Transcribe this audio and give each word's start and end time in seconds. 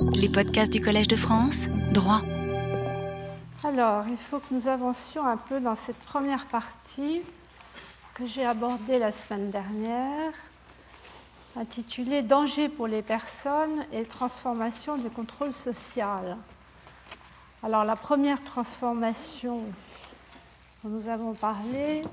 Les 0.00 0.28
podcasts 0.28 0.72
du 0.72 0.80
Collège 0.80 1.08
de 1.08 1.16
France, 1.16 1.66
droit. 1.92 2.22
Alors, 3.64 4.04
il 4.08 4.16
faut 4.16 4.38
que 4.38 4.52
nous 4.52 4.68
avancions 4.68 5.26
un 5.26 5.36
peu 5.36 5.60
dans 5.60 5.74
cette 5.74 5.98
première 5.98 6.46
partie 6.46 7.20
que 8.14 8.26
j'ai 8.26 8.44
abordée 8.44 8.98
la 8.98 9.10
semaine 9.12 9.50
dernière, 9.50 10.32
intitulée 11.56 12.22
Danger 12.22 12.68
pour 12.68 12.86
les 12.86 13.02
personnes 13.02 13.84
et 13.92 14.04
transformation 14.04 14.96
du 14.96 15.10
contrôle 15.10 15.52
social. 15.54 16.36
Alors, 17.62 17.84
la 17.84 17.96
première 17.96 18.42
transformation 18.44 19.62
dont 20.84 20.90
nous 20.90 21.08
avons 21.08 21.34
parlé 21.34 22.04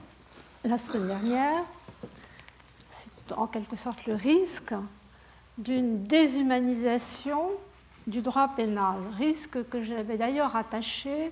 la 0.63 0.77
semaine 0.77 1.07
dernière, 1.07 1.63
c'est 2.89 3.33
en 3.33 3.47
quelque 3.47 3.75
sorte 3.75 4.05
le 4.05 4.15
risque 4.15 4.73
d'une 5.57 6.04
déshumanisation 6.04 7.52
du 8.07 8.21
droit 8.21 8.47
pénal, 8.55 8.95
risque 9.17 9.68
que 9.69 9.83
j'avais 9.83 10.18
d'ailleurs 10.18 10.55
attaché 10.55 11.32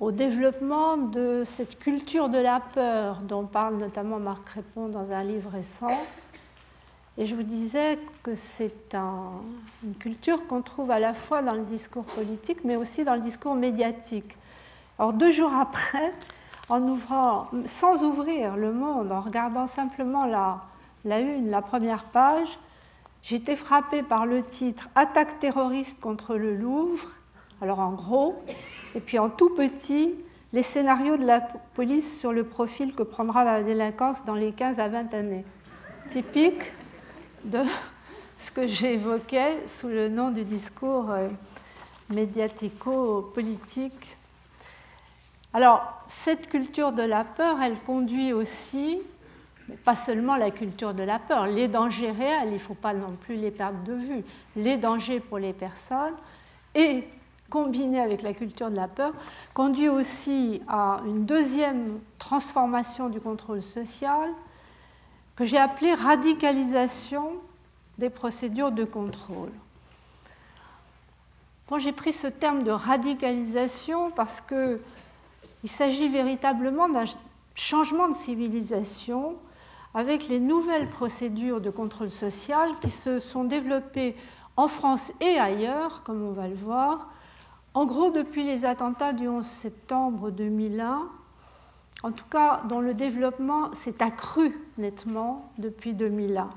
au 0.00 0.12
développement 0.12 0.96
de 0.96 1.42
cette 1.44 1.78
culture 1.78 2.28
de 2.28 2.38
la 2.38 2.60
peur 2.60 3.20
dont 3.20 3.44
parle 3.44 3.76
notamment 3.76 4.18
Marc 4.18 4.44
Crépon 4.46 4.88
dans 4.88 5.12
un 5.12 5.22
livre 5.22 5.50
récent. 5.50 5.90
Et 7.18 7.26
je 7.26 7.34
vous 7.34 7.42
disais 7.42 7.98
que 8.22 8.34
c'est 8.34 8.94
une 8.94 9.94
culture 9.98 10.46
qu'on 10.46 10.62
trouve 10.62 10.90
à 10.90 10.98
la 10.98 11.12
fois 11.12 11.42
dans 11.42 11.52
le 11.52 11.64
discours 11.64 12.04
politique, 12.04 12.64
mais 12.64 12.76
aussi 12.76 13.04
dans 13.04 13.14
le 13.14 13.20
discours 13.20 13.54
médiatique. 13.54 14.36
Alors 14.98 15.12
deux 15.12 15.30
jours 15.30 15.52
après, 15.52 16.12
en 16.70 16.80
ouvrant, 16.82 17.48
sans 17.66 18.02
ouvrir 18.02 18.56
le 18.56 18.72
monde, 18.72 19.12
en 19.12 19.20
regardant 19.20 19.66
simplement 19.66 20.24
la, 20.24 20.62
la 21.04 21.20
une, 21.20 21.50
la 21.50 21.60
première 21.60 22.04
page, 22.04 22.58
été 23.30 23.56
frappée 23.56 24.02
par 24.02 24.26
le 24.26 24.42
titre 24.42 24.88
Attaque 24.94 25.38
terroriste 25.38 26.00
contre 26.00 26.36
le 26.36 26.56
Louvre, 26.56 27.08
alors 27.60 27.80
en 27.80 27.92
gros, 27.92 28.42
et 28.94 29.00
puis 29.00 29.18
en 29.18 29.28
tout 29.28 29.50
petit, 29.50 30.14
les 30.52 30.62
scénarios 30.62 31.16
de 31.16 31.24
la 31.24 31.40
police 31.40 32.18
sur 32.18 32.32
le 32.32 32.44
profil 32.44 32.94
que 32.94 33.02
prendra 33.02 33.44
la 33.44 33.62
délinquance 33.62 34.24
dans 34.24 34.34
les 34.34 34.52
15 34.52 34.80
à 34.80 34.88
20 34.88 35.14
années. 35.14 35.44
Typique 36.10 36.72
de 37.44 37.60
ce 38.38 38.50
que 38.50 38.66
j'évoquais 38.66 39.58
sous 39.68 39.88
le 39.88 40.08
nom 40.08 40.30
du 40.30 40.42
discours 40.42 41.10
euh, 41.10 41.28
médiatico-politique. 42.08 44.16
Alors, 45.52 45.82
cette 46.08 46.48
culture 46.48 46.92
de 46.92 47.02
la 47.02 47.24
peur, 47.24 47.60
elle 47.62 47.78
conduit 47.80 48.32
aussi 48.32 48.98
pas 49.84 49.96
seulement 49.96 50.36
la 50.36 50.50
culture 50.50 50.94
de 50.94 51.02
la 51.02 51.18
peur, 51.18 51.46
les 51.46 51.68
dangers 51.68 52.10
réels, 52.10 52.48
il 52.48 52.54
ne 52.54 52.58
faut 52.58 52.74
pas 52.74 52.92
non 52.92 53.16
plus 53.20 53.36
les 53.36 53.50
perdre 53.50 53.82
de 53.84 53.94
vue, 53.94 54.24
les 54.56 54.76
dangers 54.76 55.20
pour 55.20 55.38
les 55.38 55.52
personnes, 55.52 56.14
et 56.74 57.04
combiné 57.50 58.00
avec 58.00 58.22
la 58.22 58.32
culture 58.32 58.70
de 58.70 58.76
la 58.76 58.88
peur, 58.88 59.12
conduit 59.52 59.88
aussi 59.88 60.62
à 60.68 61.00
une 61.04 61.26
deuxième 61.26 61.98
transformation 62.18 63.08
du 63.08 63.20
contrôle 63.20 63.62
social 63.62 64.30
que 65.36 65.44
j'ai 65.44 65.58
appelée 65.58 65.94
radicalisation 65.94 67.32
des 67.98 68.10
procédures 68.10 68.72
de 68.72 68.84
contrôle. 68.84 69.50
j'ai 71.78 71.92
pris 71.92 72.12
ce 72.12 72.26
terme 72.26 72.62
de 72.62 72.70
radicalisation 72.70 74.10
parce 74.10 74.40
qu'il 74.40 75.70
s'agit 75.70 76.08
véritablement 76.08 76.88
d'un 76.88 77.04
changement 77.54 78.08
de 78.08 78.14
civilisation 78.14 79.36
avec 79.94 80.28
les 80.28 80.40
nouvelles 80.40 80.88
procédures 80.88 81.60
de 81.60 81.70
contrôle 81.70 82.10
social 82.10 82.70
qui 82.80 82.90
se 82.90 83.18
sont 83.18 83.44
développées 83.44 84.16
en 84.56 84.68
France 84.68 85.12
et 85.20 85.38
ailleurs, 85.38 86.02
comme 86.02 86.22
on 86.22 86.32
va 86.32 86.48
le 86.48 86.54
voir, 86.54 87.08
en 87.74 87.86
gros 87.86 88.10
depuis 88.10 88.44
les 88.44 88.64
attentats 88.64 89.12
du 89.12 89.28
11 89.28 89.44
septembre 89.44 90.30
2001, 90.30 91.08
en 92.02 92.12
tout 92.12 92.24
cas 92.30 92.62
dont 92.68 92.80
le 92.80 92.94
développement 92.94 93.74
s'est 93.74 94.02
accru 94.02 94.56
nettement 94.78 95.50
depuis 95.58 95.94
2001. 95.94 96.50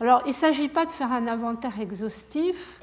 Alors 0.00 0.22
il 0.24 0.28
ne 0.28 0.34
s'agit 0.34 0.68
pas 0.68 0.86
de 0.86 0.92
faire 0.92 1.12
un 1.12 1.26
inventaire 1.26 1.80
exhaustif, 1.80 2.80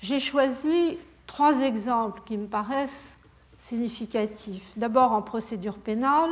j'ai 0.00 0.20
choisi 0.20 0.98
trois 1.26 1.60
exemples 1.60 2.22
qui 2.24 2.36
me 2.36 2.46
paraissent 2.46 3.18
significatifs. 3.58 4.76
D'abord 4.76 5.12
en 5.12 5.22
procédure 5.22 5.78
pénale, 5.78 6.30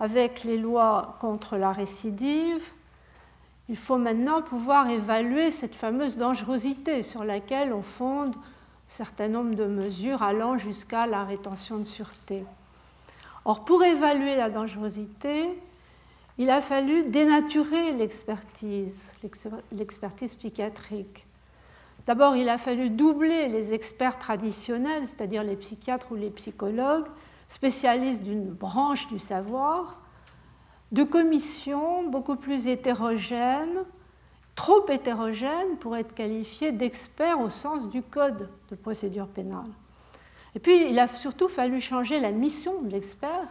avec 0.00 0.44
les 0.44 0.56
lois 0.56 1.16
contre 1.20 1.56
la 1.56 1.72
récidive, 1.72 2.64
il 3.68 3.76
faut 3.76 3.98
maintenant 3.98 4.42
pouvoir 4.42 4.88
évaluer 4.88 5.50
cette 5.50 5.76
fameuse 5.76 6.16
dangerosité 6.16 7.04
sur 7.04 7.22
laquelle 7.22 7.72
on 7.72 7.82
fonde 7.82 8.34
un 8.34 8.88
certain 8.88 9.28
nombre 9.28 9.54
de 9.54 9.66
mesures 9.66 10.22
allant 10.22 10.58
jusqu'à 10.58 11.06
la 11.06 11.24
rétention 11.24 11.78
de 11.78 11.84
sûreté. 11.84 12.44
Or, 13.44 13.64
pour 13.64 13.84
évaluer 13.84 14.34
la 14.34 14.50
dangerosité, 14.50 15.50
il 16.38 16.50
a 16.50 16.60
fallu 16.60 17.04
dénaturer 17.04 17.92
l'expertise, 17.92 19.12
l'expertise 19.70 20.34
psychiatrique. 20.34 21.26
D'abord, 22.06 22.34
il 22.34 22.48
a 22.48 22.58
fallu 22.58 22.90
doubler 22.90 23.48
les 23.48 23.74
experts 23.74 24.18
traditionnels, 24.18 25.06
c'est-à-dire 25.06 25.44
les 25.44 25.56
psychiatres 25.56 26.10
ou 26.10 26.16
les 26.16 26.30
psychologues, 26.30 27.06
spécialiste 27.50 28.22
d'une 28.22 28.48
branche 28.48 29.08
du 29.08 29.18
savoir, 29.18 29.98
de 30.92 31.02
commissions 31.02 32.08
beaucoup 32.08 32.36
plus 32.36 32.68
hétérogènes, 32.68 33.84
trop 34.54 34.88
hétérogènes 34.88 35.76
pour 35.80 35.96
être 35.96 36.14
qualifiées 36.14 36.70
d'experts 36.70 37.40
au 37.40 37.50
sens 37.50 37.88
du 37.88 38.02
code 38.02 38.48
de 38.70 38.76
procédure 38.76 39.26
pénale. 39.26 39.68
Et 40.54 40.60
puis, 40.60 40.90
il 40.90 40.98
a 41.00 41.08
surtout 41.08 41.48
fallu 41.48 41.80
changer 41.80 42.20
la 42.20 42.30
mission 42.30 42.82
de 42.82 42.90
l'expert 42.90 43.48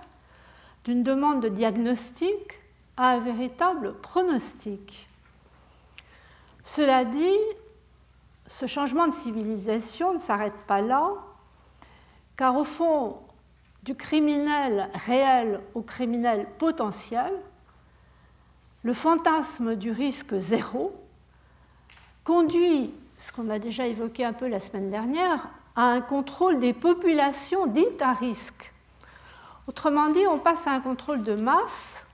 d'une 0.85 1.03
demande 1.03 1.41
de 1.41 1.49
diagnostic 1.49 2.61
à 2.95 3.09
un 3.09 3.19
véritable 3.19 3.95
pronostic. 3.95 5.09
Cela 6.63 7.03
dit, 7.03 7.37
ce 8.47 8.65
changement 8.65 9.07
de 9.07 9.13
civilisation 9.13 10.13
ne 10.13 10.19
s'arrête 10.19 10.61
pas 10.67 10.79
là, 10.79 11.11
car 12.37 12.55
au 12.55 12.63
fond, 12.63 13.17
du 13.89 13.95
criminel 13.95 14.87
réel 15.07 15.61
au 15.73 15.81
criminel 15.81 16.45
potentiel, 16.59 17.33
le 18.83 18.93
fantasme 18.93 19.75
du 19.75 19.89
risque 19.89 20.37
zéro 20.37 20.93
conduit, 22.23 22.93
ce 23.17 23.31
qu'on 23.31 23.49
a 23.49 23.57
déjà 23.57 23.87
évoqué 23.87 24.23
un 24.23 24.33
peu 24.33 24.47
la 24.47 24.59
semaine 24.59 24.91
dernière, 24.91 25.47
à 25.75 25.85
un 25.85 26.01
contrôle 26.01 26.59
des 26.59 26.71
populations 26.71 27.65
dites 27.65 27.99
à 28.03 28.13
risque. 28.13 28.75
Autrement 29.67 30.09
dit, 30.09 30.27
on 30.27 30.37
passe 30.37 30.67
à 30.67 30.71
un 30.73 30.81
contrôle 30.81 31.23
de 31.23 31.33
masse 31.33 32.05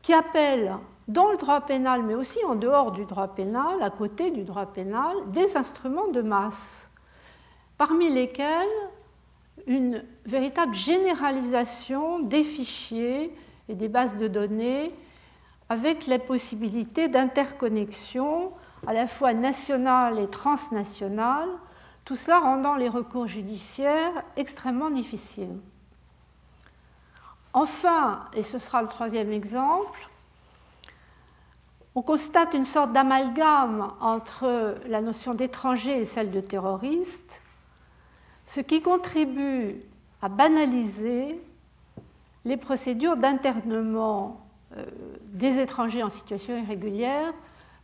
qui 0.00 0.14
appelle, 0.14 0.74
dans 1.06 1.30
le 1.32 1.36
droit 1.36 1.60
pénal, 1.60 2.02
mais 2.02 2.14
aussi 2.14 2.42
en 2.46 2.54
dehors 2.54 2.92
du 2.92 3.04
droit 3.04 3.28
pénal, 3.28 3.82
à 3.82 3.90
côté 3.90 4.30
du 4.30 4.44
droit 4.44 4.64
pénal, 4.64 5.14
des 5.26 5.58
instruments 5.58 6.08
de 6.08 6.22
masse, 6.22 6.88
parmi 7.76 8.08
lesquels 8.08 8.66
une 9.66 10.04
véritable 10.26 10.74
généralisation 10.74 12.20
des 12.20 12.44
fichiers 12.44 13.34
et 13.68 13.74
des 13.74 13.88
bases 13.88 14.16
de 14.16 14.28
données 14.28 14.92
avec 15.68 16.06
la 16.06 16.18
possibilité 16.18 17.08
d'interconnexion 17.08 18.52
à 18.86 18.92
la 18.92 19.06
fois 19.06 19.34
nationale 19.34 20.18
et 20.18 20.28
transnationale, 20.28 21.48
tout 22.04 22.16
cela 22.16 22.40
rendant 22.40 22.74
les 22.74 22.88
recours 22.88 23.26
judiciaires 23.26 24.24
extrêmement 24.36 24.90
difficiles. 24.90 25.56
Enfin, 27.52 28.24
et 28.32 28.42
ce 28.42 28.58
sera 28.58 28.82
le 28.82 28.88
troisième 28.88 29.32
exemple, 29.32 30.08
on 31.94 32.02
constate 32.02 32.54
une 32.54 32.64
sorte 32.64 32.92
d'amalgame 32.92 33.92
entre 34.00 34.76
la 34.86 35.00
notion 35.00 35.34
d'étranger 35.34 35.98
et 35.98 36.04
celle 36.04 36.30
de 36.30 36.40
terroriste, 36.40 37.39
ce 38.50 38.58
qui 38.58 38.80
contribue 38.80 39.76
à 40.20 40.28
banaliser 40.28 41.40
les 42.44 42.56
procédures 42.56 43.16
d'internement 43.16 44.40
euh, 44.76 44.84
des 45.26 45.60
étrangers 45.60 46.02
en 46.02 46.10
situation 46.10 46.58
irrégulière 46.58 47.32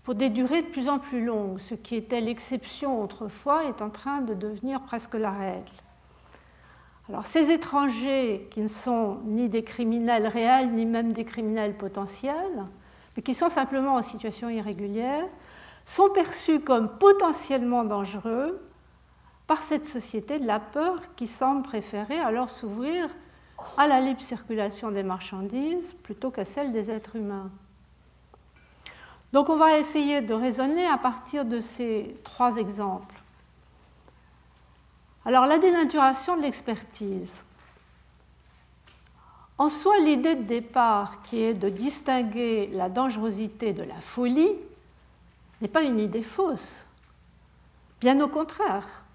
pour 0.02 0.16
des 0.16 0.28
durées 0.28 0.62
de 0.62 0.66
plus 0.66 0.88
en 0.88 0.98
plus 0.98 1.24
longues. 1.24 1.60
Ce 1.60 1.76
qui 1.76 1.94
était 1.94 2.20
l'exception 2.20 3.00
autrefois 3.00 3.66
est 3.66 3.80
en 3.80 3.90
train 3.90 4.22
de 4.22 4.34
devenir 4.34 4.80
presque 4.80 5.14
la 5.14 5.30
règle. 5.30 5.70
Alors 7.08 7.26
ces 7.26 7.52
étrangers 7.52 8.48
qui 8.50 8.60
ne 8.60 8.68
sont 8.68 9.18
ni 9.24 9.48
des 9.48 9.62
criminels 9.62 10.26
réels 10.26 10.72
ni 10.72 10.84
même 10.84 11.12
des 11.12 11.24
criminels 11.24 11.76
potentiels, 11.76 12.64
mais 13.16 13.22
qui 13.22 13.34
sont 13.34 13.50
simplement 13.50 13.94
en 13.94 14.02
situation 14.02 14.48
irrégulière, 14.48 15.26
sont 15.84 16.10
perçus 16.10 16.58
comme 16.58 16.88
potentiellement 16.98 17.84
dangereux 17.84 18.60
par 19.46 19.62
cette 19.62 19.86
société 19.86 20.38
de 20.38 20.46
la 20.46 20.60
peur 20.60 21.00
qui 21.14 21.26
semble 21.26 21.62
préférer 21.62 22.18
alors 22.18 22.50
s'ouvrir 22.50 23.08
à 23.76 23.86
la 23.86 24.00
libre 24.00 24.20
circulation 24.20 24.90
des 24.90 25.02
marchandises 25.02 25.94
plutôt 26.02 26.30
qu'à 26.30 26.44
celle 26.44 26.72
des 26.72 26.90
êtres 26.90 27.16
humains. 27.16 27.50
Donc 29.32 29.48
on 29.48 29.56
va 29.56 29.78
essayer 29.78 30.20
de 30.20 30.34
raisonner 30.34 30.86
à 30.86 30.98
partir 30.98 31.44
de 31.44 31.60
ces 31.60 32.14
trois 32.24 32.56
exemples. 32.56 33.14
Alors 35.24 35.46
la 35.46 35.58
dénaturation 35.58 36.36
de 36.36 36.42
l'expertise. 36.42 37.44
En 39.58 39.68
soi, 39.70 39.98
l'idée 39.98 40.36
de 40.36 40.42
départ 40.42 41.22
qui 41.22 41.40
est 41.40 41.54
de 41.54 41.68
distinguer 41.68 42.68
la 42.72 42.88
dangerosité 42.88 43.72
de 43.72 43.82
la 43.82 44.00
folie 44.00 44.52
n'est 45.60 45.68
pas 45.68 45.82
une 45.82 45.98
idée 45.98 46.22
fausse. 46.22 46.84
Bien 48.00 48.20
au 48.20 48.28
contraire. 48.28 49.05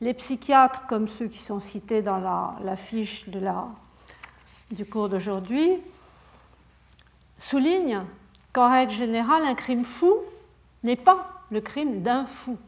Les 0.00 0.12
psychiatres, 0.12 0.86
comme 0.86 1.08
ceux 1.08 1.28
qui 1.28 1.38
sont 1.38 1.60
cités 1.60 2.02
dans 2.02 2.18
la, 2.18 2.76
fiche 2.76 3.26
du 4.70 4.84
cours 4.84 5.08
d'aujourd'hui, 5.08 5.78
soulignent 7.38 8.04
qu'en 8.52 8.70
règle 8.70 8.92
générale, 8.92 9.44
un 9.44 9.54
crime 9.54 9.84
fou 9.84 10.14
n'est 10.82 10.96
pas 10.96 11.42
le 11.50 11.60
crime 11.60 12.02
d'un 12.02 12.26
fou. 12.26 12.58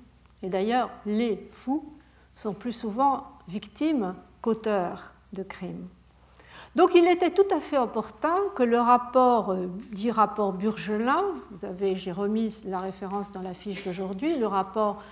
Et 0.42 0.48
d'ailleurs, 0.48 0.90
les 1.04 1.48
fous 1.52 1.84
sont 2.34 2.54
plus 2.54 2.72
souvent 2.72 3.26
victimes 3.48 4.14
qu'auteurs 4.40 5.12
de 5.32 5.42
crimes. 5.42 5.88
Donc 6.76 6.92
il 6.94 7.08
était 7.08 7.30
tout 7.30 7.46
à 7.50 7.60
fait 7.60 7.78
opportun 7.78 8.36
que 8.54 8.62
le 8.62 8.78
rapport, 8.78 9.50
euh, 9.50 9.66
dit 9.90 10.10
rapport 10.10 10.52
Burgelin, 10.52 11.24
vous 11.50 11.66
avez, 11.66 11.96
j'ai 11.96 12.12
remis 12.12 12.60
la 12.64 12.78
référence 12.78 13.32
dans 13.32 13.42
la 13.42 13.54
fiche 13.54 13.84
d'aujourd'hui, 13.84 14.38
le 14.38 14.46
rapport 14.46 15.02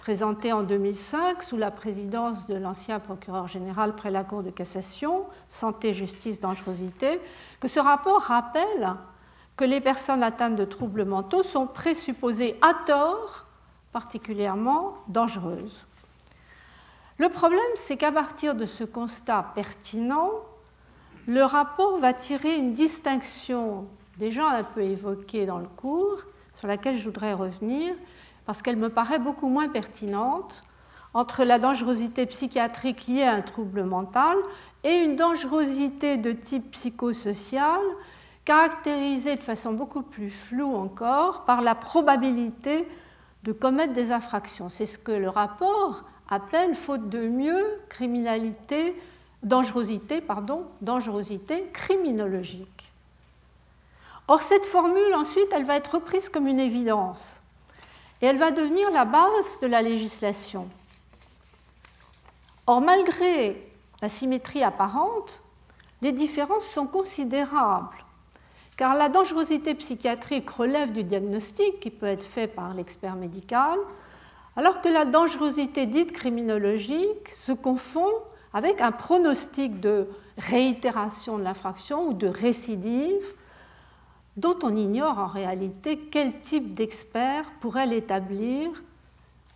présenté 0.00 0.50
en 0.50 0.62
2005 0.62 1.42
sous 1.42 1.58
la 1.58 1.70
présidence 1.70 2.46
de 2.46 2.54
l'ancien 2.54 2.98
procureur 3.00 3.48
général 3.48 3.94
près 3.94 4.10
la 4.10 4.24
Cour 4.24 4.42
de 4.42 4.48
cassation, 4.48 5.26
Santé, 5.48 5.92
Justice, 5.92 6.40
Dangerosité, 6.40 7.20
que 7.60 7.68
ce 7.68 7.78
rapport 7.78 8.22
rappelle 8.22 8.94
que 9.58 9.64
les 9.64 9.80
personnes 9.82 10.22
atteintes 10.22 10.56
de 10.56 10.64
troubles 10.64 11.04
mentaux 11.04 11.42
sont 11.42 11.66
présupposées 11.66 12.56
à 12.62 12.72
tort 12.86 13.44
particulièrement 13.92 14.94
dangereuses. 15.08 15.84
Le 17.18 17.28
problème, 17.28 17.60
c'est 17.74 17.98
qu'à 17.98 18.10
partir 18.10 18.54
de 18.54 18.64
ce 18.64 18.84
constat 18.84 19.52
pertinent, 19.54 20.30
le 21.26 21.44
rapport 21.44 21.98
va 21.98 22.14
tirer 22.14 22.56
une 22.56 22.72
distinction 22.72 23.86
déjà 24.16 24.48
un 24.48 24.64
peu 24.64 24.80
évoquée 24.80 25.44
dans 25.44 25.58
le 25.58 25.68
cours, 25.68 26.22
sur 26.54 26.68
laquelle 26.68 26.96
je 26.96 27.04
voudrais 27.04 27.34
revenir, 27.34 27.94
parce 28.46 28.62
qu'elle 28.62 28.76
me 28.76 28.88
paraît 28.88 29.18
beaucoup 29.18 29.48
moins 29.48 29.68
pertinente, 29.68 30.62
entre 31.14 31.44
la 31.44 31.58
dangerosité 31.58 32.26
psychiatrique 32.26 33.06
liée 33.06 33.24
à 33.24 33.34
un 33.34 33.42
trouble 33.42 33.82
mental 33.82 34.36
et 34.84 34.94
une 34.94 35.16
dangerosité 35.16 36.16
de 36.16 36.32
type 36.32 36.70
psychosocial, 36.72 37.80
caractérisée 38.44 39.36
de 39.36 39.40
façon 39.40 39.72
beaucoup 39.72 40.02
plus 40.02 40.30
floue 40.30 40.74
encore 40.74 41.44
par 41.44 41.60
la 41.60 41.74
probabilité 41.74 42.86
de 43.44 43.52
commettre 43.52 43.92
des 43.92 44.12
infractions. 44.12 44.68
C'est 44.68 44.86
ce 44.86 44.98
que 44.98 45.12
le 45.12 45.28
rapport 45.28 46.04
appelle, 46.28 46.74
faute 46.74 47.08
de 47.08 47.26
mieux, 47.28 47.64
criminalité 47.88 48.94
dangerosité, 49.42 50.20
pardon, 50.20 50.64
dangerosité 50.80 51.68
criminologique. 51.72 52.92
Or, 54.28 54.42
cette 54.42 54.66
formule, 54.66 55.14
ensuite, 55.14 55.48
elle 55.52 55.64
va 55.64 55.76
être 55.76 55.94
reprise 55.94 56.28
comme 56.28 56.46
une 56.46 56.60
évidence 56.60 57.39
et 58.22 58.26
elle 58.26 58.38
va 58.38 58.50
devenir 58.50 58.90
la 58.90 59.04
base 59.04 59.58
de 59.60 59.66
la 59.66 59.82
législation. 59.82 60.68
Or, 62.66 62.80
malgré 62.80 63.70
la 64.02 64.08
symétrie 64.08 64.62
apparente, 64.62 65.42
les 66.02 66.12
différences 66.12 66.66
sont 66.66 66.86
considérables, 66.86 67.96
car 68.76 68.94
la 68.94 69.08
dangerosité 69.08 69.74
psychiatrique 69.74 70.48
relève 70.50 70.92
du 70.92 71.04
diagnostic 71.04 71.80
qui 71.80 71.90
peut 71.90 72.06
être 72.06 72.24
fait 72.24 72.46
par 72.46 72.72
l'expert 72.74 73.16
médical, 73.16 73.78
alors 74.56 74.80
que 74.80 74.88
la 74.88 75.04
dangerosité 75.04 75.86
dite 75.86 76.12
criminologique 76.12 77.28
se 77.30 77.52
confond 77.52 78.10
avec 78.52 78.80
un 78.80 78.92
pronostic 78.92 79.80
de 79.80 80.08
réitération 80.38 81.38
de 81.38 81.44
l'infraction 81.44 82.08
ou 82.08 82.14
de 82.14 82.26
récidive 82.26 83.34
dont 84.36 84.58
on 84.62 84.74
ignore 84.76 85.18
en 85.18 85.26
réalité 85.26 85.98
quel 85.98 86.38
type 86.38 86.74
d'expert 86.74 87.50
pourrait 87.60 87.86
l'établir 87.86 88.70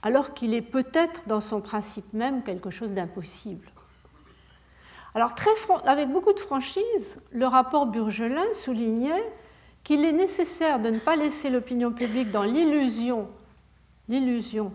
alors 0.03 0.35
qu'il 0.35 0.53
est 0.53 0.63
peut-être 0.63 1.23
dans 1.27 1.41
son 1.41 1.61
principe 1.61 2.13
même 2.13 2.43
quelque 2.43 2.71
chose 2.71 2.91
d'impossible. 2.91 3.67
Alors 5.15 5.35
avec 5.87 6.11
beaucoup 6.11 6.33
de 6.33 6.41
franchise, 6.41 7.21
le 7.31 7.47
rapport 7.47 7.87
Burgelin 7.87 8.53
soulignait 8.53 9.33
qu'il 9.85 10.05
est 10.05 10.13
nécessaire 10.13 10.81
de 10.81 10.91
ne 10.91 10.99
pas 10.99 11.17
laisser 11.17 11.51
l'opinion 11.51 11.93
publique 11.93 12.31
dans 12.31 12.43
l'illusion, 12.43 13.29
l'illusion 14.09 14.73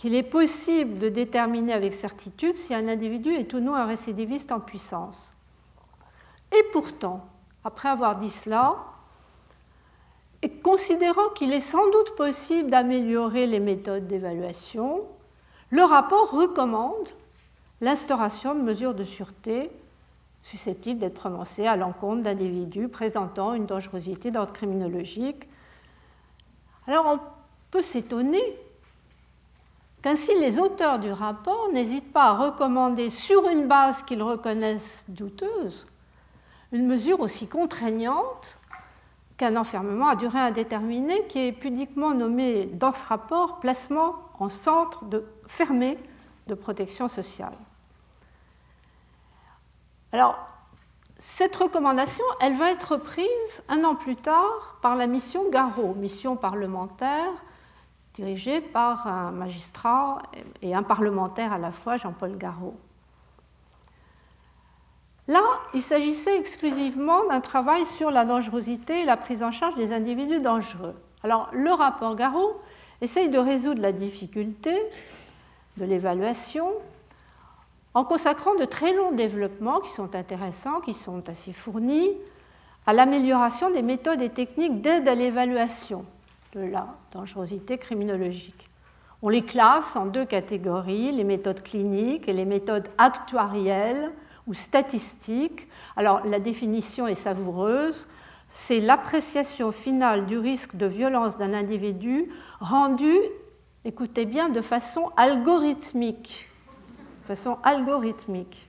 qu'il 0.00 0.14
est 0.14 0.22
possible 0.22 0.98
de 0.98 1.10
déterminer 1.10 1.74
avec 1.74 1.92
certitude 1.92 2.56
si 2.56 2.74
un 2.74 2.88
individu 2.88 3.34
est 3.34 3.52
ou 3.52 3.60
non 3.60 3.74
un 3.74 3.84
récidiviste 3.84 4.50
en 4.50 4.58
puissance. 4.58 5.34
Et 6.52 6.62
pourtant, 6.72 7.28
après 7.64 7.90
avoir 7.90 8.16
dit 8.16 8.30
cela, 8.30 8.76
et 10.42 10.50
considérant 10.50 11.28
qu'il 11.34 11.52
est 11.52 11.60
sans 11.60 11.90
doute 11.90 12.16
possible 12.16 12.70
d'améliorer 12.70 13.46
les 13.46 13.60
méthodes 13.60 14.06
d'évaluation, 14.06 15.02
le 15.70 15.82
rapport 15.84 16.30
recommande 16.30 17.08
l'instauration 17.80 18.54
de 18.54 18.60
mesures 18.60 18.94
de 18.94 19.04
sûreté 19.04 19.70
susceptibles 20.42 21.00
d'être 21.00 21.14
prononcées 21.14 21.66
à 21.66 21.76
l'encontre 21.76 22.22
d'individus 22.22 22.88
présentant 22.88 23.52
une 23.52 23.66
dangerosité 23.66 24.30
d'ordre 24.30 24.52
criminologique. 24.52 25.46
Alors 26.86 27.06
on 27.06 27.20
peut 27.70 27.82
s'étonner 27.82 28.42
qu'ainsi 30.02 30.32
les 30.40 30.58
auteurs 30.58 30.98
du 30.98 31.12
rapport 31.12 31.68
n'hésitent 31.72 32.12
pas 32.12 32.30
à 32.30 32.36
recommander 32.36 33.10
sur 33.10 33.48
une 33.48 33.68
base 33.68 34.02
qu'ils 34.02 34.22
reconnaissent 34.22 35.04
douteuse 35.08 35.86
une 36.72 36.86
mesure 36.86 37.20
aussi 37.20 37.46
contraignante 37.48 38.58
qu'un 39.40 39.56
enfermement 39.56 40.08
à 40.08 40.16
durée 40.16 40.38
indéterminée 40.38 41.26
qui 41.26 41.38
est 41.38 41.52
pudiquement 41.52 42.12
nommé 42.12 42.66
dans 42.66 42.92
ce 42.92 43.06
rapport 43.06 43.58
placement 43.58 44.16
en 44.38 44.50
centre 44.50 45.06
de, 45.06 45.24
fermé 45.46 45.96
de 46.46 46.52
protection 46.52 47.08
sociale. 47.08 47.54
Alors, 50.12 50.38
cette 51.16 51.56
recommandation, 51.56 52.24
elle 52.40 52.54
va 52.56 52.70
être 52.70 52.98
prise 52.98 53.62
un 53.70 53.82
an 53.84 53.94
plus 53.94 54.16
tard 54.16 54.76
par 54.82 54.94
la 54.94 55.06
mission 55.06 55.48
Garot, 55.48 55.94
mission 55.94 56.36
parlementaire 56.36 57.32
dirigé 58.12 58.60
par 58.60 59.06
un 59.06 59.30
magistrat 59.30 60.20
et 60.60 60.74
un 60.74 60.82
parlementaire 60.82 61.54
à 61.54 61.58
la 61.58 61.72
fois, 61.72 61.96
Jean-Paul 61.96 62.36
Garot. 62.36 62.78
Là, 65.30 65.44
il 65.74 65.82
s'agissait 65.82 66.36
exclusivement 66.36 67.24
d'un 67.28 67.40
travail 67.40 67.86
sur 67.86 68.10
la 68.10 68.24
dangerosité 68.24 69.02
et 69.02 69.04
la 69.04 69.16
prise 69.16 69.44
en 69.44 69.52
charge 69.52 69.76
des 69.76 69.92
individus 69.92 70.40
dangereux. 70.40 70.96
Alors, 71.22 71.48
le 71.52 71.70
rapport 71.70 72.16
Garot 72.16 72.58
essaye 73.00 73.28
de 73.28 73.38
résoudre 73.38 73.80
la 73.80 73.92
difficulté 73.92 74.76
de 75.76 75.84
l'évaluation 75.84 76.66
en 77.94 78.02
consacrant 78.02 78.56
de 78.56 78.64
très 78.64 78.92
longs 78.92 79.12
développements 79.12 79.78
qui 79.78 79.90
sont 79.90 80.16
intéressants, 80.16 80.80
qui 80.80 80.94
sont 80.94 81.28
assez 81.28 81.52
fournis, 81.52 82.10
à 82.84 82.92
l'amélioration 82.92 83.70
des 83.70 83.82
méthodes 83.82 84.22
et 84.22 84.30
techniques 84.30 84.80
d'aide 84.80 85.06
à 85.06 85.14
l'évaluation 85.14 86.04
de 86.56 86.60
la 86.62 86.88
dangerosité 87.12 87.78
criminologique. 87.78 88.68
On 89.22 89.28
les 89.28 89.42
classe 89.42 89.94
en 89.94 90.06
deux 90.06 90.24
catégories, 90.24 91.12
les 91.12 91.22
méthodes 91.22 91.62
cliniques 91.62 92.28
et 92.28 92.32
les 92.32 92.44
méthodes 92.44 92.88
actuarielles 92.98 94.10
ou 94.50 94.54
statistiques. 94.54 95.68
Alors 95.96 96.20
la 96.26 96.40
définition 96.40 97.06
est 97.06 97.14
savoureuse, 97.14 98.06
c'est 98.52 98.80
l'appréciation 98.80 99.72
finale 99.72 100.26
du 100.26 100.36
risque 100.36 100.76
de 100.76 100.86
violence 100.86 101.38
d'un 101.38 101.54
individu 101.54 102.28
rendu, 102.60 103.16
écoutez 103.84 104.26
bien, 104.26 104.48
de 104.48 104.60
façon 104.60 105.10
algorithmique. 105.16 106.48
De 107.22 107.26
façon 107.26 107.58
algorithmique 107.62 108.66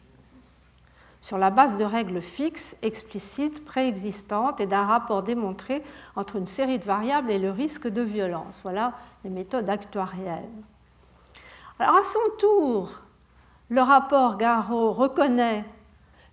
sur 1.21 1.37
la 1.37 1.51
base 1.51 1.77
de 1.77 1.83
règles 1.83 2.21
fixes, 2.21 2.75
explicites, 2.81 3.63
préexistantes 3.63 4.59
et 4.59 4.65
d'un 4.65 4.85
rapport 4.85 5.21
démontré 5.21 5.83
entre 6.15 6.35
une 6.35 6.47
série 6.47 6.79
de 6.79 6.83
variables 6.83 7.31
et 7.31 7.37
le 7.37 7.51
risque 7.51 7.87
de 7.87 8.01
violence. 8.01 8.59
Voilà 8.63 8.93
les 9.23 9.29
méthodes 9.29 9.69
actuarielles. 9.69 10.49
Alors 11.79 11.95
à 11.95 12.03
son 12.03 12.37
tour, 12.39 13.00
le 13.71 13.81
rapport 13.81 14.37
Garot 14.37 14.91
reconnaît 14.91 15.63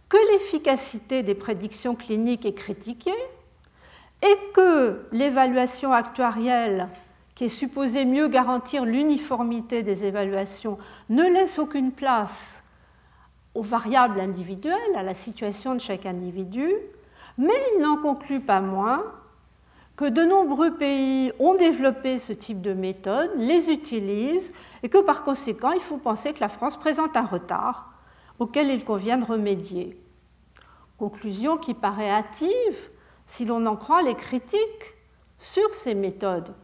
que 0.09 0.17
l'efficacité 0.33 1.23
des 1.23 1.37
prédictions 1.37 1.95
cliniques 1.95 2.45
est 2.45 2.53
critiquée 2.53 3.13
et 4.23 4.37
que 4.53 5.07
l'évaluation 5.13 5.93
actuarielle, 5.93 6.89
qui 7.37 7.45
est 7.45 7.49
supposée 7.49 8.05
mieux 8.05 8.27
garantir 8.27 8.85
l'uniformité 8.85 9.85
des 9.85 10.05
évaluations, 10.05 10.79
ne 11.11 11.23
laisse 11.23 11.61
aucune 11.61 11.93
place 11.93 12.65
aux 13.55 13.63
variables 13.63 14.19
individuelles, 14.19 14.97
à 14.97 15.05
la 15.05 15.15
situation 15.15 15.77
de 15.77 15.81
chaque 15.81 16.07
individu, 16.07 16.73
mais 17.39 17.55
il 17.77 17.83
n'en 17.83 17.99
conclut 17.99 18.41
pas 18.41 18.61
moins 18.61 19.05
que 19.99 20.05
de 20.05 20.23
nombreux 20.23 20.77
pays 20.77 21.33
ont 21.41 21.57
développé 21.57 22.21
ce 22.21 22.33
type 22.33 22.63
de 22.63 22.73
méthode, 22.73 23.33
les 23.37 23.69
utilisent, 23.69 24.55
et 24.85 24.89
que 24.89 24.99
par 24.99 25.25
conséquent, 25.25 25.73
il 25.73 25.81
faut 25.81 25.97
penser 25.97 26.33
que 26.33 26.39
la 26.39 26.49
France 26.49 26.77
présente 26.77 27.17
un 27.17 27.27
retard 27.27 27.93
auquel 28.39 28.71
il 28.71 28.85
convient 28.85 29.19
de 29.19 29.25
remédier. 29.25 30.01
Conclusion 30.99 31.57
qui 31.57 31.75
paraît 31.75 32.11
hâtive 32.11 32.91
si 33.27 33.45
l'on 33.45 33.67
en 33.67 33.75
croit 33.75 34.03
les 34.03 34.15
critiques 34.15 34.95
sur 35.37 35.75
ces 35.75 35.95
méthodes. 35.95 36.55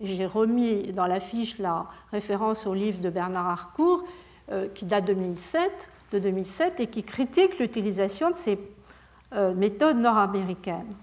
J'ai 0.00 0.26
remis 0.26 0.92
dans 0.92 1.08
la 1.08 1.18
fiche 1.18 1.58
la 1.58 1.86
référence 2.12 2.64
au 2.64 2.74
livre 2.74 3.00
de 3.00 3.10
Bernard 3.10 3.48
Harcourt 3.48 4.04
euh, 4.52 4.68
qui 4.72 4.84
date 4.84 5.06
2007, 5.06 5.72
de 6.12 6.20
2007 6.20 6.78
et 6.78 6.86
qui 6.86 7.02
critique 7.02 7.58
l'utilisation 7.58 8.30
de 8.30 8.36
ces 8.36 8.56
euh, 9.32 9.52
méthodes 9.52 9.98
nord-américaines. 9.98 10.94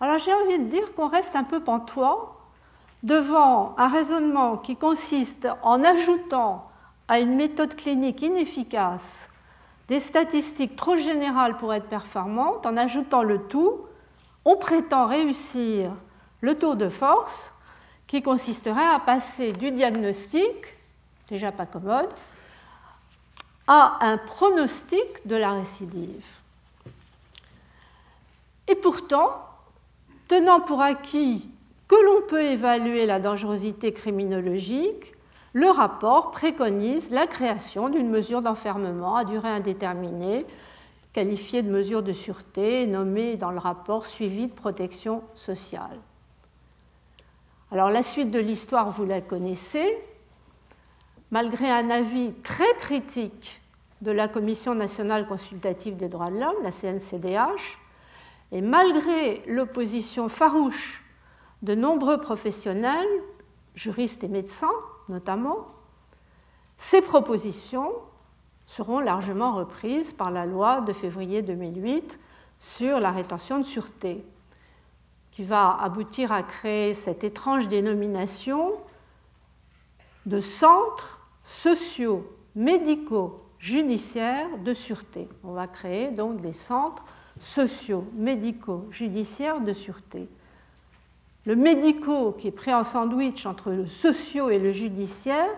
Alors 0.00 0.18
j'ai 0.18 0.32
envie 0.32 0.58
de 0.58 0.64
dire 0.64 0.94
qu'on 0.94 1.08
reste 1.08 1.34
un 1.34 1.44
peu 1.44 1.60
pantois 1.60 2.36
devant 3.02 3.74
un 3.78 3.88
raisonnement 3.88 4.56
qui 4.56 4.76
consiste 4.76 5.48
en 5.62 5.82
ajoutant 5.82 6.70
à 7.08 7.18
une 7.18 7.36
méthode 7.36 7.74
clinique 7.74 8.22
inefficace 8.22 9.28
des 9.88 10.00
statistiques 10.00 10.76
trop 10.76 10.96
générales 10.96 11.56
pour 11.56 11.72
être 11.72 11.88
performantes, 11.88 12.66
en 12.66 12.76
ajoutant 12.76 13.22
le 13.22 13.42
tout, 13.48 13.80
on 14.44 14.56
prétend 14.56 15.06
réussir 15.06 15.90
le 16.42 16.58
tour 16.58 16.76
de 16.76 16.88
force 16.88 17.50
qui 18.06 18.22
consisterait 18.22 18.86
à 18.86 18.98
passer 19.00 19.52
du 19.52 19.70
diagnostic, 19.70 20.76
déjà 21.28 21.52
pas 21.52 21.66
commode, 21.66 22.10
à 23.66 23.98
un 24.00 24.18
pronostic 24.18 25.26
de 25.26 25.36
la 25.36 25.52
récidive. 25.52 26.24
Et 28.66 28.74
pourtant, 28.74 29.47
tenant 30.28 30.60
pour 30.60 30.82
acquis 30.82 31.48
que 31.88 31.96
l'on 31.96 32.26
peut 32.26 32.42
évaluer 32.42 33.06
la 33.06 33.18
dangerosité 33.18 33.92
criminologique, 33.92 35.14
le 35.54 35.70
rapport 35.70 36.30
préconise 36.30 37.10
la 37.10 37.26
création 37.26 37.88
d'une 37.88 38.10
mesure 38.10 38.42
d'enfermement 38.42 39.16
à 39.16 39.24
durée 39.24 39.48
indéterminée, 39.48 40.44
qualifiée 41.14 41.62
de 41.62 41.70
mesure 41.70 42.02
de 42.02 42.12
sûreté, 42.12 42.86
nommée 42.86 43.36
dans 43.36 43.50
le 43.50 43.58
rapport 43.58 44.04
suivi 44.04 44.46
de 44.46 44.52
protection 44.52 45.22
sociale. 45.34 45.98
Alors 47.72 47.90
la 47.90 48.02
suite 48.02 48.30
de 48.30 48.38
l'histoire, 48.38 48.90
vous 48.90 49.06
la 49.06 49.20
connaissez. 49.20 49.98
Malgré 51.30 51.70
un 51.70 51.90
avis 51.90 52.32
très 52.42 52.72
critique 52.78 53.60
de 54.00 54.10
la 54.10 54.28
Commission 54.28 54.74
nationale 54.74 55.26
consultative 55.26 55.96
des 55.96 56.08
droits 56.08 56.30
de 56.30 56.38
l'homme, 56.38 56.62
la 56.62 56.70
CNCDH, 56.70 57.78
et 58.52 58.60
malgré 58.60 59.42
l'opposition 59.46 60.28
farouche 60.28 61.04
de 61.62 61.74
nombreux 61.74 62.20
professionnels, 62.20 63.08
juristes 63.74 64.24
et 64.24 64.28
médecins 64.28 64.70
notamment, 65.08 65.66
ces 66.76 67.00
propositions 67.02 67.92
seront 68.66 69.00
largement 69.00 69.54
reprises 69.54 70.12
par 70.12 70.30
la 70.30 70.46
loi 70.46 70.82
de 70.82 70.92
février 70.92 71.42
2008 71.42 72.20
sur 72.58 73.00
la 73.00 73.10
rétention 73.10 73.58
de 73.58 73.64
sûreté, 73.64 74.24
qui 75.30 75.44
va 75.44 75.76
aboutir 75.80 76.32
à 76.32 76.42
créer 76.42 76.94
cette 76.94 77.24
étrange 77.24 77.68
dénomination 77.68 78.72
de 80.26 80.40
centres 80.40 81.20
sociaux, 81.42 82.30
médicaux, 82.54 83.42
judiciaires 83.58 84.58
de 84.58 84.74
sûreté. 84.74 85.28
On 85.42 85.52
va 85.52 85.66
créer 85.66 86.10
donc 86.10 86.40
des 86.40 86.52
centres 86.52 87.04
sociaux, 87.40 88.04
médicaux, 88.14 88.86
judiciaires 88.90 89.60
de 89.60 89.72
sûreté. 89.72 90.28
Le 91.46 91.56
médicaux 91.56 92.32
qui 92.32 92.48
est 92.48 92.52
pris 92.52 92.74
en 92.74 92.84
sandwich 92.84 93.46
entre 93.46 93.70
le 93.70 93.86
socio 93.86 94.50
et 94.50 94.58
le 94.58 94.72
judiciaire, 94.72 95.48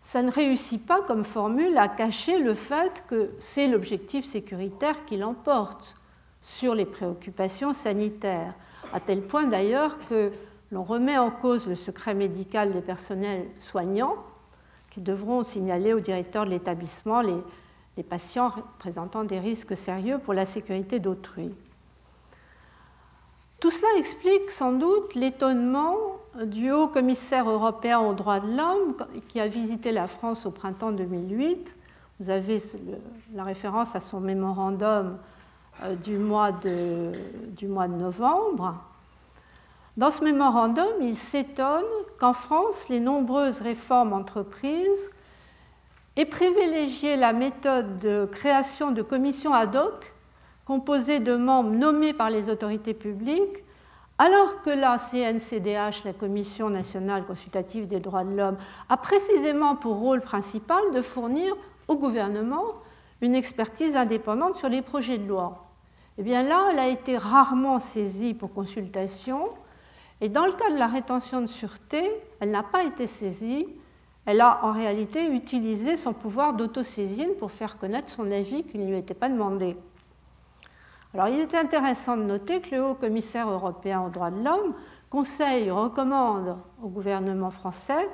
ça 0.00 0.22
ne 0.22 0.30
réussit 0.30 0.84
pas 0.84 1.00
comme 1.02 1.24
formule 1.24 1.78
à 1.78 1.88
cacher 1.88 2.38
le 2.38 2.54
fait 2.54 3.04
que 3.08 3.30
c'est 3.38 3.68
l'objectif 3.68 4.24
sécuritaire 4.24 5.04
qui 5.04 5.16
l'emporte 5.16 5.94
sur 6.42 6.74
les 6.74 6.84
préoccupations 6.84 7.72
sanitaires, 7.72 8.54
à 8.92 8.98
tel 8.98 9.22
point 9.22 9.44
d'ailleurs 9.44 9.96
que 10.08 10.32
l'on 10.72 10.82
remet 10.82 11.16
en 11.16 11.30
cause 11.30 11.68
le 11.68 11.76
secret 11.76 12.14
médical 12.14 12.72
des 12.72 12.80
personnels 12.80 13.46
soignants 13.58 14.16
qui 14.90 15.00
devront 15.00 15.44
signaler 15.44 15.92
au 15.94 16.00
directeur 16.00 16.44
de 16.44 16.50
l'établissement 16.50 17.20
les, 17.20 17.36
les 17.96 18.02
patients 18.02 18.52
présentant 18.78 19.24
des 19.24 19.38
risques 19.38 19.76
sérieux 19.76 20.18
pour 20.18 20.34
la 20.34 20.44
sécurité 20.44 20.98
d'autrui. 20.98 21.54
Tout 23.60 23.70
cela 23.70 23.96
explique 23.98 24.50
sans 24.50 24.72
doute 24.72 25.14
l'étonnement 25.14 25.96
du 26.44 26.72
haut 26.72 26.88
commissaire 26.88 27.48
européen 27.48 28.00
aux 28.00 28.14
droits 28.14 28.40
de 28.40 28.56
l'homme 28.56 28.96
qui 29.28 29.38
a 29.38 29.46
visité 29.46 29.92
la 29.92 30.06
France 30.06 30.46
au 30.46 30.50
printemps 30.50 30.90
2008. 30.90 31.76
Vous 32.18 32.30
avez 32.30 32.58
la 33.34 33.44
référence 33.44 33.94
à 33.94 34.00
son 34.00 34.20
mémorandum 34.20 35.18
euh, 35.82 35.94
du 35.94 36.16
mois 36.16 36.52
de, 36.52 37.12
du 37.56 37.68
mois 37.68 37.88
de 37.88 37.94
novembre. 37.94 38.74
Dans 39.96 40.10
ce 40.10 40.24
mémorandum, 40.24 40.86
il 41.00 41.16
s'étonne 41.16 41.84
qu'en 42.18 42.32
France, 42.32 42.88
les 42.88 43.00
nombreuses 43.00 43.60
réformes 43.60 44.12
entreprises 44.12 45.10
et 46.16 46.26
privilégier 46.26 47.16
la 47.16 47.32
méthode 47.32 47.98
de 47.98 48.28
création 48.30 48.90
de 48.90 49.02
commissions 49.02 49.54
ad 49.54 49.76
hoc 49.76 50.12
composées 50.64 51.20
de 51.20 51.34
membres 51.34 51.70
nommés 51.70 52.12
par 52.12 52.30
les 52.30 52.48
autorités 52.48 52.94
publiques, 52.94 53.64
alors 54.18 54.62
que 54.62 54.70
la 54.70 54.98
CNCDH, 54.98 56.04
la 56.04 56.12
Commission 56.12 56.70
nationale 56.70 57.24
consultative 57.24 57.86
des 57.86 57.98
droits 57.98 58.24
de 58.24 58.36
l'homme, 58.36 58.58
a 58.88 58.96
précisément 58.96 59.74
pour 59.74 59.96
rôle 59.96 60.20
principal 60.20 60.82
de 60.94 61.02
fournir 61.02 61.54
au 61.88 61.96
gouvernement 61.96 62.64
une 63.20 63.34
expertise 63.34 63.96
indépendante 63.96 64.56
sur 64.56 64.68
les 64.68 64.82
projets 64.82 65.18
de 65.18 65.26
loi. 65.26 65.66
Eh 66.18 66.22
bien 66.22 66.42
là, 66.42 66.68
elle 66.70 66.78
a 66.78 66.88
été 66.88 67.16
rarement 67.16 67.78
saisie 67.78 68.34
pour 68.34 68.52
consultation, 68.52 69.48
et 70.20 70.28
dans 70.28 70.46
le 70.46 70.52
cas 70.52 70.70
de 70.70 70.78
la 70.78 70.86
rétention 70.86 71.40
de 71.40 71.46
sûreté, 71.46 72.08
elle 72.38 72.50
n'a 72.50 72.62
pas 72.62 72.84
été 72.84 73.06
saisie 73.06 73.66
elle 74.26 74.40
a 74.40 74.64
en 74.64 74.72
réalité 74.72 75.26
utilisé 75.26 75.96
son 75.96 76.12
pouvoir 76.12 76.54
d'autosaisine 76.54 77.34
pour 77.38 77.50
faire 77.50 77.78
connaître 77.78 78.08
son 78.08 78.30
avis 78.30 78.64
qui 78.64 78.78
ne 78.78 78.88
lui 78.88 78.98
était 78.98 79.14
pas 79.14 79.28
demandé. 79.28 79.76
Alors 81.14 81.28
il 81.28 81.40
est 81.40 81.54
intéressant 81.54 82.16
de 82.16 82.22
noter 82.22 82.60
que 82.60 82.74
le 82.74 82.84
haut 82.84 82.94
commissaire 82.94 83.50
européen 83.50 84.02
aux 84.02 84.10
droits 84.10 84.30
de 84.30 84.42
l'homme 84.42 84.74
conseille, 85.10 85.70
recommande 85.70 86.56
au 86.82 86.88
gouvernement 86.88 87.50
français 87.50 88.08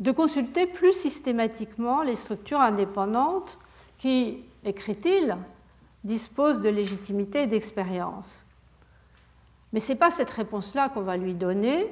de 0.00 0.10
consulter 0.10 0.66
plus 0.66 0.92
systématiquement 0.92 2.02
les 2.02 2.16
structures 2.16 2.60
indépendantes 2.60 3.58
qui, 3.98 4.42
écrit-il, 4.64 5.36
disposent 6.02 6.60
de 6.60 6.68
légitimité 6.68 7.42
et 7.42 7.46
d'expérience. 7.46 8.44
Mais 9.72 9.80
ce 9.80 9.92
n'est 9.92 9.98
pas 9.98 10.10
cette 10.10 10.30
réponse-là 10.30 10.88
qu'on 10.88 11.02
va 11.02 11.16
lui 11.16 11.34
donner, 11.34 11.86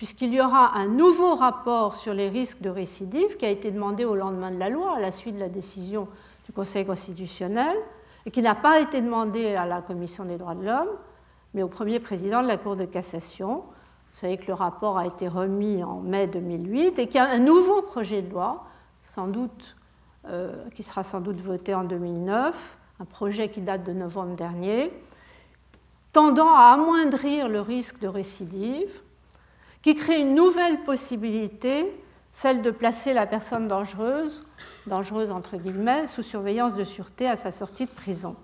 puisqu'il 0.00 0.32
y 0.32 0.40
aura 0.40 0.78
un 0.78 0.86
nouveau 0.86 1.34
rapport 1.34 1.94
sur 1.94 2.14
les 2.14 2.30
risques 2.30 2.62
de 2.62 2.70
récidive 2.70 3.36
qui 3.36 3.44
a 3.44 3.50
été 3.50 3.70
demandé 3.70 4.06
au 4.06 4.14
lendemain 4.14 4.50
de 4.50 4.58
la 4.58 4.70
loi, 4.70 4.96
à 4.96 4.98
la 4.98 5.10
suite 5.10 5.34
de 5.34 5.40
la 5.40 5.50
décision 5.50 6.08
du 6.46 6.52
Conseil 6.52 6.86
constitutionnel, 6.86 7.76
et 8.24 8.30
qui 8.30 8.40
n'a 8.40 8.54
pas 8.54 8.80
été 8.80 9.02
demandé 9.02 9.54
à 9.56 9.66
la 9.66 9.82
Commission 9.82 10.24
des 10.24 10.38
droits 10.38 10.54
de 10.54 10.64
l'homme, 10.64 10.88
mais 11.52 11.62
au 11.62 11.68
premier 11.68 12.00
président 12.00 12.40
de 12.42 12.48
la 12.48 12.56
Cour 12.56 12.76
de 12.76 12.86
cassation. 12.86 13.56
Vous 13.56 14.20
savez 14.20 14.38
que 14.38 14.46
le 14.46 14.54
rapport 14.54 14.96
a 14.96 15.06
été 15.06 15.28
remis 15.28 15.84
en 15.84 16.00
mai 16.00 16.26
2008 16.28 16.98
et 16.98 17.06
qu'il 17.06 17.16
y 17.16 17.18
a 17.18 17.28
un 17.28 17.38
nouveau 17.38 17.82
projet 17.82 18.22
de 18.22 18.30
loi, 18.30 18.64
sans 19.14 19.26
doute, 19.26 19.76
euh, 20.28 20.64
qui 20.74 20.82
sera 20.82 21.02
sans 21.02 21.20
doute 21.20 21.42
voté 21.42 21.74
en 21.74 21.84
2009, 21.84 22.78
un 23.00 23.04
projet 23.04 23.50
qui 23.50 23.60
date 23.60 23.84
de 23.84 23.92
novembre 23.92 24.34
dernier, 24.34 24.92
tendant 26.14 26.54
à 26.54 26.72
amoindrir 26.72 27.50
le 27.50 27.60
risque 27.60 28.00
de 28.00 28.08
récidive 28.08 29.02
qui 29.82 29.94
crée 29.94 30.20
une 30.20 30.34
nouvelle 30.34 30.82
possibilité, 30.84 31.86
celle 32.32 32.62
de 32.62 32.70
placer 32.70 33.12
la 33.12 33.26
personne 33.26 33.68
dangereuse, 33.68 34.46
dangereuse 34.86 35.30
entre 35.30 35.56
guillemets, 35.56 36.06
sous 36.06 36.22
surveillance 36.22 36.74
de 36.74 36.84
sûreté 36.84 37.26
à 37.26 37.36
sa 37.36 37.50
sortie 37.50 37.86
de 37.86 37.90
prison. 37.90 38.36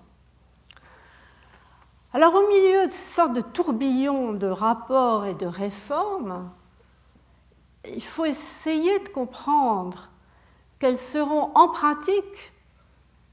Alors 2.12 2.34
au 2.34 2.48
milieu 2.48 2.86
de 2.86 2.90
cette 2.90 3.14
sorte 3.14 3.32
de 3.34 3.42
tourbillon 3.42 4.32
de 4.32 4.46
rapports 4.46 5.26
et 5.26 5.34
de 5.34 5.46
réformes, 5.46 6.50
il 7.84 8.02
faut 8.02 8.24
essayer 8.24 8.98
de 9.00 9.08
comprendre 9.08 10.08
quels 10.78 10.98
seront 10.98 11.50
en 11.54 11.68
pratique 11.68 12.52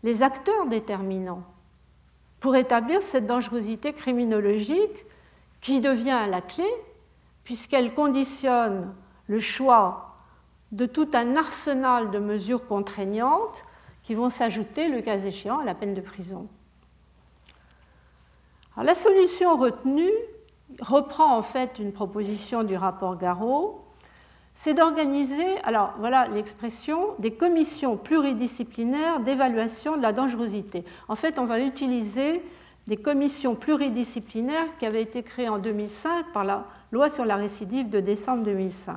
les 0.04 0.22
acteurs 0.22 0.66
déterminants 0.68 1.44
pour 2.40 2.56
établir 2.56 3.02
cette 3.02 3.26
dangerosité 3.26 3.94
criminologique 3.94 5.06
qui 5.62 5.80
devient 5.80 6.26
la 6.30 6.42
clé 6.42 6.68
puisqu'elle 7.44 7.94
conditionne 7.94 8.94
le 9.28 9.40
choix 9.40 10.16
de 10.72 10.86
tout 10.86 11.10
un 11.14 11.36
arsenal 11.36 12.12
de 12.12 12.20
mesures 12.20 12.66
contraignantes 12.66 13.64
qui 14.02 14.16
vont 14.16 14.30
s'ajouter, 14.30 14.90
le 14.90 15.02
cas 15.02 15.18
échéant, 15.18 15.60
à 15.60 15.64
la 15.66 15.76
peine 15.76 15.94
de 15.94 16.02
prison. 16.02 16.48
la 18.76 18.96
solution 18.96 19.58
retenue 19.58 20.12
reprend 20.82 21.38
en 21.38 21.42
fait 21.42 21.80
une 21.80 21.94
proposition 21.94 22.64
du 22.64 22.76
rapport 22.76 23.18
Garot, 23.18 23.84
c'est 24.56 24.74
d'organiser, 24.74 25.58
alors 25.64 25.94
voilà 26.00 26.28
l'expression, 26.28 27.16
des 27.20 27.32
commissions 27.32 27.98
pluridisciplinaires 27.98 29.20
d'évaluation 29.20 29.98
de 29.98 30.02
la 30.02 30.14
dangerosité. 30.14 30.84
En 31.08 31.16
fait, 31.16 31.40
on 31.40 31.46
va 31.46 31.60
utiliser 31.60 32.42
des 32.88 32.98
commissions 32.98 33.56
pluridisciplinaires 33.56 34.78
qui 34.78 34.86
avaient 34.86 35.02
été 35.02 35.24
créées 35.24 35.50
en 35.50 35.58
2005 35.58 36.32
par 36.34 36.44
la 36.44 36.66
loi 36.94 37.10
sur 37.10 37.26
la 37.26 37.36
récidive 37.36 37.90
de 37.90 38.00
décembre 38.00 38.44
2005. 38.44 38.96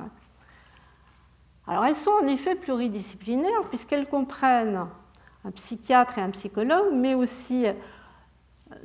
Alors 1.67 1.85
elles 1.85 1.95
sont 1.95 2.11
en 2.11 2.27
effet 2.27 2.55
pluridisciplinaires 2.55 3.63
puisqu'elles 3.69 4.07
comprennent 4.07 4.85
un 5.43 5.51
psychiatre 5.51 6.19
et 6.19 6.21
un 6.21 6.29
psychologue, 6.29 6.93
mais 6.93 7.15
aussi 7.15 7.65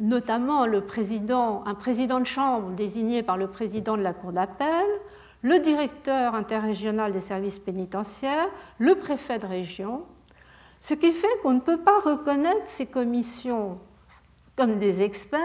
notamment 0.01 0.65
le 0.65 0.81
président, 0.81 1.63
un 1.67 1.75
président 1.75 2.21
de 2.21 2.25
chambre 2.25 2.71
désigné 2.71 3.23
par 3.23 3.37
le 3.37 3.49
président 3.49 3.97
de 3.97 4.03
la 4.03 4.15
Cour 4.15 4.33
d'appel, 4.33 4.87
le 5.43 5.59
directeur 5.59 6.35
interrégional 6.35 7.13
des 7.13 7.21
services 7.21 7.59
pénitentiaires, 7.59 8.49
le 8.79 8.95
préfet 8.95 9.39
de 9.39 9.47
région, 9.47 10.05
ce 10.81 10.95
qui 10.95 11.13
fait 11.13 11.29
qu'on 11.43 11.53
ne 11.53 11.61
peut 11.61 11.81
pas 11.81 11.99
reconnaître 12.01 12.67
ces 12.67 12.87
commissions 12.87 13.79
comme 14.57 14.79
des 14.79 15.03
experts 15.03 15.41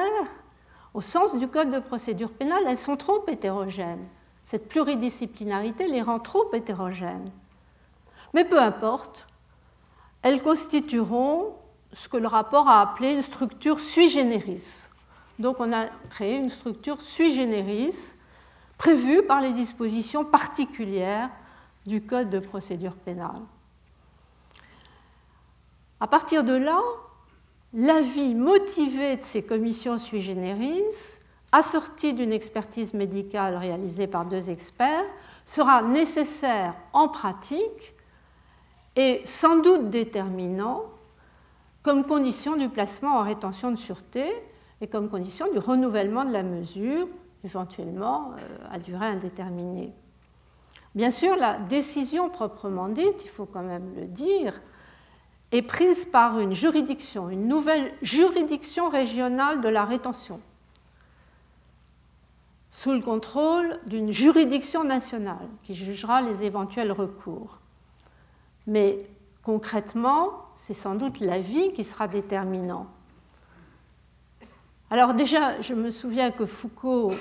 au 0.94 1.02
sens 1.02 1.38
du 1.38 1.48
Code 1.48 1.72
de 1.72 1.80
procédure 1.80 2.32
pénale, 2.32 2.64
elles 2.68 2.78
sont 2.78 2.98
trop 2.98 3.24
hétérogènes. 3.28 4.08
Cette 4.46 4.70
pluridisciplinarité 4.70 5.88
les 5.88 6.02
rend 6.02 6.20
trop 6.20 6.52
hétérogènes. 6.54 7.32
Mais 8.34 8.46
peu 8.46 8.60
importe, 8.62 9.28
elles 10.22 10.42
constitueront 10.42 11.56
ce 11.94 12.08
que 12.08 12.18
le 12.18 12.28
rapport 12.28 12.68
a 12.68 12.82
appelé 12.82 13.12
une 13.12 13.22
structure 13.22 13.80
sui 13.80 14.10
generis. 14.10 14.88
Donc 15.40 15.60
on 15.60 15.72
a 15.74 15.88
créé 16.10 16.38
une 16.38 16.50
structure 16.50 17.02
sui 17.02 17.36
generis 17.36 18.14
prévue 18.78 19.24
par 19.24 19.42
les 19.42 19.54
dispositions 19.54 20.26
particulières 20.26 21.30
du 21.86 22.02
Code 22.02 22.30
de 22.30 22.40
procédure 22.40 22.96
pénale. 22.96 23.42
À 26.00 26.08
partir 26.08 26.44
de 26.44 26.54
là, 26.54 26.80
l'avis 27.74 28.36
motivé 28.36 29.18
de 29.18 29.24
ces 29.24 29.44
commissions 29.44 30.00
sui 30.00 30.22
generis, 30.22 30.84
assorti 31.52 32.14
d'une 32.14 32.34
expertise 32.34 32.94
médicale 32.94 33.56
réalisée 33.56 34.08
par 34.08 34.26
deux 34.26 34.50
experts, 34.50 35.06
sera 35.46 35.82
nécessaire 35.82 36.76
en 36.94 37.08
pratique 37.08 37.96
et 38.96 39.22
sans 39.24 39.60
doute 39.60 39.90
déterminant 39.90 40.84
comme 41.84 42.04
condition 42.04 42.58
du 42.58 42.68
placement 42.68 43.18
en 43.18 43.24
rétention 43.24 43.72
de 43.72 43.78
sûreté 43.78 44.26
et 44.82 44.88
comme 44.88 45.10
condition 45.10 45.50
du 45.52 45.60
renouvellement 45.60 46.26
de 46.26 46.34
la 46.34 46.44
mesure, 46.44 47.08
éventuellement 47.46 48.34
euh, 48.38 48.58
à 48.70 48.78
durée 48.78 49.06
indéterminée. 49.06 49.94
Bien 50.96 51.12
sûr, 51.12 51.36
la 51.36 51.60
décision 51.60 52.30
proprement 52.30 52.90
dite, 52.90 53.24
il 53.24 53.30
faut 53.30 53.46
quand 53.46 53.64
même 53.64 53.94
le 53.96 54.06
dire, 54.06 54.60
est 55.52 55.62
prise 55.62 56.06
par 56.06 56.40
une 56.40 56.54
juridiction, 56.54 57.30
une 57.30 57.48
nouvelle 57.48 57.94
juridiction 58.02 58.90
régionale 58.90 59.62
de 59.62 59.70
la 59.70 59.86
rétention, 59.86 60.42
sous 62.72 62.92
le 62.92 63.00
contrôle 63.00 63.80
d'une 63.86 64.12
juridiction 64.12 64.84
nationale 64.84 65.48
qui 65.64 65.74
jugera 65.74 66.22
les 66.22 66.44
éventuels 66.44 66.92
recours. 66.92 67.60
Mais 68.68 68.98
concrètement, 69.42 70.32
c'est 70.56 70.74
sans 70.74 70.96
doute 70.96 71.22
la 71.22 71.40
vie 71.40 71.72
qui 71.72 71.84
sera 71.84 72.08
déterminant. 72.08 72.88
Alors 74.90 75.14
déjà, 75.14 75.62
je 75.62 75.74
me 75.74 75.92
souviens 75.92 76.32
que 76.32 76.46
Foucault, 76.46 77.14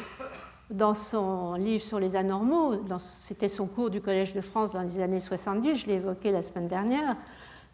dans 0.70 0.94
son 0.94 1.54
livre 1.54 1.84
sur 1.84 2.00
les 2.00 2.16
anormaux, 2.16 2.74
c'était 3.20 3.48
son 3.48 3.66
cours 3.66 3.90
du 3.90 4.00
Collège 4.00 4.34
de 4.34 4.40
France 4.40 4.72
dans 4.72 4.82
les 4.82 5.00
années 5.00 5.20
70, 5.20 5.76
je 5.76 5.86
l'ai 5.86 5.94
évoqué 5.94 6.32
la 6.32 6.42
semaine 6.42 6.66
dernière, 6.66 7.16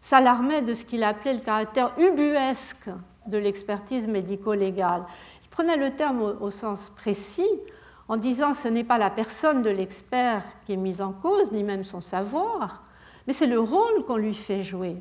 s'alarmait 0.03 0.61
de 0.61 0.73
ce 0.73 0.83
qu'il 0.83 1.01
appelait 1.01 1.33
le 1.33 1.39
caractère 1.39 1.93
ubuesque 1.97 2.89
de 3.25 3.37
l'expertise 3.37 4.05
médico-légale. 4.05 5.05
Il 5.43 5.49
prenait 5.49 5.77
le 5.77 5.91
terme 5.91 6.35
au, 6.41 6.51
sens 6.51 6.91
précis 6.93 7.47
en 8.09 8.17
disant 8.17 8.53
ce 8.53 8.67
n'est 8.67 8.83
pas 8.83 8.97
la 8.97 9.09
personne 9.09 9.63
de 9.63 9.69
l'expert 9.69 10.43
qui 10.65 10.73
est 10.73 10.77
mise 10.77 11.01
en 11.01 11.13
cause, 11.13 11.53
ni 11.53 11.63
même 11.63 11.85
son 11.85 12.01
savoir, 12.01 12.83
mais 13.25 13.33
c'est 13.33 13.47
le 13.47 13.61
rôle 13.61 14.03
qu'on 14.05 14.17
lui 14.17 14.33
fait 14.33 14.61
jouer. 14.61 14.97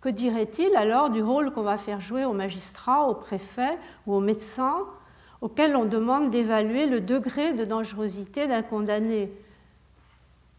Que 0.00 0.08
dirait-il 0.08 0.74
alors 0.74 1.10
du 1.10 1.22
rôle 1.22 1.52
qu'on 1.52 1.62
va 1.62 1.76
faire 1.76 2.00
jouer 2.00 2.24
au 2.24 2.32
magistrat, 2.32 3.06
au 3.06 3.14
préfet 3.14 3.78
ou 4.08 4.14
au 4.14 4.20
médecin 4.20 4.74
auquel 5.40 5.76
on 5.76 5.84
demande 5.84 6.30
d'évaluer 6.30 6.86
le 6.86 7.00
degré 7.00 7.52
de 7.52 7.64
dangerosité 7.64 8.48
d'un 8.48 8.62
condamné? 8.62 9.30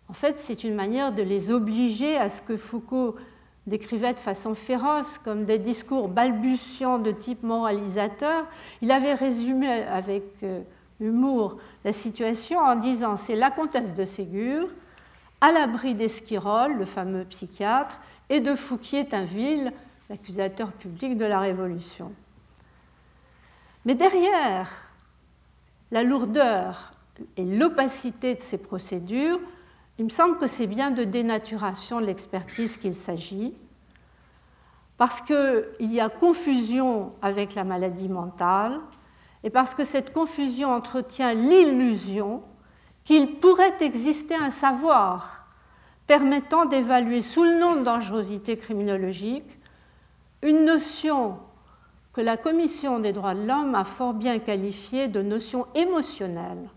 En 0.08 0.14
fait, 0.14 0.38
c'est 0.40 0.64
une 0.64 0.76
manière 0.76 1.12
de 1.12 1.22
les 1.22 1.52
obliger 1.52 2.16
à 2.16 2.30
ce 2.30 2.42
que 2.42 2.56
Foucault 2.56 3.18
décrivait 3.68 4.14
de 4.14 4.20
façon 4.20 4.56
féroce 4.56 5.20
comme 5.24 5.46
des 5.46 5.60
discours 5.60 6.08
balbutiants 6.08 7.00
de 7.00 7.12
type 7.12 7.44
moralisateur. 7.44 8.46
Il 8.82 8.92
avait 8.92 9.14
résumé 9.14 9.68
avec 9.84 10.24
euh, 10.44 10.62
humour 11.00 11.58
la 11.84 11.94
situation 11.94 12.60
en 12.60 12.76
disant 12.76 13.18
c'est 13.18 13.36
la 13.36 13.52
comtesse 13.52 13.94
de 13.94 14.06
Ségur 14.06 14.70
à 15.42 15.52
l'abri 15.52 15.94
d'Esquirol, 15.94 16.78
le 16.78 16.86
fameux 16.86 17.24
psychiatre, 17.26 18.00
et 18.30 18.40
de 18.40 18.56
Fouquier-Tinville, 18.56 19.72
l'accusateur 20.10 20.72
public 20.72 21.18
de 21.18 21.26
la 21.26 21.40
Révolution. 21.40 22.12
Mais 23.86 23.96
derrière 23.96 24.72
la 25.92 26.04
lourdeur 26.04 26.94
et 27.36 27.46
l'opacité 27.46 28.36
de 28.36 28.42
ces 28.42 28.58
procédures, 28.58 29.40
il 30.00 30.06
me 30.06 30.10
semble 30.10 30.38
que 30.38 30.48
c'est 30.48 30.68
bien 30.68 30.92
de 30.92 31.04
dénaturation 31.04 32.00
de 32.00 32.06
l'expertise 32.06 32.78
qu'il 32.78 32.94
s'agit, 32.94 33.54
parce 34.98 35.22
qu'il 35.22 35.66
y 35.80 36.00
a 36.00 36.10
confusion 36.10 37.14
avec 37.22 37.56
la 37.56 37.64
maladie 37.64 38.10
mentale, 38.10 38.80
et 39.44 39.50
parce 39.50 39.76
que 39.76 39.86
cette 39.86 40.14
confusion 40.14 40.72
entretient 40.72 41.34
l'illusion 41.34 42.42
qu'il 43.06 43.40
pourrait 43.40 43.78
exister 43.82 44.36
un 44.36 44.50
savoir 44.50 45.46
permettant 46.08 46.66
d'évaluer 46.66 47.22
sous 47.22 47.44
le 47.44 47.60
nom 47.60 47.76
de 47.76 47.84
dangerosité 47.84 48.58
criminologique 48.58 49.60
une 50.42 50.66
notion 50.66 51.38
que 52.14 52.22
la 52.22 52.38
Commission 52.38 53.00
des 53.00 53.14
droits 53.14 53.36
de 53.36 53.46
l'homme 53.46 53.76
a 53.76 53.84
fort 53.84 54.14
bien 54.14 54.40
qualifiée 54.40 55.08
de 55.08 55.22
notion 55.22 55.68
émotionnelle. 55.76 56.70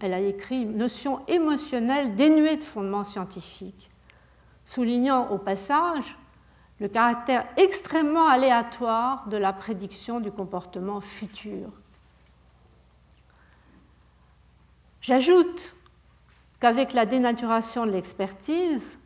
Elle 0.00 0.14
a 0.14 0.20
écrit 0.20 0.64
notion 0.64 1.26
émotionnelle 1.26 2.14
dénuée 2.14 2.56
de 2.56 2.64
fondement 2.64 3.04
scientifique, 3.04 3.90
soulignant 4.64 5.30
au 5.30 5.38
passage 5.38 6.16
le 6.80 6.88
caractère 6.88 7.46
extrêmement 7.56 8.26
aléatoire 8.26 9.28
de 9.28 9.36
la 9.36 9.52
prédiction 9.52 10.20
du 10.20 10.30
comportement 10.30 11.00
futur. 11.00 11.68
J'ajoute 15.00 15.74
qu'avec 16.60 16.92
la 16.92 17.06
dénaturation 17.06 17.86
de 17.86 17.90
l'expertise, 17.90 18.98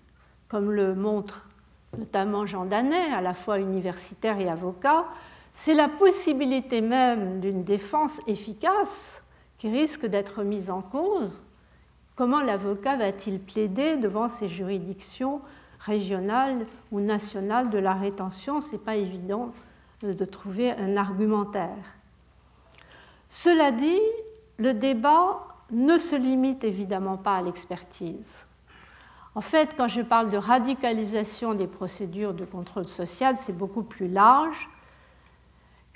comme 0.49 0.71
le 0.71 0.95
montre 0.95 1.49
notamment 1.97 2.45
Jean 2.45 2.67
Danet, 2.67 3.13
à 3.13 3.21
la 3.23 3.33
fois 3.35 3.59
universitaire 3.59 4.39
et 4.39 4.49
avocat, 4.49 5.07
c'est 5.55 5.75
la 5.75 5.89
possibilité 5.89 6.83
même 6.83 7.41
d'une 7.41 7.65
défense 7.65 8.21
efficace 8.27 9.23
risque 9.71 10.07
d'être 10.07 10.43
mise 10.43 10.71
en 10.71 10.83
cause. 10.83 11.43
Comment 12.15 12.41
l'avocat 12.41 12.97
va-t-il 12.97 13.41
plaider 13.41 13.97
devant 13.97 14.29
ces 14.29 14.49
juridictions 14.49 15.41
régionales 15.81 16.65
ou 16.91 17.01
nationales 17.01 17.71
de 17.71 17.79
la 17.79 17.95
rétention? 17.95 18.61
Ce 18.61 18.73
n'est 18.73 18.79
pas 18.79 18.97
évident 18.97 19.53
de 20.03 20.25
trouver 20.25 20.73
un 20.73 20.97
argumentaire. 20.97 21.97
Cela 23.29 23.73
dit, 23.73 24.01
le 24.59 24.73
débat 24.73 25.47
ne 25.71 25.99
se 25.99 26.17
limite 26.17 26.65
évidemment 26.65 27.17
pas 27.17 27.37
à 27.37 27.43
l'expertise. 27.43 28.47
En 29.35 29.43
fait, 29.43 29.75
quand 29.77 29.89
je 29.89 30.01
parle 30.01 30.31
de 30.31 30.39
radicalisation 30.39 31.55
des 31.55 31.67
procédures 31.67 32.33
de 32.33 32.47
contrôle 32.47 32.87
social, 32.87 33.37
c'est 33.37 33.57
beaucoup 33.57 33.83
plus 33.83 34.09
large, 34.09 34.71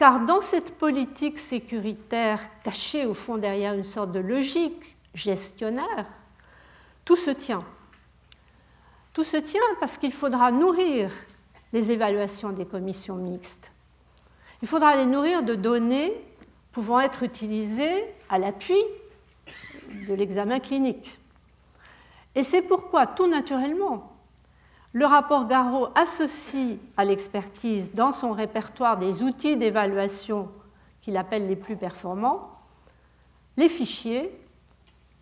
car 0.00 0.20
dans 0.24 0.40
cette 0.40 0.78
politique 0.78 1.38
sécuritaire 1.38 2.40
cachée 2.64 3.04
au 3.04 3.12
fond 3.12 3.36
derrière 3.36 3.74
une 3.74 3.84
sorte 3.84 4.12
de 4.12 4.18
logique 4.18 4.96
gestionnaire, 5.14 6.06
tout 7.04 7.16
se 7.18 7.28
tient. 7.28 7.64
Tout 9.12 9.24
se 9.24 9.36
tient 9.36 9.60
parce 9.78 9.98
qu'il 9.98 10.14
faudra 10.14 10.52
nourrir 10.52 11.10
les 11.74 11.92
évaluations 11.92 12.48
des 12.48 12.64
commissions 12.64 13.16
mixtes. 13.16 13.72
Il 14.62 14.68
faudra 14.68 14.96
les 14.96 15.04
nourrir 15.04 15.42
de 15.42 15.54
données 15.54 16.14
pouvant 16.72 17.00
être 17.00 17.22
utilisées 17.22 18.02
à 18.30 18.38
l'appui 18.38 18.82
de 20.08 20.14
l'examen 20.14 20.60
clinique. 20.60 21.18
Et 22.34 22.42
c'est 22.42 22.62
pourquoi, 22.62 23.06
tout 23.06 23.26
naturellement, 23.26 24.09
le 24.92 25.07
rapport 25.07 25.46
Garot 25.46 25.88
associe 25.94 26.79
à 26.96 27.05
l'expertise 27.05 27.92
dans 27.94 28.12
son 28.12 28.33
répertoire 28.33 28.98
des 28.98 29.22
outils 29.22 29.57
d'évaluation 29.57 30.48
qu'il 31.00 31.16
appelle 31.16 31.46
les 31.46 31.57
plus 31.57 31.76
performants 31.76 32.50
les 33.57 33.68
fichiers 33.68 34.33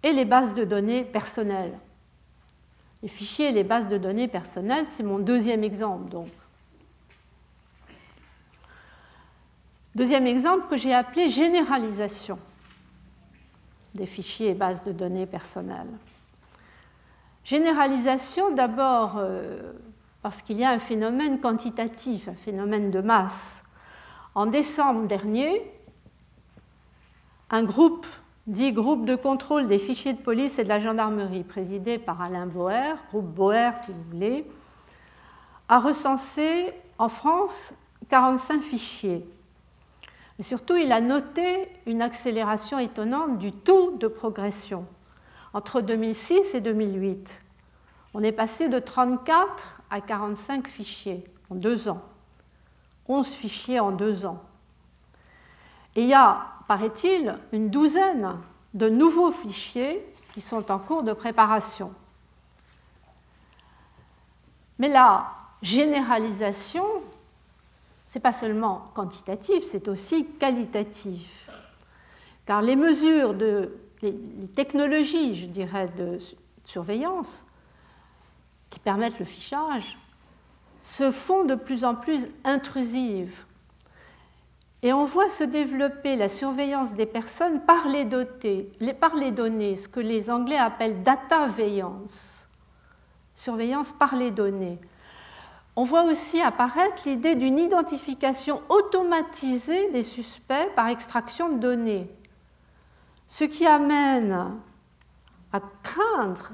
et 0.02 0.12
les 0.12 0.24
bases 0.24 0.54
de 0.54 0.64
données 0.64 1.04
personnelles. 1.04 1.76
Les 3.02 3.08
fichiers 3.08 3.48
et 3.48 3.52
les 3.52 3.64
bases 3.64 3.88
de 3.88 3.98
données 3.98 4.28
personnelles, 4.28 4.86
c'est 4.86 5.02
mon 5.02 5.18
deuxième 5.18 5.64
exemple 5.64 6.08
donc. 6.08 6.28
Deuxième 9.94 10.26
exemple 10.26 10.68
que 10.68 10.76
j'ai 10.76 10.94
appelé 10.94 11.30
généralisation 11.30 12.38
des 13.94 14.06
fichiers 14.06 14.50
et 14.50 14.54
bases 14.54 14.82
de 14.84 14.92
données 14.92 15.26
personnelles. 15.26 15.90
Généralisation 17.48 18.50
d'abord 18.50 19.14
euh, 19.16 19.72
parce 20.20 20.42
qu'il 20.42 20.58
y 20.58 20.64
a 20.64 20.70
un 20.70 20.78
phénomène 20.78 21.40
quantitatif, 21.40 22.28
un 22.28 22.34
phénomène 22.34 22.90
de 22.90 23.00
masse. 23.00 23.64
En 24.34 24.44
décembre 24.44 25.06
dernier, 25.06 25.62
un 27.48 27.62
groupe, 27.62 28.06
dit 28.46 28.70
groupe 28.72 29.06
de 29.06 29.16
contrôle 29.16 29.66
des 29.66 29.78
fichiers 29.78 30.12
de 30.12 30.20
police 30.20 30.58
et 30.58 30.64
de 30.64 30.68
la 30.68 30.78
gendarmerie, 30.78 31.42
présidé 31.42 31.96
par 31.96 32.20
Alain 32.20 32.44
Boer, 32.44 32.96
groupe 33.08 33.34
Boer 33.34 33.70
si 33.76 33.92
vous 33.92 34.02
voulez, 34.12 34.46
a 35.70 35.78
recensé 35.78 36.74
en 36.98 37.08
France 37.08 37.72
45 38.10 38.60
fichiers. 38.60 39.26
Et 40.38 40.42
surtout, 40.42 40.76
il 40.76 40.92
a 40.92 41.00
noté 41.00 41.70
une 41.86 42.02
accélération 42.02 42.78
étonnante 42.78 43.38
du 43.38 43.52
taux 43.52 43.92
de 43.92 44.06
progression 44.06 44.84
entre 45.58 45.80
2006 45.80 46.54
et 46.54 46.60
2008. 46.60 47.42
On 48.14 48.22
est 48.22 48.30
passé 48.30 48.68
de 48.68 48.78
34 48.78 49.80
à 49.90 50.00
45 50.00 50.68
fichiers 50.68 51.24
en 51.50 51.56
deux 51.56 51.88
ans, 51.88 52.00
11 53.08 53.26
fichiers 53.26 53.80
en 53.80 53.90
deux 53.90 54.24
ans. 54.24 54.40
Et 55.96 56.02
il 56.02 56.08
y 56.08 56.14
a, 56.14 56.46
paraît-il, 56.68 57.36
une 57.50 57.70
douzaine 57.70 58.36
de 58.72 58.88
nouveaux 58.88 59.32
fichiers 59.32 60.06
qui 60.32 60.40
sont 60.40 60.70
en 60.70 60.78
cours 60.78 61.02
de 61.02 61.12
préparation. 61.12 61.92
Mais 64.78 64.88
la 64.88 65.26
généralisation, 65.60 66.84
ce 68.06 68.14
n'est 68.14 68.22
pas 68.22 68.32
seulement 68.32 68.92
quantitatif, 68.94 69.64
c'est 69.64 69.88
aussi 69.88 70.24
qualitatif. 70.38 71.50
Car 72.46 72.62
les 72.62 72.76
mesures 72.76 73.34
de 73.34 73.87
les 74.02 74.14
technologies, 74.54 75.34
je 75.34 75.46
dirais, 75.46 75.88
de 75.96 76.18
surveillance 76.64 77.44
qui 78.70 78.78
permettent 78.78 79.18
le 79.18 79.24
fichage 79.24 79.98
se 80.82 81.10
font 81.10 81.44
de 81.44 81.54
plus 81.54 81.84
en 81.84 81.94
plus 81.94 82.28
intrusives. 82.44 83.44
Et 84.82 84.92
on 84.92 85.04
voit 85.04 85.28
se 85.28 85.42
développer 85.42 86.14
la 86.14 86.28
surveillance 86.28 86.94
des 86.94 87.06
personnes 87.06 87.60
par 87.62 87.88
les, 87.88 88.04
par 88.94 89.16
les 89.16 89.32
données, 89.32 89.76
ce 89.76 89.88
que 89.88 90.00
les 90.00 90.30
Anglais 90.30 90.56
appellent 90.56 91.02
data 91.02 91.48
veillance, 91.48 92.46
surveillance 93.34 93.92
par 93.92 94.14
les 94.14 94.30
données. 94.30 94.78
On 95.74 95.82
voit 95.82 96.04
aussi 96.04 96.40
apparaître 96.40 97.02
l'idée 97.06 97.34
d'une 97.34 97.58
identification 97.58 98.62
automatisée 98.68 99.90
des 99.90 100.04
suspects 100.04 100.72
par 100.76 100.88
extraction 100.88 101.48
de 101.48 101.58
données, 101.58 102.08
ce 103.28 103.44
qui 103.44 103.66
amène 103.66 104.58
à 105.52 105.60
craindre 105.82 106.50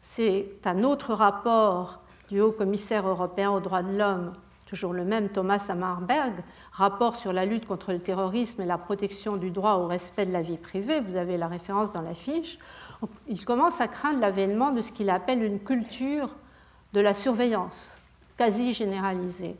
c'est 0.00 0.48
un 0.64 0.82
autre 0.82 1.14
rapport 1.14 2.00
du 2.28 2.40
haut 2.40 2.52
commissaire 2.52 3.06
européen 3.06 3.50
aux 3.50 3.60
droits 3.60 3.82
de 3.82 3.96
l'homme, 3.96 4.32
toujours 4.66 4.92
le 4.92 5.04
même 5.04 5.28
Thomas 5.28 5.64
Hammarberg, 5.68 6.32
rapport 6.72 7.14
sur 7.14 7.32
la 7.32 7.44
lutte 7.44 7.66
contre 7.66 7.92
le 7.92 8.00
terrorisme 8.00 8.62
et 8.62 8.66
la 8.66 8.78
protection 8.78 9.36
du 9.36 9.50
droit 9.50 9.74
au 9.74 9.86
respect 9.86 10.26
de 10.26 10.32
la 10.32 10.42
vie 10.42 10.56
privée, 10.56 11.00
vous 11.00 11.16
avez 11.16 11.36
la 11.36 11.48
référence 11.48 11.92
dans 11.92 12.02
la 12.02 12.14
fiche, 12.14 12.58
il 13.28 13.44
commence 13.44 13.80
à 13.80 13.88
craindre 13.88 14.20
l'avènement 14.20 14.72
de 14.72 14.80
ce 14.80 14.90
qu'il 14.90 15.10
appelle 15.10 15.42
une 15.42 15.60
culture 15.60 16.34
de 16.92 17.00
la 17.00 17.14
surveillance, 17.14 17.96
quasi 18.36 18.72
généralisée. 18.72 19.56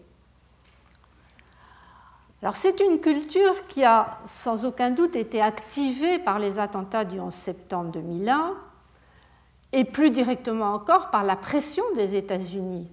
C'est 2.52 2.80
une 2.80 3.00
culture 3.00 3.66
qui 3.68 3.84
a 3.84 4.18
sans 4.24 4.64
aucun 4.64 4.90
doute 4.90 5.14
été 5.14 5.42
activée 5.42 6.18
par 6.18 6.38
les 6.38 6.58
attentats 6.58 7.04
du 7.04 7.20
11 7.20 7.32
septembre 7.32 7.90
2001 7.92 8.54
et 9.72 9.84
plus 9.84 10.10
directement 10.10 10.72
encore 10.72 11.10
par 11.10 11.22
la 11.22 11.36
pression 11.36 11.84
des 11.94 12.16
États-Unis. 12.16 12.88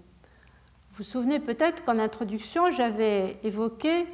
Vous 0.92 1.04
vous 1.04 1.04
souvenez 1.04 1.40
peut-être 1.40 1.86
qu'en 1.86 1.98
introduction, 1.98 2.72
j'avais 2.72 3.40
évoqué 3.44 4.06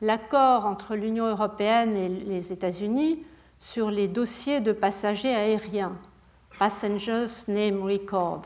l'accord 0.00 0.64
entre 0.64 0.94
l'Union 0.94 1.26
européenne 1.26 1.94
et 1.94 2.08
les 2.08 2.52
États-Unis 2.52 3.22
sur 3.58 3.90
les 3.90 4.08
dossiers 4.08 4.60
de 4.60 4.72
passagers 4.72 5.34
aériens, 5.34 5.96
Passengers 6.58 7.26
Name 7.48 7.82
Record, 7.82 8.42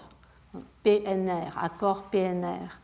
PNR, 0.83 1.57
accord 1.61 2.03
PNR. 2.11 2.84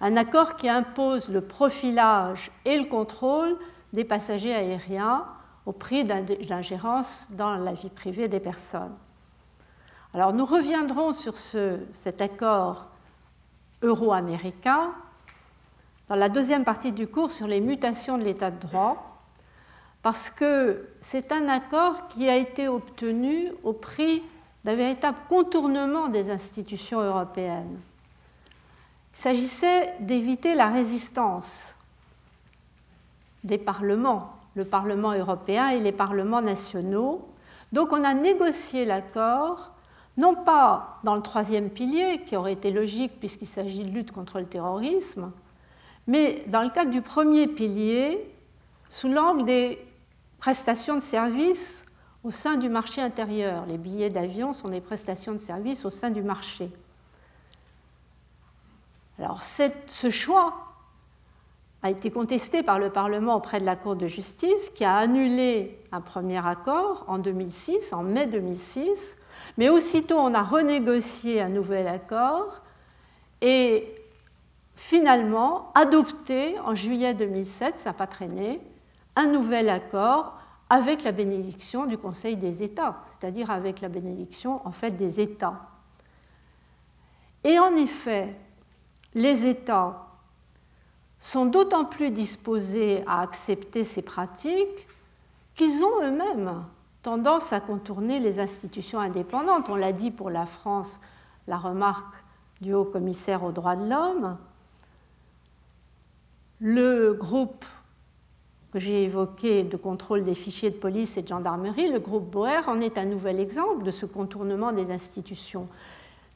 Un 0.00 0.16
accord 0.16 0.56
qui 0.56 0.68
impose 0.68 1.28
le 1.28 1.40
profilage 1.40 2.50
et 2.64 2.78
le 2.78 2.84
contrôle 2.84 3.56
des 3.92 4.04
passagers 4.04 4.54
aériens 4.54 5.24
au 5.66 5.72
prix 5.72 6.04
d'ingérence 6.04 7.26
dans 7.30 7.56
la 7.56 7.72
vie 7.72 7.90
privée 7.90 8.28
des 8.28 8.40
personnes. 8.40 8.94
Alors 10.14 10.32
nous 10.32 10.46
reviendrons 10.46 11.12
sur 11.12 11.36
cet 11.36 12.20
accord 12.22 12.86
euro-américain 13.82 14.92
dans 16.08 16.16
la 16.16 16.28
deuxième 16.28 16.64
partie 16.64 16.92
du 16.92 17.06
cours 17.06 17.32
sur 17.32 17.46
les 17.46 17.60
mutations 17.60 18.16
de 18.16 18.24
l'état 18.24 18.50
de 18.50 18.58
droit, 18.58 19.20
parce 20.02 20.30
que 20.30 20.88
c'est 21.00 21.32
un 21.32 21.48
accord 21.48 22.08
qui 22.08 22.28
a 22.28 22.36
été 22.36 22.68
obtenu 22.68 23.52
au 23.62 23.74
prix 23.74 24.22
d'un 24.64 24.74
véritable 24.74 25.18
contournement 25.28 26.08
des 26.08 26.30
institutions 26.30 27.00
européennes. 27.00 27.78
Il 29.18 29.20
s'agissait 29.20 29.94
d'éviter 29.98 30.54
la 30.54 30.68
résistance 30.68 31.74
des 33.42 33.58
parlements, 33.58 34.30
le 34.54 34.64
Parlement 34.64 35.10
européen 35.10 35.70
et 35.70 35.80
les 35.80 35.90
parlements 35.90 36.40
nationaux. 36.40 37.28
Donc 37.72 37.92
on 37.92 38.04
a 38.04 38.14
négocié 38.14 38.84
l'accord 38.84 39.72
non 40.18 40.36
pas 40.36 41.00
dans 41.02 41.16
le 41.16 41.22
troisième 41.22 41.68
pilier, 41.68 42.22
qui 42.28 42.36
aurait 42.36 42.52
été 42.52 42.70
logique 42.70 43.18
puisqu'il 43.18 43.48
s'agit 43.48 43.82
de 43.82 43.90
lutte 43.90 44.12
contre 44.12 44.38
le 44.38 44.46
terrorisme, 44.46 45.32
mais 46.06 46.44
dans 46.46 46.62
le 46.62 46.70
cadre 46.70 46.92
du 46.92 47.02
premier 47.02 47.48
pilier, 47.48 48.24
sous 48.88 49.08
l'angle 49.08 49.44
des 49.44 49.84
prestations 50.38 50.94
de 50.94 51.00
services 51.00 51.84
au 52.22 52.30
sein 52.30 52.54
du 52.54 52.68
marché 52.68 53.00
intérieur. 53.00 53.66
Les 53.66 53.78
billets 53.78 54.10
d'avion 54.10 54.52
sont 54.52 54.68
des 54.68 54.80
prestations 54.80 55.32
de 55.32 55.38
services 55.38 55.84
au 55.84 55.90
sein 55.90 56.10
du 56.10 56.22
marché. 56.22 56.70
Alors 59.18 59.42
ce 59.42 60.10
choix 60.10 60.54
a 61.82 61.90
été 61.90 62.10
contesté 62.10 62.62
par 62.62 62.78
le 62.78 62.90
Parlement 62.90 63.36
auprès 63.36 63.60
de 63.60 63.64
la 63.64 63.76
Cour 63.76 63.96
de 63.96 64.06
justice 64.06 64.70
qui 64.70 64.84
a 64.84 64.96
annulé 64.96 65.78
un 65.92 66.00
premier 66.00 66.44
accord 66.44 67.04
en 67.08 67.18
2006, 67.18 67.92
en 67.92 68.02
mai 68.02 68.26
2006, 68.26 69.16
mais 69.56 69.68
aussitôt, 69.68 70.16
on 70.16 70.34
a 70.34 70.42
renégocié 70.42 71.40
un 71.40 71.48
nouvel 71.48 71.86
accord 71.86 72.60
et 73.40 73.94
finalement 74.74 75.72
adopté 75.74 76.58
en 76.60 76.74
juillet 76.74 77.14
2007, 77.14 77.78
ça 77.78 77.90
n'a 77.90 77.94
pas 77.94 78.06
traîné, 78.06 78.60
un 79.16 79.26
nouvel 79.26 79.68
accord 79.68 80.34
avec 80.70 81.02
la 81.02 81.12
bénédiction 81.12 81.86
du 81.86 81.98
Conseil 81.98 82.36
des 82.36 82.62
États, 82.62 83.02
c'est-à-dire 83.10 83.50
avec 83.50 83.80
la 83.80 83.88
bénédiction 83.88 84.60
en 84.66 84.72
fait 84.72 84.92
des 84.92 85.20
États. 85.20 85.60
Et 87.44 87.58
en 87.58 87.74
effet, 87.74 88.34
les 89.14 89.46
États 89.46 90.06
sont 91.20 91.46
d'autant 91.46 91.84
plus 91.84 92.10
disposés 92.10 93.02
à 93.06 93.20
accepter 93.20 93.84
ces 93.84 94.02
pratiques 94.02 94.88
qu'ils 95.54 95.82
ont 95.82 96.02
eux-mêmes 96.02 96.64
tendance 97.02 97.52
à 97.52 97.60
contourner 97.60 98.20
les 98.20 98.40
institutions 98.40 99.00
indépendantes. 99.00 99.68
On 99.68 99.76
l'a 99.76 99.92
dit 99.92 100.10
pour 100.10 100.30
la 100.30 100.46
France, 100.46 101.00
la 101.46 101.56
remarque 101.56 102.14
du 102.60 102.74
haut 102.74 102.84
commissaire 102.84 103.44
aux 103.44 103.52
droits 103.52 103.76
de 103.76 103.88
l'homme. 103.88 104.36
Le 106.60 107.12
groupe 107.14 107.64
que 108.72 108.78
j'ai 108.78 109.04
évoqué 109.04 109.64
de 109.64 109.76
contrôle 109.76 110.24
des 110.24 110.34
fichiers 110.34 110.70
de 110.70 110.76
police 110.76 111.16
et 111.16 111.22
de 111.22 111.28
gendarmerie, 111.28 111.90
le 111.90 112.00
groupe 112.00 112.30
Boer, 112.30 112.68
en 112.68 112.80
est 112.80 112.98
un 112.98 113.06
nouvel 113.06 113.40
exemple 113.40 113.84
de 113.84 113.90
ce 113.90 114.04
contournement 114.04 114.72
des 114.72 114.90
institutions. 114.90 115.68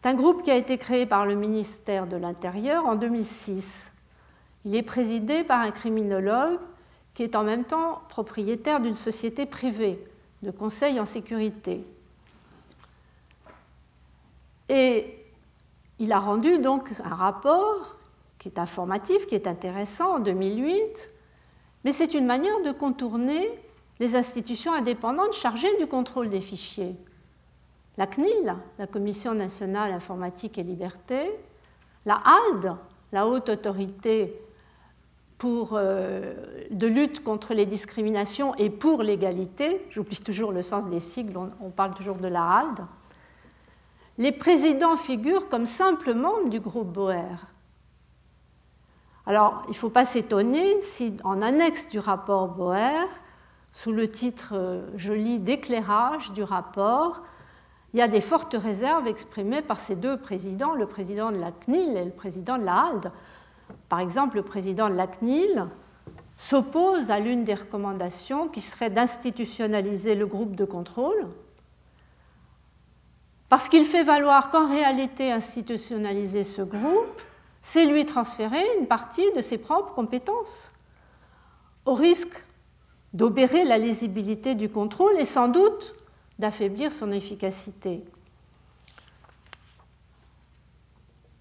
C'est 0.02 0.08
un 0.08 0.14
groupe 0.14 0.42
qui 0.42 0.50
a 0.50 0.56
été 0.56 0.78
créé 0.78 1.06
par 1.06 1.26
le 1.26 1.36
ministère 1.36 2.08
de 2.08 2.16
l'Intérieur 2.16 2.86
en 2.86 2.96
2006. 2.96 3.92
Il 4.64 4.74
est 4.74 4.82
présidé 4.82 5.44
par 5.44 5.60
un 5.60 5.70
criminologue 5.70 6.58
qui 7.14 7.22
est 7.22 7.36
en 7.36 7.44
même 7.44 7.62
temps 7.62 8.02
propriétaire 8.08 8.80
d'une 8.80 8.96
société 8.96 9.46
privée, 9.46 10.04
de 10.42 10.50
conseil 10.50 10.98
en 10.98 11.04
sécurité. 11.04 11.84
Et 14.68 15.24
il 16.00 16.10
a 16.10 16.18
rendu 16.18 16.58
donc 16.58 16.88
un 17.04 17.14
rapport 17.14 17.94
qui 18.40 18.48
est 18.48 18.58
informatif, 18.58 19.28
qui 19.28 19.36
est 19.36 19.46
intéressant 19.46 20.16
en 20.16 20.18
2008, 20.18 21.12
mais 21.84 21.92
c'est 21.92 22.14
une 22.14 22.26
manière 22.26 22.60
de 22.64 22.72
contourner 22.72 23.48
les 24.00 24.16
institutions 24.16 24.72
indépendantes 24.72 25.34
chargées 25.34 25.76
du 25.78 25.86
contrôle 25.86 26.28
des 26.28 26.40
fichiers. 26.40 26.96
La 27.98 28.06
CNIL, 28.06 28.54
la 28.78 28.86
Commission 28.86 29.34
nationale 29.34 29.92
informatique 29.92 30.56
et 30.58 30.62
liberté, 30.62 31.30
la 32.06 32.22
HALD, 32.24 32.74
la 33.12 33.26
Haute 33.26 33.50
Autorité 33.50 34.40
pour, 35.36 35.70
euh, 35.72 36.34
de 36.70 36.86
lutte 36.86 37.22
contre 37.22 37.52
les 37.52 37.66
discriminations 37.66 38.54
et 38.54 38.70
pour 38.70 39.02
l'égalité, 39.02 39.84
j'oublie 39.90 40.18
toujours 40.18 40.52
le 40.52 40.62
sens 40.62 40.86
des 40.88 41.00
sigles, 41.00 41.36
on, 41.36 41.70
parle 41.70 41.94
toujours 41.94 42.16
de 42.16 42.28
la 42.28 42.42
HALD, 42.42 42.78
les 44.18 44.32
présidents 44.32 44.96
figurent 44.96 45.48
comme 45.48 45.66
simples 45.66 46.14
membres 46.14 46.48
du 46.48 46.60
groupe 46.60 46.92
Boer. 46.92 47.38
Alors, 49.26 49.62
il 49.66 49.70
ne 49.70 49.76
faut 49.76 49.90
pas 49.90 50.04
s'étonner 50.04 50.80
si, 50.80 51.16
en 51.24 51.42
annexe 51.42 51.88
du 51.88 51.98
rapport 51.98 52.48
Boer, 52.48 53.08
sous 53.72 53.92
le 53.92 54.10
titre 54.10 54.50
euh, 54.52 54.86
joli 54.96 55.38
d'éclairage 55.38 56.32
du 56.32 56.42
rapport, 56.42 57.22
il 57.92 57.98
y 57.98 58.02
a 58.02 58.08
des 58.08 58.20
fortes 58.20 58.56
réserves 58.58 59.06
exprimées 59.06 59.62
par 59.62 59.80
ces 59.80 59.96
deux 59.96 60.16
présidents, 60.16 60.74
le 60.74 60.86
président 60.86 61.30
de 61.30 61.36
la 61.36 61.52
CNIL 61.52 61.96
et 61.96 62.04
le 62.04 62.10
président 62.10 62.56
de 62.56 62.64
la 62.64 62.86
HALD. 62.86 63.12
Par 63.88 64.00
exemple, 64.00 64.36
le 64.36 64.42
président 64.42 64.88
de 64.88 64.94
la 64.94 65.06
CNIL 65.06 65.66
s'oppose 66.36 67.10
à 67.10 67.20
l'une 67.20 67.44
des 67.44 67.54
recommandations 67.54 68.48
qui 68.48 68.62
serait 68.62 68.90
d'institutionnaliser 68.90 70.14
le 70.14 70.26
groupe 70.26 70.56
de 70.56 70.64
contrôle, 70.64 71.28
parce 73.50 73.68
qu'il 73.68 73.84
fait 73.84 74.02
valoir 74.02 74.50
qu'en 74.50 74.66
réalité, 74.66 75.30
institutionnaliser 75.30 76.42
ce 76.42 76.62
groupe, 76.62 77.20
c'est 77.60 77.84
lui 77.84 78.06
transférer 78.06 78.64
une 78.80 78.86
partie 78.86 79.30
de 79.36 79.42
ses 79.42 79.58
propres 79.58 79.92
compétences, 79.92 80.72
au 81.84 81.92
risque 81.92 82.42
d'obérer 83.12 83.64
la 83.64 83.76
lisibilité 83.76 84.54
du 84.54 84.70
contrôle 84.70 85.18
et 85.18 85.26
sans 85.26 85.48
doute 85.48 85.94
d'affaiblir 86.38 86.92
son 86.92 87.12
efficacité. 87.12 88.02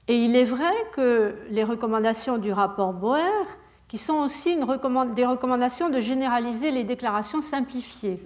Et 0.08 0.25
il 0.25 0.36
est 0.36 0.43
vrai 0.43 0.73
que 0.93 1.36
les 1.49 1.63
recommandations 1.63 2.38
du 2.38 2.51
rapport 2.51 2.93
Boer, 2.93 3.45
qui 3.88 3.97
sont 3.97 4.15
aussi 4.15 4.58
des 4.58 5.25
recommandations 5.25 5.89
de 5.89 6.01
généraliser 6.01 6.71
les 6.71 6.84
déclarations 6.84 7.41
simplifiées, 7.41 8.19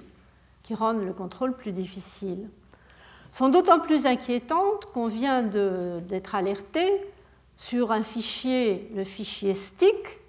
qui 0.64 0.74
rendent 0.74 1.04
le 1.04 1.14
contrôle 1.14 1.56
plus 1.56 1.72
difficile, 1.72 2.50
sont 3.32 3.50
d'autant 3.50 3.80
plus 3.80 4.06
inquiétantes 4.06 4.86
qu'on 4.94 5.08
vient 5.08 5.44
d'être 5.44 6.36
alerté 6.36 6.90
sur 7.58 7.92
un 7.92 8.04
fichier, 8.04 8.90
le 8.96 9.04
fichier 9.04 9.54
STIC, 9.54 10.20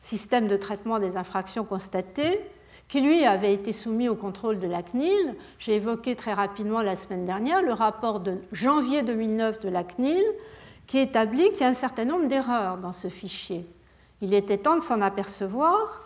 système 0.00 0.48
de 0.48 0.56
traitement 0.56 0.98
des 0.98 1.16
infractions 1.16 1.64
constatées, 1.64 2.40
qui 2.88 3.00
lui 3.00 3.24
avait 3.24 3.52
été 3.52 3.72
soumis 3.72 4.08
au 4.08 4.14
contrôle 4.14 4.58
de 4.58 4.66
la 4.66 4.82
CNIL. 4.82 5.34
J'ai 5.58 5.76
évoqué 5.76 6.16
très 6.16 6.32
rapidement 6.32 6.80
la 6.80 6.96
semaine 6.96 7.26
dernière 7.26 7.62
le 7.62 7.74
rapport 7.74 8.20
de 8.20 8.38
janvier 8.52 9.02
2009 9.02 9.60
de 9.60 9.68
la 9.68 9.84
CNIL 9.84 10.24
qui 10.86 10.98
établit 10.98 11.50
qu'il 11.50 11.60
y 11.60 11.64
a 11.64 11.68
un 11.68 11.74
certain 11.74 12.06
nombre 12.06 12.28
d'erreurs 12.28 12.78
dans 12.78 12.94
ce 12.94 13.08
fichier. 13.08 13.66
Il 14.22 14.32
était 14.32 14.58
temps 14.58 14.76
de 14.76 14.82
s'en 14.82 15.02
apercevoir 15.02 16.02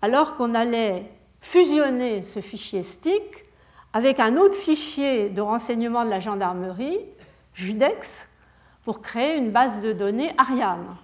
alors 0.00 0.36
qu'on 0.36 0.54
allait 0.54 1.10
fusionner 1.40 2.22
ce 2.22 2.40
fichier 2.40 2.82
STIC 2.82 3.44
avec 3.92 4.18
un 4.18 4.36
autre 4.36 4.54
fichier 4.54 5.28
de 5.28 5.40
renseignement 5.40 6.04
de 6.04 6.10
la 6.10 6.20
gendarmerie, 6.20 6.98
Judex, 7.54 8.28
pour 8.84 9.02
créer 9.02 9.36
une 9.36 9.50
base 9.50 9.80
de 9.80 9.92
données 9.92 10.32
Ariane. 10.38 10.96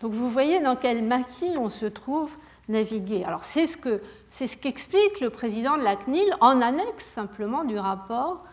Donc 0.00 0.12
vous 0.12 0.30
voyez 0.30 0.60
dans 0.60 0.76
quel 0.76 1.02
maquis 1.04 1.54
on 1.56 1.70
se 1.70 1.86
trouve 1.86 2.30
naviguer. 2.68 3.24
Alors 3.24 3.44
c'est 3.44 3.66
ce 3.66 3.76
que 3.76 4.00
c'est 4.30 4.46
ce 4.46 4.56
qu'explique 4.56 5.20
le 5.20 5.28
président 5.28 5.76
de 5.76 5.82
la 5.82 5.96
CNIL 5.96 6.34
en 6.40 6.60
annexe 6.60 7.04
simplement 7.04 7.64
du 7.64 7.78
rapport 7.78 8.44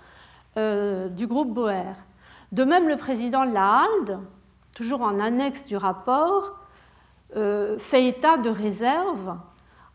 euh, 0.58 1.08
du 1.08 1.28
groupe 1.28 1.54
Boer. 1.54 1.96
De 2.52 2.64
même, 2.64 2.88
le 2.88 2.98
président 2.98 3.46
de 3.46 3.54
la 3.54 3.84
HALD, 3.84 4.20
toujours 4.74 5.02
en 5.02 5.20
annexe 5.20 5.66
du 5.66 5.78
rapport, 5.78 6.58
euh, 7.36 7.78
fait 7.78 8.08
état 8.08 8.38
de 8.38 8.50
réserve 8.50 9.38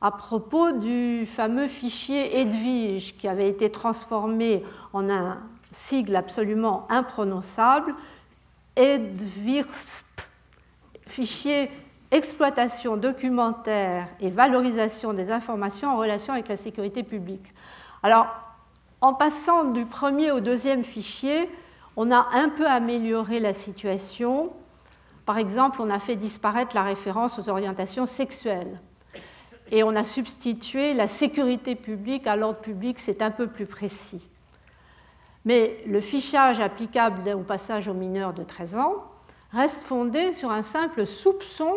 à 0.01 0.11
propos 0.11 0.73
du 0.73 1.27
fameux 1.27 1.69
fichier 1.69 2.41
Edwige 2.41 3.17
qui 3.17 3.27
avait 3.27 3.49
été 3.49 3.71
transformé 3.71 4.65
en 4.93 5.09
un 5.09 5.39
sigle 5.73 6.15
absolument 6.15 6.87
imprononçable, 6.91 7.95
EDVIRSP, 8.77 10.23
fichier 11.07 11.71
exploitation 12.13 12.99
documentaire 12.99 14.07
et 14.21 14.29
valorisation 14.29 15.15
des 15.15 15.31
informations 15.33 15.89
en 15.89 15.97
relation 15.97 16.35
avec 16.35 16.47
la 16.49 16.59
sécurité 16.59 17.03
publique. 17.03 17.53
Alors, 18.03 18.27
en 19.01 19.15
passant 19.15 19.65
du 19.65 19.87
premier 19.87 20.31
au 20.31 20.41
deuxième 20.41 20.85
fichier, 20.85 21.51
on 21.97 22.11
a 22.13 22.29
un 22.35 22.51
peu 22.51 22.67
amélioré 22.67 23.41
la 23.41 23.55
situation. 23.55 24.53
Par 25.25 25.39
exemple, 25.39 25.81
on 25.81 25.89
a 25.89 25.99
fait 25.99 26.17
disparaître 26.17 26.75
la 26.75 26.83
référence 26.83 27.39
aux 27.39 27.49
orientations 27.49 28.07
sexuelles. 28.07 28.79
Et 29.71 29.83
on 29.83 29.97
a 29.97 30.05
substitué 30.05 30.93
la 30.93 31.07
sécurité 31.07 31.75
publique 31.75 32.27
à 32.27 32.37
l'ordre 32.37 32.61
public, 32.61 32.99
c'est 32.99 33.23
un 33.23 33.31
peu 33.31 33.47
plus 33.47 33.67
précis. 33.67 34.29
Mais 35.47 35.83
le 35.87 36.03
fichage 36.03 36.61
applicable 36.61 37.31
au 37.31 37.41
passage 37.41 37.89
aux 37.89 37.95
mineurs 37.95 38.35
de 38.35 38.43
13 38.43 38.77
ans 38.77 39.05
reste 39.53 39.83
fondé 39.83 40.33
sur 40.33 40.51
un 40.51 40.63
simple 40.63 41.07
soupçon 41.07 41.73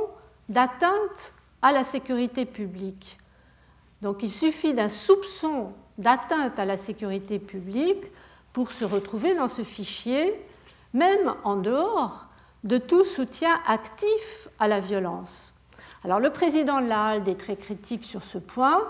d'atteinte 0.49 1.34
à 1.62 1.71
la 1.71 1.84
sécurité 1.84 2.45
publique. 2.45 3.17
Donc 4.01 4.23
il 4.23 4.31
suffit 4.31 4.73
d'un 4.73 4.89
soupçon 4.89 5.73
d'atteinte 5.97 6.60
à 6.60 6.65
la 6.65 6.77
sécurité 6.77 7.39
publique 7.39 8.03
pour 8.53 8.71
se 8.71 8.86
retrouver 8.86 9.34
dans 9.36 9.47
ce 9.47 9.63
fichier, 9.63 10.34
même 10.93 11.34
en 11.43 11.55
dehors 11.55 12.27
de 12.63 12.77
tout 12.77 13.05
soutien 13.05 13.60
actif 13.67 14.47
à 14.60 14.67
la 14.67 14.79
violence. 14.79 15.53
Alors 16.03 16.19
le 16.19 16.29
président 16.29 16.81
de 16.81 16.88
la 16.88 17.05
HALD 17.05 17.27
est 17.27 17.39
très 17.39 17.55
critique 17.55 18.05
sur 18.05 18.23
ce 18.23 18.38
point 18.38 18.81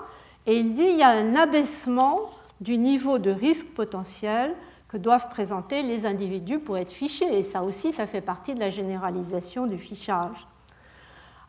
et 0.46 0.58
il 0.58 0.72
dit 0.72 0.86
qu'il 0.86 1.00
y 1.00 1.04
a 1.04 1.10
un 1.10 1.36
abaissement 1.36 2.30
du 2.62 2.78
niveau 2.78 3.18
de 3.18 3.32
risque 3.32 3.68
potentiel 3.68 4.54
que 4.88 4.98
doivent 4.98 5.30
présenter 5.30 5.82
les 5.82 6.06
individus 6.06 6.60
pour 6.60 6.78
être 6.78 6.92
fichés. 6.92 7.38
Et 7.38 7.44
ça 7.44 7.64
aussi, 7.64 7.92
ça 7.92 8.06
fait 8.06 8.22
partie 8.22 8.54
de 8.54 8.60
la 8.60 8.70
généralisation 8.70 9.66
du 9.66 9.78
fichage. 9.78 10.48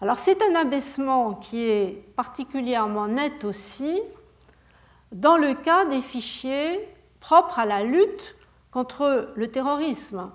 Alors 0.03 0.19
c'est 0.19 0.43
un 0.43 0.55
abaissement 0.55 1.35
qui 1.35 1.63
est 1.63 2.05
particulièrement 2.17 3.09
net 3.09 3.45
aussi 3.45 4.03
dans 5.11 5.39
le 5.39 5.55
cas 5.55 5.87
des 5.87 6.03
fichiers 6.03 6.87
propres 7.21 7.59
à 7.59 7.65
la 7.65 7.83
lutte 7.83 8.37
contre 8.71 9.33
le 9.35 9.51
terrorisme. 9.51 10.31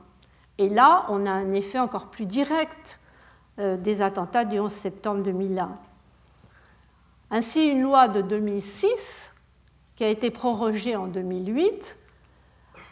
Et 0.58 0.68
là, 0.68 1.06
on 1.10 1.28
a 1.28 1.32
un 1.32 1.54
effet 1.54 1.78
encore 1.78 2.08
plus 2.08 2.26
direct 2.26 3.00
euh, 3.60 3.78
des 3.78 4.02
attentats 4.02 4.46
du 4.46 4.60
11 4.60 4.72
septembre 4.72 5.22
2001. 5.24 5.78
Ainsi, 7.30 7.66
une 7.66 7.82
loi 7.82 8.08
de 8.08 8.22
2006, 8.22 9.32
qui 9.96 10.04
a 10.04 10.08
été 10.08 10.32
prorogée 10.32 10.96
en 10.96 11.06
2008, 11.06 11.98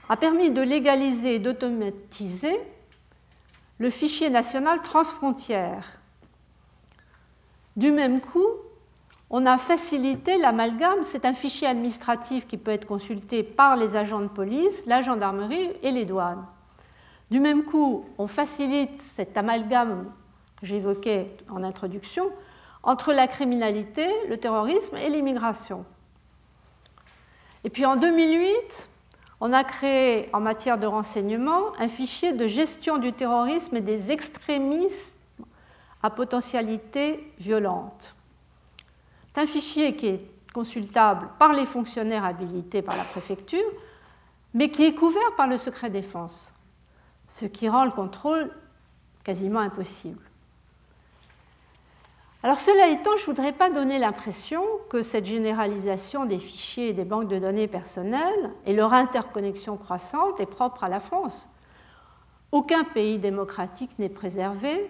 a 0.08 0.18
permis 0.18 0.52
de 0.52 0.62
légaliser 0.62 1.36
et 1.36 1.40
d'automatiser 1.40 2.60
le 3.80 3.90
fichier 3.90 4.30
national 4.30 4.80
transfrontière 4.80 5.99
du 7.76 7.92
même 7.92 8.22
coup, 8.22 8.48
on 9.30 9.46
a 9.46 9.58
facilité 9.58 10.38
l'amalgame. 10.38 11.04
C'est 11.04 11.26
un 11.26 11.34
fichier 11.34 11.68
administratif 11.68 12.48
qui 12.48 12.58
peut 12.58 12.72
être 12.72 12.88
consulté 12.88 13.44
par 13.44 13.76
les 13.76 13.96
agents 13.96 14.22
de 14.22 14.28
police, 14.28 14.84
la 14.86 15.02
gendarmerie 15.02 15.72
et 15.84 15.92
les 15.92 16.06
douanes. 16.06 16.46
Du 17.30 17.40
même 17.40 17.64
coup, 17.64 18.06
on 18.18 18.28
facilite 18.28 19.02
cet 19.16 19.38
amalgame 19.38 20.12
que 20.60 20.66
j'évoquais 20.66 21.32
en 21.50 21.64
introduction 21.64 22.32
entre 22.82 23.14
la 23.14 23.28
criminalité, 23.28 24.08
le 24.30 24.38
terrorisme 24.38 24.98
et 24.98 25.10
l'immigration. 25.10 25.86
Et 27.64 27.70
puis 27.70 27.86
en 27.86 27.98
2008, 27.98 28.90
on 29.42 29.54
a 29.54 29.64
créé 29.64 30.30
en 30.34 30.40
matière 30.40 30.78
de 30.78 30.88
renseignement 30.88 31.74
un 31.78 31.88
fichier 31.88 32.34
de 32.34 32.48
gestion 32.48 32.98
du 32.98 33.14
terrorisme 33.14 33.76
et 33.76 33.82
des 33.82 34.12
extrémistes 34.12 35.19
à 36.02 36.10
potentialité 36.10 37.34
violente. 37.40 38.16
C'est 39.28 39.42
un 39.42 39.46
fichier 39.46 39.96
qui 39.96 40.08
est 40.08 40.32
consultable 40.54 41.30
par 41.38 41.54
les 41.54 41.66
fonctionnaires 41.66 42.26
habilités 42.26 42.82
par 42.82 42.98
la 42.98 43.04
préfecture, 43.04 43.66
mais 44.54 44.70
qui 44.70 44.84
est 44.86 44.96
couvert 44.96 45.36
par 45.38 45.48
le 45.48 45.58
secret 45.58 45.90
défense, 45.90 46.54
ce 47.28 47.46
qui 47.46 47.70
rend 47.70 47.86
le 47.86 47.92
contrôle 47.92 48.52
quasiment 49.24 49.60
impossible. 49.60 50.24
Alors 52.42 52.60
cela 52.62 52.88
étant, 52.88 53.18
je 53.18 53.24
ne 53.24 53.26
voudrais 53.26 53.52
pas 53.52 53.70
donner 53.70 54.00
l'impression 54.00 54.64
que 54.90 55.04
cette 55.04 55.26
généralisation 55.26 56.26
des 56.26 56.40
fichiers 56.40 56.90
et 56.90 56.94
des 56.94 57.04
banques 57.04 57.28
de 57.28 57.38
données 57.38 57.68
personnelles 57.68 58.52
et 58.66 58.74
leur 58.74 58.94
interconnexion 58.94 59.76
croissante 59.76 60.40
est 60.40 60.46
propre 60.46 60.86
à 60.86 60.90
la 60.90 61.02
France. 61.02 61.50
Aucun 62.54 62.86
pays 62.86 63.20
démocratique 63.20 63.92
n'est 64.00 64.10
préservé 64.10 64.90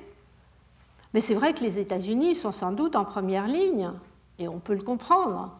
mais 1.13 1.21
c'est 1.21 1.33
vrai 1.33 1.53
que 1.53 1.63
les 1.63 1.79
États-Unis 1.79 2.35
sont 2.35 2.51
sans 2.51 2.71
doute 2.71 2.95
en 2.95 3.05
première 3.05 3.47
ligne, 3.47 3.91
et 4.37 4.47
on 4.47 4.59
peut 4.59 4.75
le 4.75 4.83
comprendre. 4.83 5.55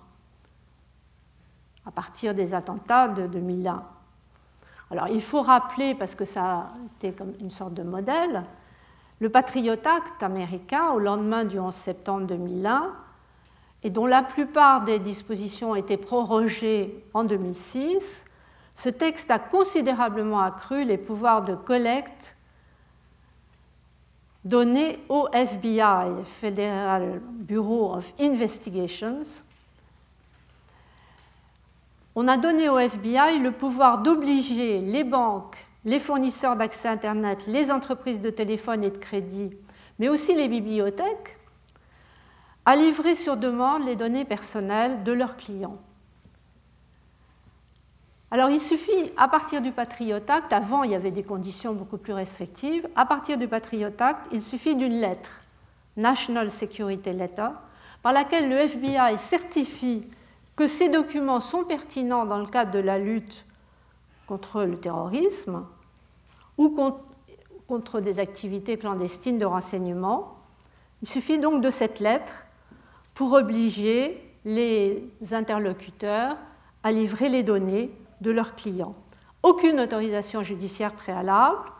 à 1.85 1.91
partir 1.91 2.35
des 2.35 2.53
attentats 2.53 3.07
de 3.07 3.25
2001. 3.25 3.83
Alors 4.91 5.07
il 5.07 5.21
faut 5.21 5.41
rappeler, 5.41 5.95
parce 5.95 6.13
que 6.13 6.25
ça 6.25 6.43
a 6.43 6.71
été 6.97 7.13
comme 7.13 7.33
une 7.39 7.49
sorte 7.49 7.73
de 7.73 7.81
modèle, 7.81 8.43
le 9.19 9.29
Patriot 9.29 9.73
Act 9.73 10.21
américain 10.21 10.89
au 10.91 10.99
lendemain 10.99 11.45
du 11.45 11.57
11 11.59 11.73
septembre 11.73 12.27
2001, 12.27 12.91
et 13.83 13.89
dont 13.89 14.05
la 14.05 14.21
plupart 14.21 14.83
des 14.83 14.99
dispositions 14.99 15.71
ont 15.71 15.75
été 15.75 15.97
prorogées 15.97 17.03
en 17.13 17.23
2006, 17.23 18.25
ce 18.75 18.89
texte 18.89 19.31
a 19.31 19.39
considérablement 19.39 20.41
accru 20.41 20.83
les 20.83 20.97
pouvoirs 20.97 21.43
de 21.43 21.55
collecte 21.55 22.35
donnés 24.45 24.99
au 25.09 25.27
FBI, 25.33 26.23
Federal 26.39 27.21
Bureau 27.31 27.95
of 27.95 28.13
Investigations. 28.19 29.41
On 32.15 32.27
a 32.27 32.37
donné 32.37 32.69
au 32.69 32.79
FBI 32.79 33.39
le 33.39 33.51
pouvoir 33.51 33.99
d'obliger 33.99 34.79
les 34.79 35.03
banques, 35.03 35.57
les 35.85 35.99
fournisseurs 35.99 36.55
d'accès 36.55 36.87
Internet, 36.87 37.45
les 37.47 37.71
entreprises 37.71 38.21
de 38.21 38.29
téléphone 38.29 38.83
et 38.83 38.89
de 38.89 38.97
crédit, 38.97 39.51
mais 39.99 40.09
aussi 40.09 40.33
les 40.33 40.47
bibliothèques, 40.47 41.37
à 42.65 42.75
livrer 42.75 43.15
sur 43.15 43.37
demande 43.37 43.85
les 43.85 43.95
données 43.95 44.25
personnelles 44.25 45.03
de 45.03 45.11
leurs 45.11 45.37
clients. 45.37 45.79
Alors 48.31 48.51
il 48.51 48.61
suffit, 48.61 49.11
à 49.17 49.27
partir 49.27 49.59
du 49.59 49.71
Patriot 49.71 50.19
Act, 50.27 50.53
avant 50.53 50.83
il 50.83 50.91
y 50.91 50.95
avait 50.95 51.09
des 51.09 51.23
conditions 51.23 51.73
beaucoup 51.73 51.97
plus 51.97 52.13
restrictives, 52.13 52.87
à 52.95 53.05
partir 53.05 53.39
du 53.39 53.47
Patriot 53.47 53.89
Act, 53.97 54.27
il 54.31 54.43
suffit 54.43 54.75
d'une 54.75 54.99
lettre, 54.99 55.31
National 55.97 56.51
Security 56.51 57.11
Letter, 57.11 57.49
par 58.03 58.13
laquelle 58.13 58.47
le 58.47 58.57
FBI 58.57 59.17
certifie 59.17 60.07
que 60.55 60.67
ces 60.67 60.89
documents 60.89 61.39
sont 61.39 61.63
pertinents 61.63 62.25
dans 62.25 62.37
le 62.37 62.45
cadre 62.45 62.71
de 62.71 62.79
la 62.79 62.99
lutte 62.99 63.45
contre 64.27 64.63
le 64.63 64.77
terrorisme 64.77 65.65
ou 66.57 66.77
contre 67.67 67.99
des 67.99 68.19
activités 68.19 68.77
clandestines 68.77 69.39
de 69.39 69.45
renseignement. 69.45 70.35
Il 71.01 71.09
suffit 71.09 71.39
donc 71.39 71.63
de 71.63 71.71
cette 71.71 71.99
lettre 71.99 72.45
pour 73.15 73.33
obliger 73.33 74.23
les 74.45 75.09
interlocuteurs 75.31 76.37
à 76.83 76.91
livrer 76.91 77.29
les 77.29 77.41
données 77.41 77.89
de 78.21 78.31
leurs 78.31 78.55
clients. 78.55 78.95
Aucune 79.43 79.79
autorisation 79.79 80.43
judiciaire 80.43 80.93
préalable 80.93 81.71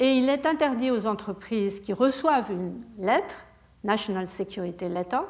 et 0.00 0.12
il 0.12 0.28
est 0.28 0.46
interdit 0.46 0.90
aux 0.90 1.06
entreprises 1.06 1.80
qui 1.80 1.92
reçoivent 1.92 2.50
une 2.50 2.82
lettre, 2.98 3.36
National 3.84 4.28
Security 4.28 4.88
Letter, 4.88 5.20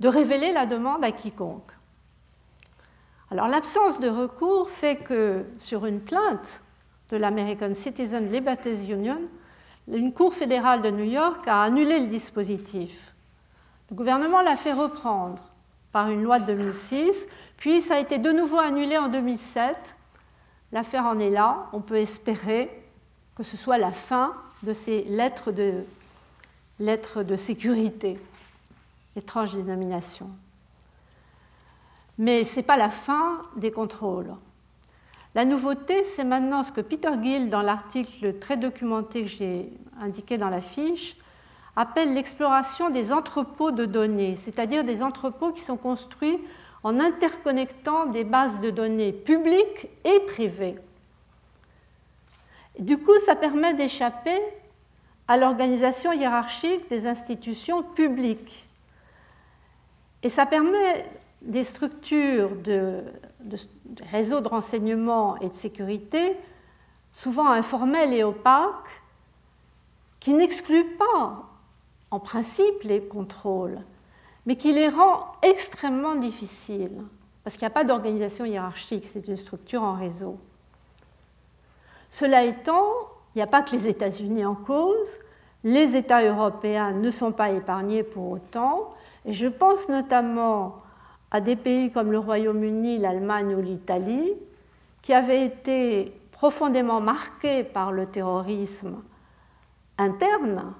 de 0.00 0.08
révéler 0.08 0.52
la 0.52 0.66
demande 0.66 1.04
à 1.04 1.12
quiconque. 1.12 1.72
Alors 3.30 3.46
l'absence 3.46 4.00
de 4.00 4.08
recours 4.08 4.70
fait 4.70 4.96
que 4.96 5.44
sur 5.58 5.86
une 5.86 6.00
plainte 6.00 6.62
de 7.10 7.16
l'American 7.16 7.74
Citizen 7.74 8.30
Liberties 8.32 8.90
Union, 8.90 9.20
une 9.88 10.12
cour 10.12 10.34
fédérale 10.34 10.82
de 10.82 10.90
New 10.90 11.04
York 11.04 11.46
a 11.46 11.62
annulé 11.62 12.00
le 12.00 12.06
dispositif. 12.06 13.14
Le 13.90 13.96
gouvernement 13.96 14.40
l'a 14.40 14.56
fait 14.56 14.72
reprendre 14.72 15.42
par 15.92 16.10
une 16.10 16.22
loi 16.22 16.38
de 16.38 16.46
2006, 16.46 17.26
puis 17.56 17.80
ça 17.82 17.96
a 17.96 17.98
été 17.98 18.18
de 18.18 18.30
nouveau 18.30 18.58
annulé 18.58 18.96
en 18.96 19.08
2007. 19.08 19.96
L'affaire 20.72 21.04
en 21.04 21.18
est 21.18 21.30
là. 21.30 21.68
On 21.72 21.80
peut 21.80 21.96
espérer 21.96 22.70
que 23.34 23.42
ce 23.42 23.56
soit 23.56 23.78
la 23.78 23.90
fin 23.90 24.34
de 24.62 24.72
ces 24.72 25.02
lettres 25.04 25.52
de, 25.52 25.84
lettres 26.78 27.22
de 27.22 27.36
sécurité. 27.36 28.18
Étrange 29.16 29.54
dénomination. 29.54 30.30
Mais 32.18 32.44
ce 32.44 32.56
n'est 32.56 32.62
pas 32.62 32.76
la 32.76 32.90
fin 32.90 33.42
des 33.56 33.70
contrôles. 33.70 34.34
La 35.34 35.44
nouveauté, 35.44 36.04
c'est 36.04 36.24
maintenant 36.24 36.62
ce 36.62 36.72
que 36.72 36.80
Peter 36.80 37.10
Gill, 37.22 37.50
dans 37.50 37.62
l'article 37.62 38.38
très 38.38 38.56
documenté 38.56 39.22
que 39.22 39.28
j'ai 39.28 39.72
indiqué 40.00 40.38
dans 40.38 40.48
la 40.48 40.60
fiche, 40.60 41.16
appelle 41.76 42.14
l'exploration 42.14 42.90
des 42.90 43.12
entrepôts 43.12 43.70
de 43.70 43.84
données, 43.84 44.34
c'est-à-dire 44.34 44.84
des 44.84 45.02
entrepôts 45.02 45.52
qui 45.52 45.60
sont 45.60 45.76
construits 45.76 46.38
en 46.82 46.98
interconnectant 46.98 48.06
des 48.06 48.24
bases 48.24 48.60
de 48.60 48.70
données 48.70 49.12
publiques 49.12 49.88
et 50.04 50.20
privées. 50.20 50.76
Du 52.78 52.98
coup, 52.98 53.18
ça 53.18 53.36
permet 53.36 53.74
d'échapper 53.74 54.38
à 55.28 55.36
l'organisation 55.36 56.12
hiérarchique 56.12 56.88
des 56.88 57.06
institutions 57.06 57.82
publiques. 57.82 58.66
Et 60.22 60.28
ça 60.28 60.46
permet 60.46 61.06
des 61.42 61.64
structures 61.64 62.56
de, 62.56 63.02
réseaux 64.10 64.40
de 64.40 64.48
renseignement 64.48 65.38
et 65.38 65.48
de 65.48 65.54
sécurité, 65.54 66.36
souvent 67.12 67.48
informelles 67.48 68.12
et 68.12 68.24
opaques, 68.24 69.02
qui 70.20 70.34
n'excluent 70.34 70.96
pas 70.96 71.49
en 72.10 72.20
principe 72.20 72.82
les 72.82 73.00
contrôles, 73.00 73.78
mais 74.46 74.56
qui 74.56 74.72
les 74.72 74.88
rend 74.88 75.26
extrêmement 75.42 76.16
difficiles, 76.16 77.02
parce 77.44 77.56
qu'il 77.56 77.64
n'y 77.64 77.72
a 77.72 77.74
pas 77.74 77.84
d'organisation 77.84 78.44
hiérarchique, 78.44 79.06
c'est 79.06 79.28
une 79.28 79.36
structure 79.36 79.82
en 79.82 79.94
réseau. 79.94 80.38
Cela 82.10 82.44
étant, 82.44 82.88
il 83.34 83.38
n'y 83.38 83.42
a 83.42 83.46
pas 83.46 83.62
que 83.62 83.72
les 83.72 83.88
États-Unis 83.88 84.44
en 84.44 84.54
cause, 84.54 85.18
les 85.62 85.94
États 85.94 86.22
européens 86.22 86.92
ne 86.92 87.10
sont 87.10 87.32
pas 87.32 87.50
épargnés 87.50 88.02
pour 88.02 88.30
autant, 88.30 88.94
et 89.24 89.32
je 89.32 89.46
pense 89.46 89.88
notamment 89.88 90.82
à 91.30 91.40
des 91.40 91.56
pays 91.56 91.92
comme 91.92 92.10
le 92.10 92.18
Royaume-Uni, 92.18 92.98
l'Allemagne 92.98 93.54
ou 93.54 93.60
l'Italie, 93.60 94.32
qui 95.02 95.12
avaient 95.12 95.44
été 95.44 96.12
profondément 96.32 97.00
marqués 97.00 97.62
par 97.62 97.92
le 97.92 98.06
terrorisme 98.06 99.02
interne 99.98 100.72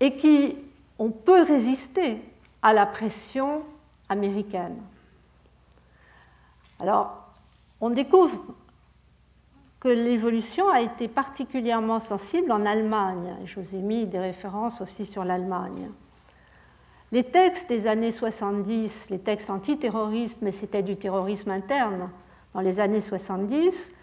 et 0.00 0.16
qui 0.16 0.56
ont 0.98 1.10
peu 1.10 1.42
résisté 1.42 2.20
à 2.62 2.72
la 2.72 2.86
pression 2.86 3.62
américaine. 4.08 4.76
Alors, 6.80 7.24
on 7.80 7.90
découvre 7.90 8.42
que 9.80 9.88
l'évolution 9.88 10.68
a 10.70 10.80
été 10.80 11.08
particulièrement 11.08 12.00
sensible 12.00 12.50
en 12.50 12.64
Allemagne. 12.64 13.36
Je 13.44 13.60
vous 13.60 13.74
ai 13.74 13.80
mis 13.80 14.06
des 14.06 14.18
références 14.18 14.80
aussi 14.80 15.06
sur 15.06 15.24
l'Allemagne. 15.24 15.90
Les 17.12 17.24
textes 17.24 17.68
des 17.68 17.86
années 17.86 18.10
70, 18.10 19.10
les 19.10 19.18
textes 19.18 19.48
antiterroristes, 19.48 20.38
mais 20.42 20.50
c'était 20.50 20.82
du 20.82 20.96
terrorisme 20.96 21.50
interne 21.50 22.10
dans 22.52 22.60
les 22.60 22.80
années 22.80 23.00
70, 23.00 23.94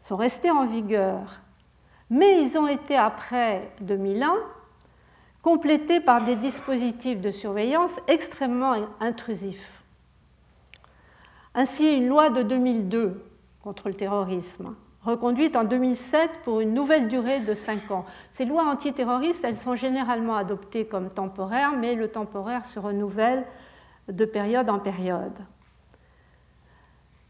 sont 0.00 0.16
restés 0.16 0.50
en 0.50 0.64
vigueur. 0.64 1.40
Mais 2.10 2.42
ils 2.42 2.56
ont 2.56 2.66
été, 2.66 2.96
après 2.96 3.70
2001, 3.82 4.32
complétés 5.42 6.00
par 6.00 6.24
des 6.24 6.36
dispositifs 6.36 7.20
de 7.20 7.30
surveillance 7.30 8.00
extrêmement 8.08 8.74
intrusifs. 9.00 9.82
Ainsi, 11.54 11.88
une 11.88 12.08
loi 12.08 12.30
de 12.30 12.42
2002 12.42 13.24
contre 13.62 13.88
le 13.88 13.94
terrorisme, 13.94 14.74
reconduite 15.02 15.56
en 15.56 15.64
2007 15.64 16.30
pour 16.44 16.60
une 16.60 16.74
nouvelle 16.74 17.08
durée 17.08 17.40
de 17.40 17.54
5 17.54 17.90
ans. 17.90 18.04
Ces 18.30 18.44
lois 18.44 18.64
antiterroristes, 18.64 19.44
elles 19.44 19.56
sont 19.56 19.74
généralement 19.74 20.36
adoptées 20.36 20.86
comme 20.86 21.10
temporaires, 21.10 21.72
mais 21.76 21.94
le 21.94 22.08
temporaire 22.08 22.64
se 22.64 22.78
renouvelle 22.78 23.46
de 24.08 24.24
période 24.24 24.70
en 24.70 24.78
période. 24.78 25.38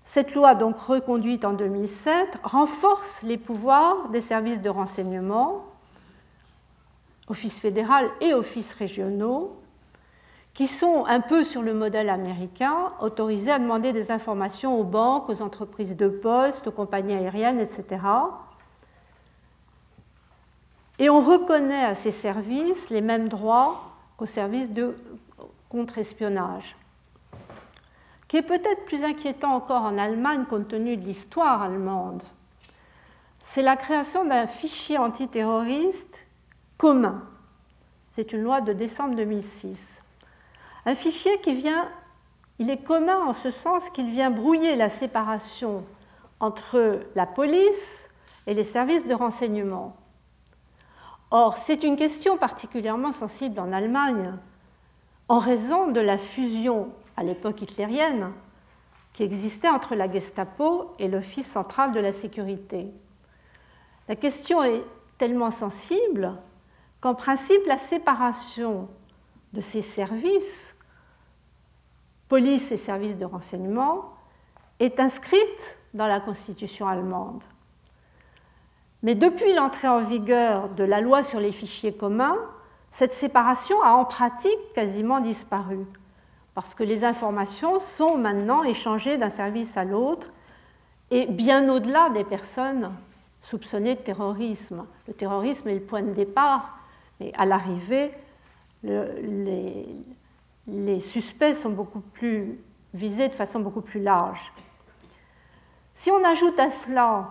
Cette 0.04 0.34
loi, 0.34 0.54
donc 0.54 0.78
reconduite 0.78 1.44
en 1.44 1.52
2007, 1.52 2.40
renforce 2.42 3.22
les 3.22 3.36
pouvoirs 3.36 4.08
des 4.08 4.20
services 4.20 4.62
de 4.62 4.70
renseignement 4.70 5.66
office 7.28 7.60
fédéral 7.60 8.10
et 8.20 8.34
offices 8.34 8.72
régionaux, 8.74 9.56
qui 10.54 10.66
sont 10.66 11.04
un 11.06 11.20
peu 11.20 11.44
sur 11.44 11.62
le 11.62 11.72
modèle 11.72 12.08
américain, 12.08 12.92
autorisés 13.00 13.52
à 13.52 13.58
demander 13.58 13.92
des 13.92 14.10
informations 14.10 14.80
aux 14.80 14.84
banques, 14.84 15.28
aux 15.28 15.40
entreprises 15.40 15.96
de 15.96 16.08
poste, 16.08 16.66
aux 16.66 16.72
compagnies 16.72 17.14
aériennes, 17.14 17.60
etc. 17.60 17.98
Et 20.98 21.08
on 21.10 21.20
reconnaît 21.20 21.84
à 21.84 21.94
ces 21.94 22.10
services 22.10 22.90
les 22.90 23.00
mêmes 23.00 23.28
droits 23.28 23.84
qu'aux 24.16 24.26
services 24.26 24.70
de 24.70 24.96
contre-espionnage. 25.68 26.76
Qui 28.26 28.38
est 28.38 28.42
peut-être 28.42 28.84
plus 28.84 29.04
inquiétant 29.04 29.54
encore 29.54 29.82
en 29.82 29.96
Allemagne 29.96 30.44
compte 30.44 30.68
tenu 30.68 30.96
de 30.96 31.04
l'histoire 31.04 31.62
allemande, 31.62 32.22
c'est 33.38 33.62
la 33.62 33.76
création 33.76 34.24
d'un 34.24 34.46
fichier 34.46 34.98
antiterroriste 34.98 36.26
commun. 36.78 37.22
C'est 38.14 38.32
une 38.32 38.42
loi 38.42 38.60
de 38.60 38.72
décembre 38.72 39.16
2006. 39.16 40.00
Un 40.86 40.94
fichier 40.94 41.40
qui 41.40 41.54
vient, 41.54 41.88
il 42.58 42.70
est 42.70 42.82
commun 42.82 43.18
en 43.26 43.32
ce 43.32 43.50
sens 43.50 43.90
qu'il 43.90 44.10
vient 44.10 44.30
brouiller 44.30 44.76
la 44.76 44.88
séparation 44.88 45.84
entre 46.40 47.00
la 47.16 47.26
police 47.26 48.08
et 48.46 48.54
les 48.54 48.64
services 48.64 49.06
de 49.06 49.14
renseignement. 49.14 49.96
Or, 51.30 51.56
c'est 51.56 51.82
une 51.82 51.96
question 51.96 52.38
particulièrement 52.38 53.12
sensible 53.12 53.60
en 53.60 53.72
Allemagne, 53.72 54.32
en 55.28 55.38
raison 55.38 55.88
de 55.88 56.00
la 56.00 56.16
fusion 56.16 56.88
à 57.16 57.24
l'époque 57.24 57.60
hitlérienne 57.60 58.32
qui 59.12 59.24
existait 59.24 59.68
entre 59.68 59.96
la 59.96 60.10
Gestapo 60.10 60.92
et 60.98 61.08
l'Office 61.08 61.50
central 61.50 61.92
de 61.92 62.00
la 62.00 62.12
sécurité. 62.12 62.86
La 64.08 64.16
question 64.16 64.62
est 64.62 64.84
tellement 65.18 65.50
sensible 65.50 66.32
qu'en 67.00 67.14
principe, 67.14 67.64
la 67.66 67.78
séparation 67.78 68.88
de 69.52 69.60
ces 69.60 69.82
services, 69.82 70.76
police 72.28 72.72
et 72.72 72.76
services 72.76 73.16
de 73.16 73.24
renseignement, 73.24 74.14
est 74.80 75.00
inscrite 75.00 75.78
dans 75.94 76.06
la 76.06 76.20
Constitution 76.20 76.86
allemande. 76.86 77.42
Mais 79.02 79.14
depuis 79.14 79.54
l'entrée 79.54 79.88
en 79.88 80.00
vigueur 80.00 80.68
de 80.70 80.84
la 80.84 81.00
loi 81.00 81.22
sur 81.22 81.40
les 81.40 81.52
fichiers 81.52 81.94
communs, 81.94 82.36
cette 82.90 83.12
séparation 83.12 83.80
a 83.82 83.92
en 83.92 84.04
pratique 84.04 84.72
quasiment 84.74 85.20
disparu, 85.20 85.86
parce 86.54 86.74
que 86.74 86.82
les 86.82 87.04
informations 87.04 87.78
sont 87.78 88.18
maintenant 88.18 88.64
échangées 88.64 89.16
d'un 89.16 89.28
service 89.28 89.76
à 89.76 89.84
l'autre 89.84 90.28
et 91.10 91.26
bien 91.26 91.68
au-delà 91.68 92.10
des 92.10 92.24
personnes 92.24 92.92
soupçonnées 93.40 93.94
de 93.94 94.00
terrorisme. 94.00 94.84
Le 95.06 95.14
terrorisme 95.14 95.68
est 95.68 95.74
le 95.74 95.80
point 95.80 96.02
de 96.02 96.12
départ, 96.12 96.77
mais 97.20 97.32
à 97.36 97.44
l'arrivée, 97.44 98.12
les, 98.82 101.00
suspects 101.00 101.54
sont 101.54 101.70
beaucoup 101.70 102.00
plus 102.00 102.58
visés 102.94 103.28
de 103.28 103.32
façon 103.32 103.60
beaucoup 103.60 103.80
plus 103.80 104.00
large. 104.00 104.52
Si 105.94 106.10
on 106.10 106.24
ajoute 106.24 106.58
à 106.58 106.70
cela 106.70 107.28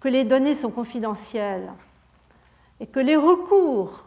que 0.00 0.08
les 0.08 0.24
données 0.24 0.54
sont 0.54 0.70
confidentielles 0.70 1.72
et 2.80 2.86
que 2.86 3.00
les 3.00 3.16
recours 3.16 4.04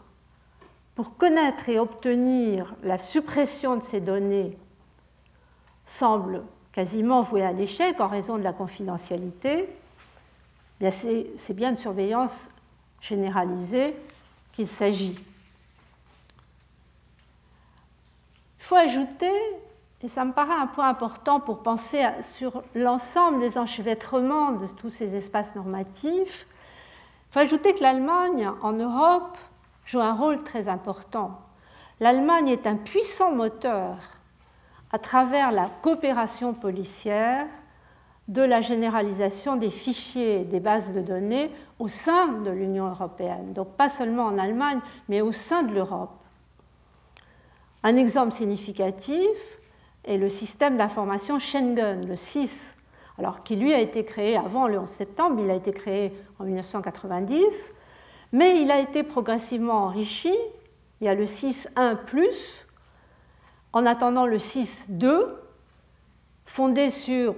pour 0.94 1.16
connaître 1.16 1.68
et 1.68 1.78
obtenir 1.78 2.74
la 2.82 2.98
suppression 2.98 3.76
de 3.76 3.82
ces 3.82 4.00
données 4.00 4.58
semblent 5.86 6.42
quasiment 6.72 7.22
voués 7.22 7.44
à 7.44 7.52
l'échec 7.52 8.00
en 8.00 8.08
raison 8.08 8.36
de 8.36 8.42
la 8.42 8.52
confidentialité, 8.52 9.68
c'est 10.90 11.54
bien 11.54 11.72
de 11.72 11.78
surveillance 11.78 12.48
généralisée 13.00 13.94
s'agit. 14.66 15.18
Il 18.58 18.64
faut 18.64 18.76
ajouter 18.76 19.32
et 20.02 20.08
ça 20.08 20.24
me 20.24 20.32
paraît 20.32 20.54
un 20.54 20.66
point 20.66 20.88
important 20.88 21.40
pour 21.40 21.62
penser 21.62 22.04
sur 22.22 22.62
l'ensemble 22.74 23.40
des 23.40 23.58
enchevêtrements 23.58 24.52
de 24.52 24.66
tous 24.66 24.90
ces 24.90 25.16
espaces 25.16 25.54
normatifs. 25.54 26.46
Il 27.28 27.32
faut 27.32 27.40
ajouter 27.40 27.74
que 27.74 27.82
l'Allemagne, 27.82 28.50
en 28.62 28.72
Europe, 28.72 29.36
joue 29.86 30.00
un 30.00 30.14
rôle 30.14 30.42
très 30.44 30.68
important. 30.68 31.40
L'Allemagne 32.00 32.48
est 32.48 32.66
un 32.66 32.76
puissant 32.76 33.32
moteur 33.32 33.96
à 34.92 34.98
travers 34.98 35.50
la 35.50 35.68
coopération 35.82 36.54
policière 36.54 37.46
de 38.28 38.42
la 38.42 38.60
généralisation 38.60 39.56
des 39.56 39.70
fichiers, 39.70 40.44
des 40.44 40.60
bases 40.60 40.92
de 40.92 41.00
données 41.00 41.50
au 41.78 41.88
sein 41.88 42.28
de 42.28 42.50
l'Union 42.50 42.88
européenne. 42.88 43.52
Donc 43.54 43.68
pas 43.72 43.88
seulement 43.88 44.24
en 44.24 44.38
Allemagne, 44.38 44.80
mais 45.08 45.20
au 45.20 45.32
sein 45.32 45.62
de 45.62 45.74
l'Europe. 45.74 46.12
Un 47.82 47.96
exemple 47.96 48.32
significatif, 48.32 49.58
et 50.04 50.16
le 50.16 50.28
système 50.28 50.76
d'information 50.76 51.38
Schengen, 51.38 52.06
le 52.06 52.16
6, 52.16 52.76
alors 53.18 53.42
qui 53.42 53.56
lui 53.56 53.74
a 53.74 53.80
été 53.80 54.04
créé 54.04 54.36
avant 54.36 54.66
le 54.66 54.78
11 54.78 54.88
septembre, 54.88 55.40
il 55.42 55.50
a 55.50 55.54
été 55.54 55.72
créé 55.72 56.12
en 56.38 56.44
1990, 56.44 57.74
mais 58.32 58.60
il 58.62 58.70
a 58.70 58.78
été 58.78 59.02
progressivement 59.02 59.84
enrichi. 59.84 60.34
Il 61.00 61.04
y 61.04 61.08
a 61.08 61.14
le 61.14 61.24
6.1 61.24 61.98
en 63.72 63.86
attendant 63.86 64.26
le 64.26 64.38
6.2, 64.38 65.26
fondé 66.46 66.90
sur, 66.90 67.34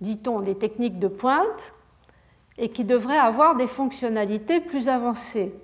dit-on, 0.00 0.40
les 0.40 0.56
techniques 0.56 0.98
de 0.98 1.08
pointe, 1.08 1.74
et 2.56 2.70
qui 2.70 2.84
devrait 2.84 3.18
avoir 3.18 3.56
des 3.56 3.66
fonctionnalités 3.66 4.60
plus 4.60 4.88
avancées. 4.88 5.54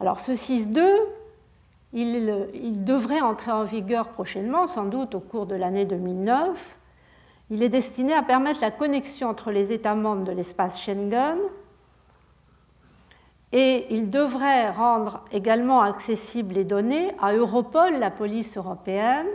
Alors 0.00 0.20
ce 0.20 0.32
6.2, 0.32 0.86
il, 1.92 2.84
devrait 2.84 3.20
entrer 3.20 3.50
en 3.50 3.64
vigueur 3.64 4.08
prochainement, 4.10 4.66
sans 4.66 4.84
doute 4.84 5.14
au 5.14 5.20
cours 5.20 5.46
de 5.46 5.54
l'année 5.54 5.86
2009. 5.86 6.78
Il 7.50 7.62
est 7.62 7.68
destiné 7.68 8.12
à 8.12 8.22
permettre 8.22 8.60
la 8.60 8.70
connexion 8.70 9.28
entre 9.28 9.50
les 9.50 9.72
États 9.72 9.94
membres 9.94 10.24
de 10.24 10.32
l'espace 10.32 10.80
Schengen 10.80 11.38
et 13.52 13.86
il 13.90 14.10
devrait 14.10 14.70
rendre 14.70 15.24
également 15.32 15.80
accessibles 15.80 16.54
les 16.54 16.64
données 16.64 17.12
à 17.20 17.32
Europol, 17.32 17.94
la 17.98 18.10
police 18.10 18.58
européenne, 18.58 19.26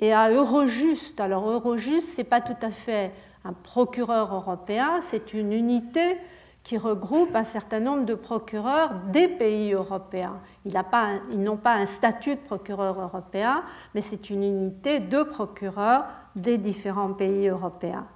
et 0.00 0.12
à 0.12 0.30
Eurojust. 0.30 1.20
Alors 1.20 1.48
Eurojust, 1.48 2.14
ce 2.14 2.18
n'est 2.18 2.24
pas 2.24 2.40
tout 2.40 2.56
à 2.62 2.70
fait 2.70 3.12
un 3.44 3.52
procureur 3.52 4.34
européen, 4.34 5.00
c'est 5.00 5.32
une 5.32 5.52
unité 5.52 6.18
qui 6.62 6.76
regroupe 6.76 7.34
un 7.34 7.44
certain 7.44 7.80
nombre 7.80 8.04
de 8.04 8.14
procureurs 8.14 8.92
des 9.12 9.28
pays 9.28 9.72
européens. 9.72 10.40
Ils 10.66 11.42
n'ont 11.42 11.56
pas 11.56 11.74
un 11.74 11.86
statut 11.86 12.34
de 12.34 12.40
procureur 12.40 13.00
européen, 13.00 13.62
mais 13.94 14.02
c'est 14.02 14.28
une 14.28 14.42
unité 14.42 15.00
de 15.00 15.22
procureurs 15.22 16.04
des 16.36 16.58
différents 16.58 17.14
pays 17.14 17.48
européens. 17.48 18.06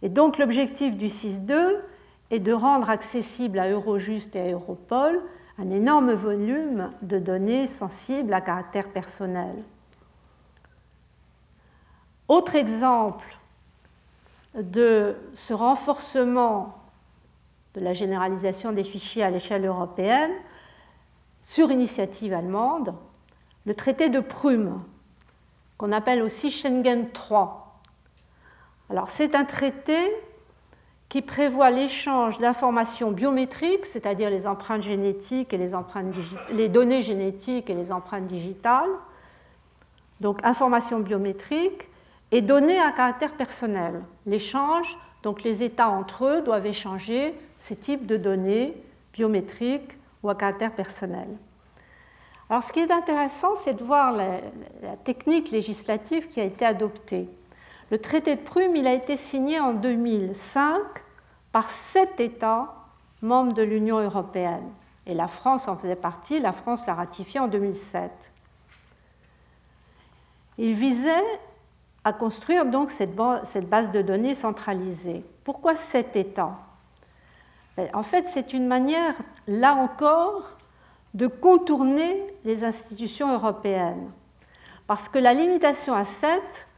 Et 0.00 0.08
donc 0.08 0.38
l'objectif 0.38 0.96
du 0.96 1.06
6.2 1.06 1.76
est 2.30 2.38
de 2.38 2.52
rendre 2.52 2.88
accessible 2.88 3.58
à 3.58 3.68
Eurojust 3.68 4.34
et 4.36 4.40
à 4.40 4.52
Europol 4.52 5.20
un 5.58 5.70
énorme 5.70 6.12
volume 6.12 6.90
de 7.02 7.18
données 7.18 7.66
sensibles 7.66 8.32
à 8.32 8.40
caractère 8.40 8.88
personnel. 8.88 9.54
Autre 12.28 12.54
exemple 12.56 13.36
de 14.54 15.16
ce 15.34 15.52
renforcement 15.52 16.78
de 17.74 17.80
la 17.80 17.92
généralisation 17.92 18.72
des 18.72 18.84
fichiers 18.84 19.22
à 19.22 19.30
l'échelle 19.30 19.66
européenne, 19.66 20.32
sur 21.42 21.70
initiative 21.70 22.32
allemande, 22.32 22.94
le 23.66 23.74
traité 23.74 24.08
de 24.08 24.18
Prüm, 24.18 24.80
qu'on 25.78 25.92
appelle 25.92 26.22
aussi 26.22 26.50
Schengen 26.50 27.08
III. 27.14 27.46
Alors 28.90 29.08
c'est 29.08 29.34
un 29.34 29.44
traité 29.44 29.98
qui 31.08 31.22
prévoit 31.22 31.70
l'échange 31.70 32.38
d'informations 32.38 33.12
biométriques, 33.12 33.86
c'est-à-dire 33.86 34.30
les 34.30 34.46
empreintes 34.46 34.82
génétiques 34.82 35.52
et 35.52 35.58
les, 35.58 35.74
empreintes 35.74 36.14
les 36.50 36.68
données 36.68 37.02
génétiques 37.02 37.70
et 37.70 37.74
les 37.74 37.92
empreintes 37.92 38.26
digitales, 38.26 38.90
donc 40.20 40.44
informations 40.44 40.98
biométriques, 40.98 41.88
et 42.32 42.42
données 42.42 42.80
à 42.80 42.92
caractère 42.92 43.32
personnel. 43.32 44.02
L'échange, 44.26 44.96
donc 45.22 45.42
les 45.42 45.62
États 45.62 45.88
entre 45.88 46.24
eux 46.24 46.42
doivent 46.42 46.66
échanger 46.66 47.34
ces 47.56 47.76
types 47.76 48.06
de 48.06 48.16
données 48.16 48.74
biométriques 49.12 49.98
ou 50.22 50.30
à 50.30 50.34
caractère 50.34 50.72
personnel. 50.72 51.28
Alors 52.48 52.62
ce 52.62 52.72
qui 52.72 52.80
est 52.80 52.90
intéressant, 52.90 53.56
c'est 53.56 53.74
de 53.74 53.82
voir 53.82 54.12
la, 54.12 54.40
technique 55.04 55.50
législative 55.50 56.28
qui 56.28 56.40
a 56.40 56.44
été 56.44 56.64
adoptée. 56.64 57.28
Le 57.90 57.98
traité 57.98 58.36
de 58.36 58.40
Prüm, 58.40 58.76
il 58.76 58.86
a 58.86 58.94
été 58.94 59.16
signé 59.16 59.58
en 59.58 59.72
2005 59.72 60.80
par 61.52 61.70
sept 61.70 62.20
États 62.20 62.74
membres 63.22 63.52
de 63.52 63.62
l'Union 63.62 63.98
européenne. 63.98 64.68
Et 65.06 65.14
la 65.14 65.28
France 65.28 65.68
en 65.68 65.76
faisait 65.76 65.96
partie, 65.96 66.40
la 66.40 66.52
France 66.52 66.86
l'a 66.86 66.94
ratifié 66.94 67.40
en 67.40 67.48
2007. 67.48 68.32
Il 70.58 70.72
visait 70.72 71.40
à 72.06 72.12
construire 72.12 72.66
donc 72.66 72.90
cette 72.90 73.16
base 73.16 73.90
de 73.90 74.00
données 74.00 74.36
centralisée. 74.36 75.24
Pourquoi 75.42 75.74
sept 75.74 76.14
États 76.14 76.56
ben, 77.76 77.90
en 77.92 78.04
fait, 78.04 78.26
c'est 78.28 78.52
une 78.52 78.66
manière, 78.66 79.14
là 79.46 79.74
encore, 79.74 80.52
de 81.14 81.26
contourner 81.26 82.22
les 82.44 82.64
institutions 82.64 83.34
européennes. 83.34 84.10
Parce 84.86 85.08
que 85.08 85.18
la 85.18 85.34
limitation 85.34 85.94
à 85.94 86.04
7 86.04 86.68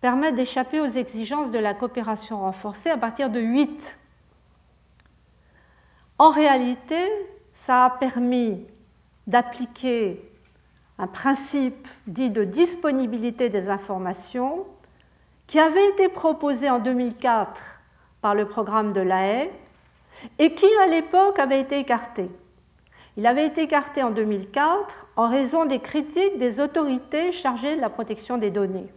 permet 0.00 0.32
d'échapper 0.32 0.80
aux 0.80 0.86
exigences 0.86 1.50
de 1.50 1.58
la 1.58 1.74
coopération 1.74 2.40
renforcée 2.40 2.90
à 2.90 2.98
partir 2.98 3.30
de 3.30 3.40
8. 3.40 3.98
En 6.18 6.30
réalité, 6.30 7.00
ça 7.52 7.86
a 7.86 7.90
permis 7.90 8.64
d'appliquer 9.26 10.30
un 10.98 11.06
principe 11.08 11.88
dit 12.06 12.30
de 12.30 12.44
disponibilité 12.44 13.48
des 13.48 13.70
informations 13.70 14.66
qui 15.46 15.58
avait 15.58 15.88
été 15.88 16.08
proposé 16.08 16.70
en 16.70 16.78
2004 16.78 17.60
par 18.20 18.34
le 18.34 18.46
programme 18.46 18.92
de 18.92 19.00
la 19.00 19.26
haie 19.26 19.50
et 20.38 20.54
qui 20.54 20.66
à 20.82 20.86
l'époque 20.86 21.38
avait 21.38 21.60
été 21.60 21.78
écarté. 21.78 22.30
Il 23.16 23.26
avait 23.26 23.46
été 23.46 23.62
écarté 23.62 24.02
en 24.02 24.10
2004 24.10 25.06
en 25.16 25.28
raison 25.28 25.66
des 25.66 25.78
critiques 25.78 26.36
des 26.38 26.58
autorités 26.60 27.30
chargées 27.30 27.76
de 27.76 27.80
la 27.80 27.90
protection 27.90 28.38
des 28.38 28.50
données. 28.50 28.88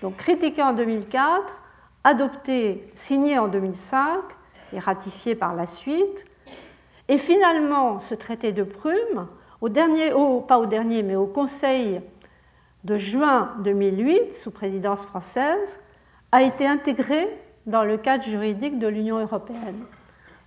Donc 0.00 0.16
critiqué 0.16 0.62
en 0.62 0.72
2004, 0.72 1.58
adopté, 2.04 2.88
signé 2.94 3.38
en 3.38 3.48
2005 3.48 4.20
et 4.72 4.78
ratifié 4.78 5.34
par 5.34 5.54
la 5.54 5.66
suite. 5.66 6.24
Et 7.08 7.18
finalement, 7.18 8.00
ce 8.00 8.14
traité 8.14 8.52
de 8.52 8.62
Prüm, 8.62 9.26
au 9.60 9.68
dernier, 9.68 10.12
pas 10.48 10.58
au 10.58 10.66
dernier, 10.66 11.02
mais 11.02 11.16
au 11.16 11.26
Conseil 11.26 12.00
de 12.84 12.96
juin 12.96 13.52
2008, 13.60 14.34
sous 14.34 14.50
présidence 14.50 15.04
française, 15.04 15.80
a 16.32 16.42
été 16.42 16.66
intégré 16.66 17.28
dans 17.66 17.84
le 17.84 17.96
cadre 17.96 18.24
juridique 18.24 18.78
de 18.78 18.86
l'Union 18.86 19.18
européenne. 19.18 19.84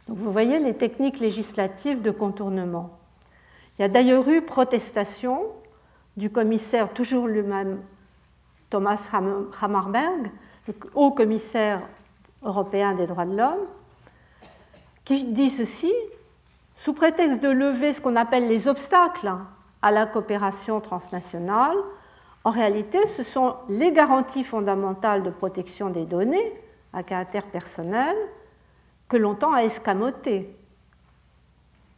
Donc 0.07 0.17
vous 0.17 0.31
voyez 0.31 0.59
les 0.59 0.75
techniques 0.75 1.19
législatives 1.19 2.01
de 2.01 2.11
contournement. 2.11 2.99
Il 3.77 3.81
y 3.81 3.85
a 3.85 3.89
d'ailleurs 3.89 4.27
eu 4.27 4.41
protestation 4.41 5.43
du 6.17 6.29
commissaire, 6.29 6.93
toujours 6.93 7.27
lui-même, 7.27 7.81
Thomas 8.69 9.07
Hammarberg, 9.61 10.31
le 10.67 10.73
haut 10.95 11.11
commissaire 11.11 11.81
européen 12.43 12.93
des 12.95 13.07
droits 13.07 13.25
de 13.25 13.37
l'homme, 13.37 13.65
qui 15.05 15.25
dit 15.25 15.49
ceci, 15.49 15.93
sous 16.75 16.93
prétexte 16.93 17.41
de 17.41 17.49
lever 17.49 17.91
ce 17.91 18.01
qu'on 18.01 18.15
appelle 18.15 18.47
les 18.47 18.67
obstacles 18.67 19.31
à 19.81 19.91
la 19.91 20.05
coopération 20.05 20.79
transnationale, 20.81 21.77
en 22.45 22.51
réalité, 22.51 23.05
ce 23.05 23.23
sont 23.23 23.55
les 23.69 23.91
garanties 23.91 24.43
fondamentales 24.43 25.23
de 25.23 25.29
protection 25.29 25.89
des 25.89 26.05
données 26.05 26.53
à 26.91 27.01
caractère 27.01 27.45
personnel 27.45 28.15
que 29.07 29.15
l'on 29.15 29.35
tend 29.35 29.53
à 29.53 29.63
escamoter, 29.63 30.53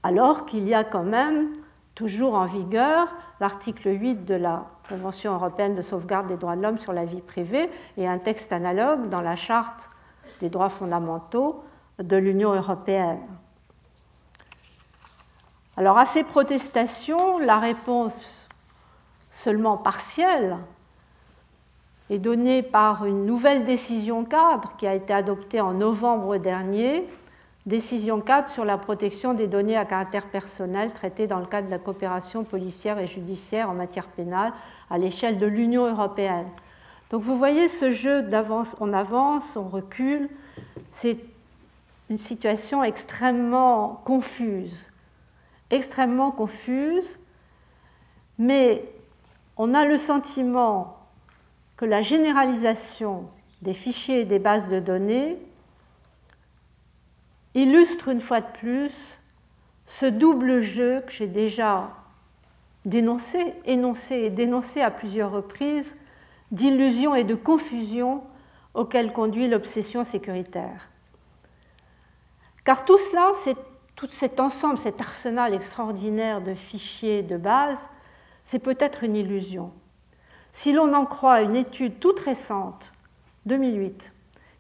alors 0.04 0.46
qu'il 0.46 0.68
y 0.68 0.74
a 0.74 0.84
quand 0.84 1.04
même 1.04 1.52
toujours 1.96 2.36
en 2.36 2.46
vigueur 2.46 3.16
l'article 3.39 3.89
8 3.89 4.26
de 4.26 4.36
la 4.36 4.66
Convention 4.88 5.34
européenne 5.34 5.74
de 5.74 5.82
sauvegarde 5.82 6.28
des 6.28 6.38
droits 6.38 6.56
de 6.56 6.62
l'homme 6.62 6.78
sur 6.78 6.93
la 6.93 7.06
vie 7.06 7.22
privée 7.22 7.70
et 7.98 8.08
un 8.08 8.20
texte 8.20 8.54
analogue 8.54 9.10
dans 9.10 9.22
la 9.22 9.36
Charte 9.36 9.89
des 10.41 10.50
droits 10.50 10.70
fondamentaux 10.70 11.64
de 11.98 12.18
l'Union 12.18 12.54
européenne. 12.54 13.22
Alors 15.78 15.98
à 15.98 16.06
ces 16.06 16.24
protestations, 16.24 17.39
la 17.39 17.58
réponse 17.58 18.35
seulement 19.36 19.76
partielle 19.76 20.56
est 22.10 22.20
donnée 22.20 22.64
par 22.64 23.06
une 23.06 23.26
nouvelle 23.26 23.66
décision 23.66 24.24
cadre 24.24 24.72
qui 24.78 24.88
a 24.88 24.96
été 24.96 25.14
adoptée 25.14 25.60
en 25.60 25.74
novembre 25.74 26.38
dernier 26.38 27.06
décision 27.66 28.22
4 28.22 28.50
sur 28.50 28.64
la 28.64 28.78
protection 28.78 29.34
des 29.34 29.48
données 29.48 29.76
à 29.76 29.84
caractère 29.84 30.28
personnel 30.28 30.94
traitées 30.94 31.28
dans 31.28 31.40
le 31.40 31.48
cadre 31.48 31.68
de 31.68 31.72
la 31.72 31.80
coopération 31.80 32.46
policière 32.46 32.98
et 32.98 33.08
judiciaire 33.08 33.70
en 33.70 33.74
matière 33.74 34.08
pénale 34.08 34.54
à 34.90 34.98
l'échelle 34.98 35.38
de 35.38 35.48
l'Union 35.48 35.86
européenne. 35.86 36.48
Donc 37.10 37.22
vous 37.24 37.36
voyez 37.36 37.68
ce 37.68 37.92
jeu 37.92 38.22
d'avance, 38.22 38.78
on 38.80 38.94
avance, 38.94 39.58
on 39.58 39.68
recule, 39.68 40.30
c'est 40.92 41.18
une 42.10 42.20
situation 42.20 42.84
extrêmement 42.86 44.02
confuse, 44.06 44.90
extrêmement 45.72 46.32
confuse, 46.32 47.20
mais 48.38 48.95
on 49.58 49.74
a 49.74 49.86
le 49.86 49.97
sentiment 49.97 50.97
que 51.78 51.86
la 51.86 52.01
généralisation 52.01 53.28
des 53.62 53.74
fichiers 53.74 54.22
et 54.22 54.26
des 54.26 54.39
bases 54.39 54.70
de 54.70 54.80
données 54.80 55.38
illustre 57.53 58.10
une 58.10 58.22
fois 58.22 58.41
de 58.41 58.51
plus 58.51 59.18
ce 59.86 60.06
double 60.06 60.62
jeu 60.62 61.01
que 61.06 61.12
j'ai 61.12 61.28
déjà 61.28 61.91
dénoncé, 62.86 63.53
énoncé 63.66 64.16
et 64.16 64.30
dénoncé 64.30 64.82
à 64.82 64.91
plusieurs 64.91 65.32
reprises 65.32 65.95
d'illusion 66.51 67.16
et 67.16 67.24
de 67.24 67.36
confusion 67.36 68.24
auquel 68.74 69.14
conduit 69.14 69.47
l'obsession 69.47 70.03
sécuritaire. 70.03 70.89
Car 72.66 72.84
tout 72.84 72.97
cela, 72.97 73.32
tout 73.95 74.10
cet 74.12 74.39
ensemble, 74.39 74.78
cet 74.78 74.99
arsenal 74.99 75.53
extraordinaire 75.53 76.41
de 76.41 76.53
fichiers 76.53 77.24
de 77.24 77.38
base, 77.38 77.89
c'est 78.46 78.60
peut-être 78.60 79.04
une 79.04 79.18
illusion. 79.18 79.74
Si 80.54 80.72
l'on 80.72 80.93
en 80.93 81.06
croit 81.06 81.41
une 81.41 81.56
étude 81.56 82.00
toute 82.00 82.22
récente, 82.22 82.93
2008, 83.48 84.14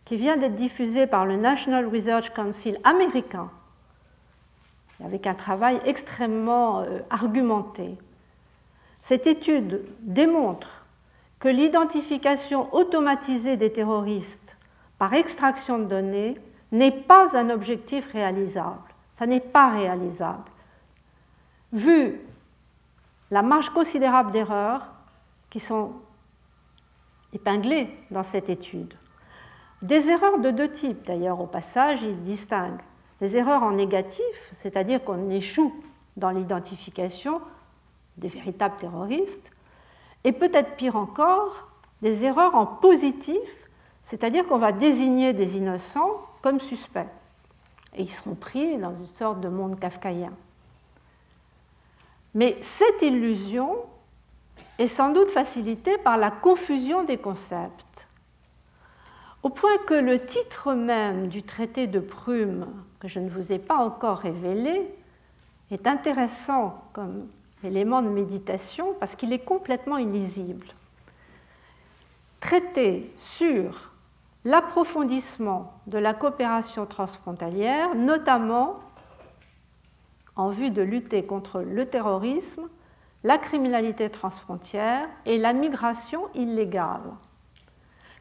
qui 0.03 0.17
vient 0.17 0.35
d'être 0.35 0.55
diffusé 0.55 1.07
par 1.07 1.25
le 1.25 1.37
National 1.37 1.87
Research 1.87 2.31
Council 2.31 2.77
américain, 2.83 3.49
avec 5.03 5.27
un 5.27 5.33
travail 5.35 5.79
extrêmement 5.85 6.81
euh, 6.81 6.99
argumenté. 7.09 7.95
Cette 9.01 9.27
étude 9.27 9.85
démontre 10.01 10.85
que 11.39 11.49
l'identification 11.49 12.73
automatisée 12.73 13.55
des 13.55 13.71
terroristes 13.71 14.57
par 14.97 15.13
extraction 15.13 15.77
de 15.77 15.85
données 15.85 16.35
n'est 16.71 16.91
pas 16.91 17.37
un 17.37 17.49
objectif 17.49 18.11
réalisable. 18.11 18.81
Ça 19.19 19.27
n'est 19.27 19.39
pas 19.39 19.69
réalisable. 19.69 20.49
Vu 21.71 22.19
la 23.31 23.41
marge 23.41 23.69
considérable 23.69 24.31
d'erreurs 24.31 24.87
qui 25.49 25.59
sont 25.59 25.93
épinglées 27.33 27.89
dans 28.11 28.23
cette 28.23 28.49
étude, 28.49 28.93
des 29.81 30.09
erreurs 30.09 30.39
de 30.39 30.51
deux 30.51 30.71
types, 30.71 31.05
d'ailleurs, 31.05 31.41
au 31.41 31.47
passage, 31.47 32.01
il 32.01 32.21
distingue. 32.21 32.79
Les 33.21 33.37
erreurs 33.37 33.63
en 33.63 33.71
négatif, 33.71 34.51
c'est-à-dire 34.53 35.03
qu'on 35.03 35.29
échoue 35.29 35.73
dans 36.17 36.31
l'identification 36.31 37.41
des 38.17 38.29
véritables 38.29 38.77
terroristes, 38.77 39.51
et 40.23 40.31
peut-être 40.31 40.75
pire 40.75 40.95
encore, 40.95 41.69
des 42.01 42.25
erreurs 42.25 42.55
en 42.55 42.65
positif, 42.65 43.69
c'est-à-dire 44.01 44.47
qu'on 44.47 44.57
va 44.57 44.71
désigner 44.71 45.33
des 45.33 45.57
innocents 45.57 46.21
comme 46.41 46.59
suspects. 46.59 47.07
Et 47.95 48.03
ils 48.03 48.11
seront 48.11 48.35
pris 48.35 48.77
dans 48.77 48.95
une 48.95 49.05
sorte 49.05 49.39
de 49.39 49.49
monde 49.49 49.79
kafkaïen. 49.79 50.33
Mais 52.35 52.57
cette 52.61 53.01
illusion 53.01 53.77
est 54.77 54.87
sans 54.87 55.11
doute 55.11 55.29
facilitée 55.29 55.97
par 55.97 56.17
la 56.17 56.29
confusion 56.29 57.03
des 57.03 57.17
concepts 57.17 58.07
au 59.45 59.49
point 59.49 59.77
que 59.85 59.93
le 59.93 60.25
titre 60.25 60.73
même 60.73 61.27
du 61.27 61.43
traité 61.43 61.85
de 61.85 61.99
Prume, 61.99 62.65
que 62.99 63.07
je 63.07 63.19
ne 63.19 63.29
vous 63.29 63.53
ai 63.53 63.59
pas 63.59 63.75
encore 63.75 64.17
révélé, 64.17 64.91
est 65.69 65.85
intéressant 65.85 66.83
comme 66.93 67.27
élément 67.63 68.01
de 68.01 68.09
méditation 68.09 68.95
parce 68.99 69.15
qu'il 69.15 69.31
est 69.33 69.45
complètement 69.45 69.99
illisible. 69.99 70.65
Traité 72.39 73.13
sur 73.17 73.91
l'approfondissement 74.45 75.73
de 75.85 75.99
la 75.99 76.15
coopération 76.15 76.87
transfrontalière, 76.87 77.93
notamment 77.93 78.79
en 80.35 80.49
vue 80.49 80.71
de 80.71 80.81
lutter 80.81 81.25
contre 81.25 81.61
le 81.61 81.85
terrorisme, 81.85 82.67
la 83.23 83.37
criminalité 83.37 84.09
transfrontière 84.09 85.07
et 85.25 85.37
la 85.37 85.53
migration 85.53 86.29
illégale. 86.35 87.13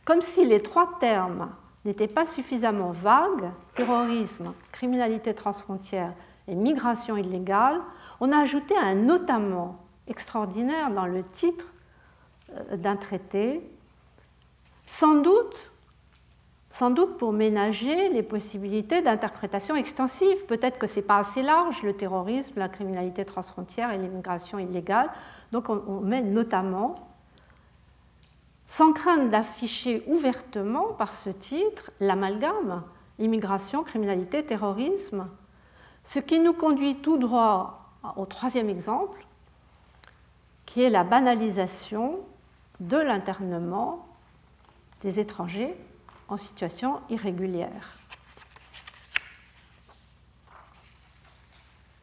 Comme 0.05 0.23
si 0.23 0.45
les 0.45 0.63
trois 0.63 0.99
termes 0.99 1.51
n'étaient 1.85 2.09
pas 2.09 2.27
suffisamment 2.27 2.91
vagues, 2.91 3.51
terrorisme, 3.75 4.55
criminalité 4.73 5.35
transfrontière 5.35 6.13
et 6.49 6.55
migration 6.55 7.17
illégale, 7.17 7.81
on 8.21 8.33
a 8.33 8.39
ajouté 8.39 8.75
un 8.77 8.95
notamment 8.95 9.85
extraordinaire 10.07 10.91
dans 10.91 11.07
le 11.07 11.23
titre 11.23 11.67
euh, 12.53 12.77
d'un 12.77 12.97
traité, 12.97 13.63
sans 14.87 15.15
doute, 15.15 15.71
sans 16.75 16.91
doute 16.91 17.19
pour 17.19 17.33
ménager 17.33 18.09
les 18.09 18.25
possibilités 18.25 19.01
d'interprétation 19.01 19.77
extensive. 19.77 20.45
Peut-être 20.47 20.77
que 20.77 20.89
ce 20.89 20.97
n'est 20.97 21.07
pas 21.07 21.19
assez 21.19 21.41
large, 21.41 21.85
le 21.85 21.93
terrorisme, 21.93 22.59
la 22.59 22.69
criminalité 22.69 23.25
transfrontière 23.25 23.93
et 23.93 23.99
l'immigration 23.99 24.59
illégale. 24.59 25.09
Donc 25.53 25.69
on 25.69 26.01
met 26.01 26.21
notamment 26.21 26.97
sans 28.67 28.93
crainte 28.93 29.31
d'afficher 29.31 30.03
ouvertement 30.09 30.87
par 30.95 31.15
ce 31.15 31.31
titre 31.31 31.93
l'amalgame 32.01 32.83
immigration, 33.21 33.85
criminalité, 33.85 34.45
terrorisme, 34.45 35.29
ce 36.03 36.19
qui 36.19 36.41
nous 36.41 36.55
conduit 36.55 36.97
tout 36.97 37.19
droit 37.19 37.93
au 38.17 38.27
troisième 38.27 38.69
exemple, 38.69 39.25
qui 40.67 40.83
est 40.83 40.91
la 40.91 41.05
banalisation 41.05 42.19
de 42.81 42.97
l'internement 42.97 44.09
des 45.03 45.21
étrangers 45.21 45.77
en 46.29 46.37
situation 46.37 47.01
irrégulière. 47.11 47.99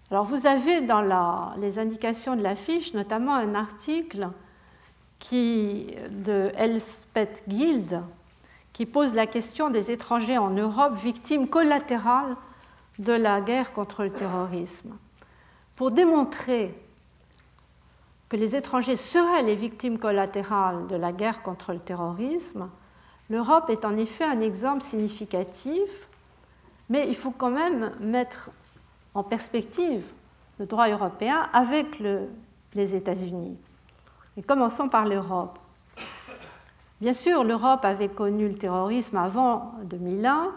Alors 0.09 0.25
vous 0.25 0.45
avez 0.45 0.81
dans 0.81 1.53
les 1.57 1.79
indications 1.79 2.35
de 2.35 2.41
la 2.41 2.55
fiche 2.55 2.93
notamment 2.93 3.33
un 3.33 3.55
article 3.55 4.29
qui, 5.19 5.95
de 6.09 6.51
Elspeth 6.57 7.43
Guild, 7.47 8.01
qui 8.73 8.85
pose 8.85 9.13
la 9.13 9.27
question 9.27 9.69
des 9.69 9.91
étrangers 9.91 10.37
en 10.37 10.49
Europe 10.49 10.95
victimes 10.95 11.47
collatérales 11.47 12.35
de 12.99 13.13
la 13.13 13.39
guerre 13.39 13.71
contre 13.73 14.03
le 14.03 14.11
terrorisme. 14.11 14.97
Pour 15.75 15.91
démontrer 15.91 16.77
que 18.27 18.35
les 18.35 18.55
étrangers 18.55 18.95
seraient 18.95 19.43
les 19.43 19.55
victimes 19.55 19.97
collatérales 19.97 20.87
de 20.87 20.95
la 20.95 21.11
guerre 21.11 21.41
contre 21.41 21.73
le 21.73 21.79
terrorisme, 21.79 22.69
l'Europe 23.31 23.69
est 23.69 23.85
en 23.85 23.95
effet 23.97 24.25
un 24.25 24.41
exemple 24.41 24.83
significatif, 24.83 26.09
mais 26.89 27.07
il 27.07 27.15
faut 27.15 27.31
quand 27.31 27.49
même 27.49 27.93
mettre 28.01 28.49
en 29.13 29.23
perspective 29.23 30.03
le 30.59 30.65
droit 30.65 30.89
européen 30.89 31.47
avec 31.53 31.99
le, 31.99 32.27
les 32.73 32.93
États-Unis. 32.93 33.57
Et 34.35 34.43
commençons 34.43 34.89
par 34.89 35.05
l'Europe. 35.05 35.57
Bien 36.99 37.13
sûr, 37.13 37.45
l'Europe 37.45 37.85
avait 37.85 38.09
connu 38.09 38.49
le 38.49 38.55
terrorisme 38.55 39.15
avant 39.15 39.75
2001, 39.85 40.51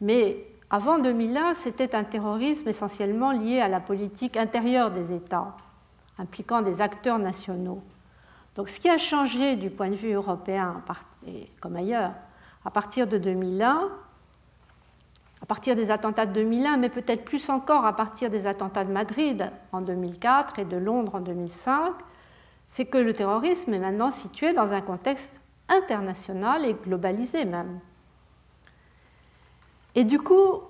mais 0.00 0.46
avant 0.70 0.98
2001, 0.98 1.52
c'était 1.52 1.94
un 1.94 2.04
terrorisme 2.04 2.68
essentiellement 2.68 3.32
lié 3.32 3.60
à 3.60 3.68
la 3.68 3.80
politique 3.80 4.38
intérieure 4.38 4.90
des 4.90 5.12
États, 5.12 5.54
impliquant 6.18 6.62
des 6.62 6.80
acteurs 6.80 7.18
nationaux. 7.18 7.82
Donc 8.58 8.68
ce 8.68 8.80
qui 8.80 8.88
a 8.88 8.98
changé 8.98 9.54
du 9.54 9.70
point 9.70 9.88
de 9.88 9.94
vue 9.94 10.10
européen, 10.10 10.82
comme 11.60 11.76
ailleurs, 11.76 12.10
à 12.64 12.72
partir 12.72 13.06
de 13.06 13.16
2001, 13.16 13.88
à 15.40 15.46
partir 15.46 15.76
des 15.76 15.92
attentats 15.92 16.26
de 16.26 16.32
2001, 16.32 16.76
mais 16.76 16.88
peut-être 16.88 17.24
plus 17.24 17.50
encore 17.50 17.86
à 17.86 17.94
partir 17.94 18.30
des 18.30 18.48
attentats 18.48 18.82
de 18.82 18.90
Madrid 18.90 19.52
en 19.70 19.80
2004 19.80 20.58
et 20.58 20.64
de 20.64 20.76
Londres 20.76 21.14
en 21.14 21.20
2005, 21.20 21.92
c'est 22.66 22.86
que 22.86 22.98
le 22.98 23.12
terrorisme 23.12 23.72
est 23.74 23.78
maintenant 23.78 24.10
situé 24.10 24.52
dans 24.52 24.72
un 24.72 24.80
contexte 24.80 25.40
international 25.68 26.64
et 26.64 26.74
globalisé 26.74 27.44
même. 27.44 27.78
Et 29.94 30.02
du 30.02 30.18
coup, 30.18 30.62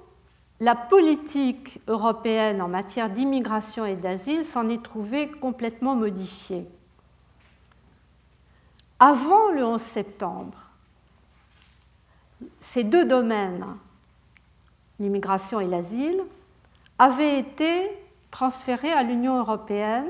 la 0.60 0.74
politique 0.74 1.80
européenne 1.88 2.60
en 2.60 2.68
matière 2.68 3.08
d'immigration 3.08 3.86
et 3.86 3.96
d'asile 3.96 4.44
s'en 4.44 4.68
est 4.68 4.84
trouvée 4.84 5.30
complètement 5.30 5.94
modifiée. 5.94 6.68
Avant 9.00 9.50
le 9.52 9.64
11 9.64 9.80
septembre, 9.80 10.58
ces 12.60 12.84
deux 12.84 13.04
domaines, 13.04 13.64
l'immigration 14.98 15.60
et 15.60 15.66
l'asile, 15.66 16.20
avaient 16.98 17.38
été 17.38 17.90
transférés 18.30 18.92
à 18.92 19.02
l'Union 19.02 19.38
européenne 19.38 20.08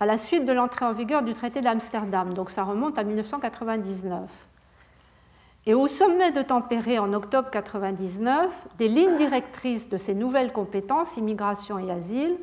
à 0.00 0.06
la 0.06 0.16
suite 0.16 0.44
de 0.44 0.52
l'entrée 0.52 0.84
en 0.84 0.92
vigueur 0.92 1.22
du 1.22 1.32
traité 1.32 1.60
d'Amsterdam. 1.60 2.34
Donc 2.34 2.50
ça 2.50 2.64
remonte 2.64 2.98
à 2.98 3.04
1999. 3.04 4.28
Et 5.64 5.74
au 5.74 5.86
sommet 5.86 6.32
de 6.32 6.42
Tempéré 6.42 6.98
en 6.98 7.12
octobre 7.12 7.48
1999, 7.54 8.66
des 8.78 8.88
lignes 8.88 9.16
directrices 9.16 9.88
de 9.88 9.96
ces 9.96 10.14
nouvelles 10.14 10.52
compétences, 10.52 11.16
immigration 11.16 11.78
et 11.78 11.88
asile, 11.92 12.36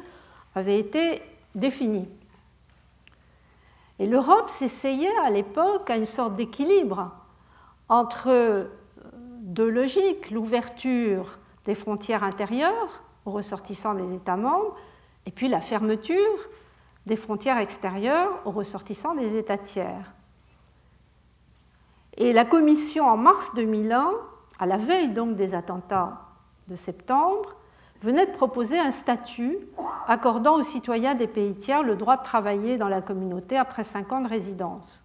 avaient 0.56 0.80
été 0.80 1.22
définies. 1.54 2.08
Et 4.00 4.08
l'Europe 4.08 4.50
s'essayait 4.50 5.16
à 5.26 5.30
l'époque 5.30 5.90
à 5.90 5.98
une 5.98 6.06
sorte 6.06 6.36
d'équilibre 6.36 7.12
entre 7.90 8.30
euh, 8.30 8.66
deux 9.42 9.70
logiques, 9.70 10.32
l'ouverture 10.32 11.38
des 11.66 11.76
frontières 11.76 12.24
intérieures 12.24 13.04
aux 13.26 13.32
ressortissants 13.32 13.94
des 13.94 14.14
États 14.14 14.38
membres, 14.38 14.76
et 15.26 15.32
puis 15.32 15.50
la 15.50 15.62
fermeture 15.62 16.50
des 17.06 17.18
frontières 17.18 17.58
extérieures 17.58 18.42
aux 18.46 18.52
ressortissants 18.52 19.16
des 19.16 19.36
États 19.36 19.58
tiers. 19.58 20.14
Et 22.16 22.34
la 22.34 22.46
Commission, 22.46 23.06
en 23.06 23.18
mars 23.18 23.54
2001, 23.56 24.12
à 24.60 24.66
la 24.66 24.78
veille 24.78 25.10
donc 25.10 25.36
des 25.36 25.56
attentats 25.56 26.22
de 26.68 26.76
septembre, 26.76 27.56
venait 28.02 28.26
de 28.26 28.32
proposer 28.32 28.80
un 28.80 28.92
statut 28.92 29.58
accordant 30.08 30.56
aux 30.56 30.64
citoyens 30.64 31.16
des 31.16 31.28
pays 31.28 31.56
tiers 31.56 31.84
le 31.84 31.96
droit 31.96 32.18
de 32.18 32.24
travailler 32.24 32.78
dans 32.78 32.88
la 32.88 33.02
communauté 33.02 33.58
après 33.58 33.84
cinq 33.84 34.12
ans 34.12 34.22
de 34.22 34.28
résidence. 34.28 35.04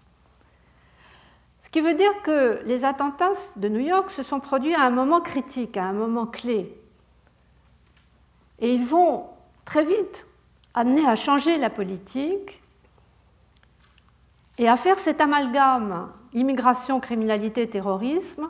Ce 1.62 1.70
qui 1.70 1.80
veut 1.80 1.94
dire 1.94 2.22
que 2.22 2.60
les 2.64 2.84
attentats 2.84 3.32
de 3.56 3.68
New 3.68 3.80
York 3.80 4.10
se 4.10 4.22
sont 4.22 4.38
produits 4.38 4.74
à 4.74 4.82
un 4.82 4.90
moment 4.90 5.20
critique, 5.20 5.76
à 5.76 5.84
un 5.84 5.92
moment 5.92 6.26
clé. 6.26 6.80
Et 8.60 8.72
ils 8.72 8.84
vont 8.84 9.26
très 9.64 9.82
vite 9.82 10.26
amener 10.74 11.06
à 11.06 11.16
changer 11.16 11.58
la 11.58 11.70
politique 11.70 12.62
et 14.58 14.68
à 14.68 14.76
faire 14.76 15.00
cet 15.00 15.20
amalgame 15.20 16.12
immigration, 16.32 17.00
criminalité, 17.00 17.68
terrorisme 17.68 18.48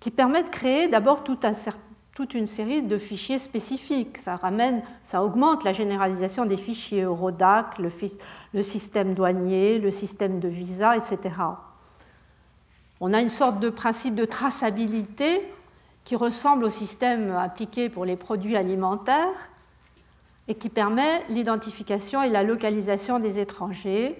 qui 0.00 0.10
permet 0.10 0.42
de 0.42 0.48
créer 0.48 0.88
d'abord 0.88 1.24
tout 1.24 1.38
un 1.42 1.52
certain 1.52 1.80
toute 2.14 2.34
une 2.34 2.46
série 2.46 2.82
de 2.82 2.96
fichiers 2.96 3.38
spécifiques. 3.38 4.18
Ça 4.18 4.36
ramène, 4.36 4.82
ça 5.02 5.22
augmente 5.24 5.64
la 5.64 5.72
généralisation 5.72 6.46
des 6.46 6.56
fichiers 6.56 7.02
Eurodac, 7.02 7.78
le, 7.78 7.90
le 8.52 8.62
système 8.62 9.14
douanier, 9.14 9.80
le 9.80 9.90
système 9.90 10.38
de 10.38 10.48
visa, 10.48 10.96
etc. 10.96 11.34
On 13.00 13.12
a 13.12 13.20
une 13.20 13.28
sorte 13.28 13.58
de 13.58 13.68
principe 13.68 14.14
de 14.14 14.24
traçabilité 14.24 15.42
qui 16.04 16.14
ressemble 16.14 16.64
au 16.64 16.70
système 16.70 17.32
appliqué 17.32 17.88
pour 17.88 18.04
les 18.04 18.16
produits 18.16 18.56
alimentaires 18.56 19.50
et 20.46 20.54
qui 20.54 20.68
permet 20.68 21.24
l'identification 21.30 22.22
et 22.22 22.28
la 22.28 22.42
localisation 22.44 23.18
des 23.18 23.40
étrangers, 23.40 24.16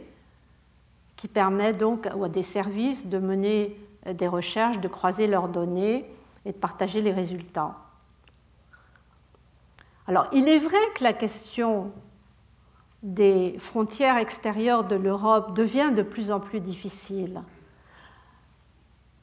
qui 1.16 1.28
permet 1.28 1.72
donc 1.72 2.06
à 2.06 2.28
des 2.28 2.42
services 2.42 3.06
de 3.06 3.18
mener 3.18 3.78
des 4.12 4.26
recherches, 4.26 4.80
de 4.80 4.88
croiser 4.88 5.26
leurs 5.28 5.48
données 5.48 6.06
et 6.44 6.52
de 6.52 6.56
partager 6.56 7.00
les 7.00 7.12
résultats. 7.12 7.76
Alors, 10.06 10.26
il 10.32 10.48
est 10.48 10.58
vrai 10.58 10.78
que 10.94 11.02
la 11.02 11.14
question 11.14 11.90
des 13.02 13.56
frontières 13.58 14.18
extérieures 14.18 14.84
de 14.84 14.96
l'Europe 14.96 15.54
devient 15.54 15.92
de 15.94 16.02
plus 16.02 16.30
en 16.30 16.40
plus 16.40 16.60
difficile, 16.60 17.42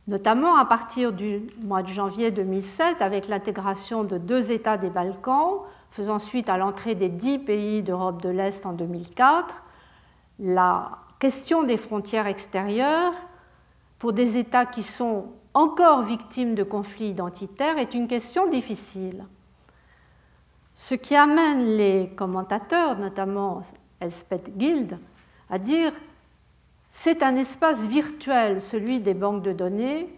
notamment 0.08 0.56
à 0.56 0.66
partir 0.66 1.14
du 1.14 1.42
mois 1.62 1.84
de 1.84 1.88
janvier 1.88 2.32
2007 2.32 3.02
avec 3.02 3.28
l'intégration 3.28 4.04
de 4.04 4.18
deux 4.18 4.52
États 4.52 4.78
des 4.78 4.90
Balkans, 4.90 5.62
faisant 5.92 6.20
suite 6.20 6.50
à 6.50 6.58
l'entrée 6.58 6.96
des 6.96 7.10
dix 7.10 7.38
pays 7.38 7.84
d'Europe 7.84 8.22
de 8.22 8.30
l'Est 8.30 8.66
en 8.66 8.74
2004. 8.74 9.64
La 10.40 10.92
question 11.20 11.64
des 11.64 11.78
frontières 11.78 12.28
extérieures 12.28 13.14
pour 14.00 14.14
des 14.14 14.38
États 14.38 14.66
qui 14.66 14.82
sont 14.82 15.26
encore 15.54 16.02
victimes 16.02 16.56
de 16.56 16.64
conflits 16.64 17.10
identitaires 17.10 17.78
est 17.78 17.94
une 17.94 18.08
question 18.08 18.48
difficile. 18.48 19.26
Ce 20.84 20.96
qui 20.96 21.16
amène 21.16 21.78
les 21.78 22.10
commentateurs, 22.16 22.98
notamment 22.98 23.62
Elspeth 24.00 24.58
Guild, 24.58 24.98
à 25.48 25.60
dire 25.60 25.94
c'est 26.90 27.22
un 27.22 27.36
espace 27.36 27.86
virtuel, 27.86 28.60
celui 28.64 29.00
des 29.00 29.14
banques 29.14 29.44
de 29.44 29.54
données, 29.54 30.10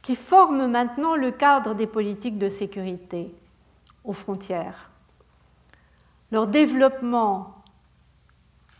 qui 0.00 0.16
forme 0.16 0.68
maintenant 0.68 1.16
le 1.16 1.30
cadre 1.30 1.74
des 1.74 1.86
politiques 1.86 2.38
de 2.38 2.48
sécurité 2.48 3.30
aux 4.02 4.14
frontières. 4.14 4.90
Leur 6.32 6.46
développement 6.46 7.56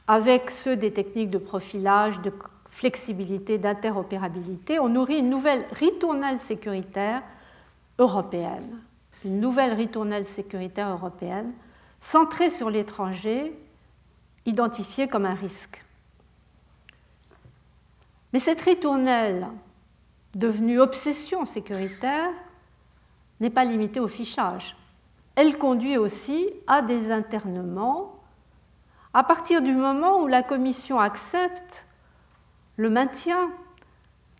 avec 0.09 0.51
ceux 0.51 0.75
des 0.75 0.91
techniques 0.91 1.31
de 1.31 1.37
profilage, 1.37 2.23
de 2.23 2.33
flexibilité, 2.67 3.59
d'interopérabilité, 3.59 4.81
ont 4.81 4.89
nourri 4.89 5.19
une 5.19 5.29
nouvelle 5.29 5.67
ritournelle 5.73 6.39
sécuritaire 6.39 7.23
européenne 7.99 8.81
une 9.25 9.41
nouvelle 9.41 9.75
ritournelle 9.75 10.27
sécuritaire 10.27 10.91
européenne 10.91 11.53
centrée 12.01 12.51
sur 12.51 12.71
l'étranger, 12.71 13.53
identifiée 14.47 15.07
comme 15.07 15.27
un 15.27 15.35
risque. 15.35 15.85
Mais 18.33 18.39
cette 18.39 18.63
ritournelle, 18.63 19.49
devenue 20.35 20.81
obsession 20.81 21.45
sécuritaire, 21.45 22.31
n'est 23.41 23.51
pas 23.51 23.65
limitée 23.65 24.01
au 24.01 24.09
fichage. 24.09 24.77
Elle 25.35 25.59
conduit 25.59 25.97
aussi 25.97 26.49
à 26.67 26.83
des 26.83 27.11
internements 27.11 28.17
à 29.13 29.25
partir 29.25 29.61
du 29.61 29.75
moment 29.75 30.23
où 30.23 30.27
la 30.27 30.43
Commission 30.43 31.01
accepte 31.01 31.87
le 32.77 32.91
maintien 32.91 33.51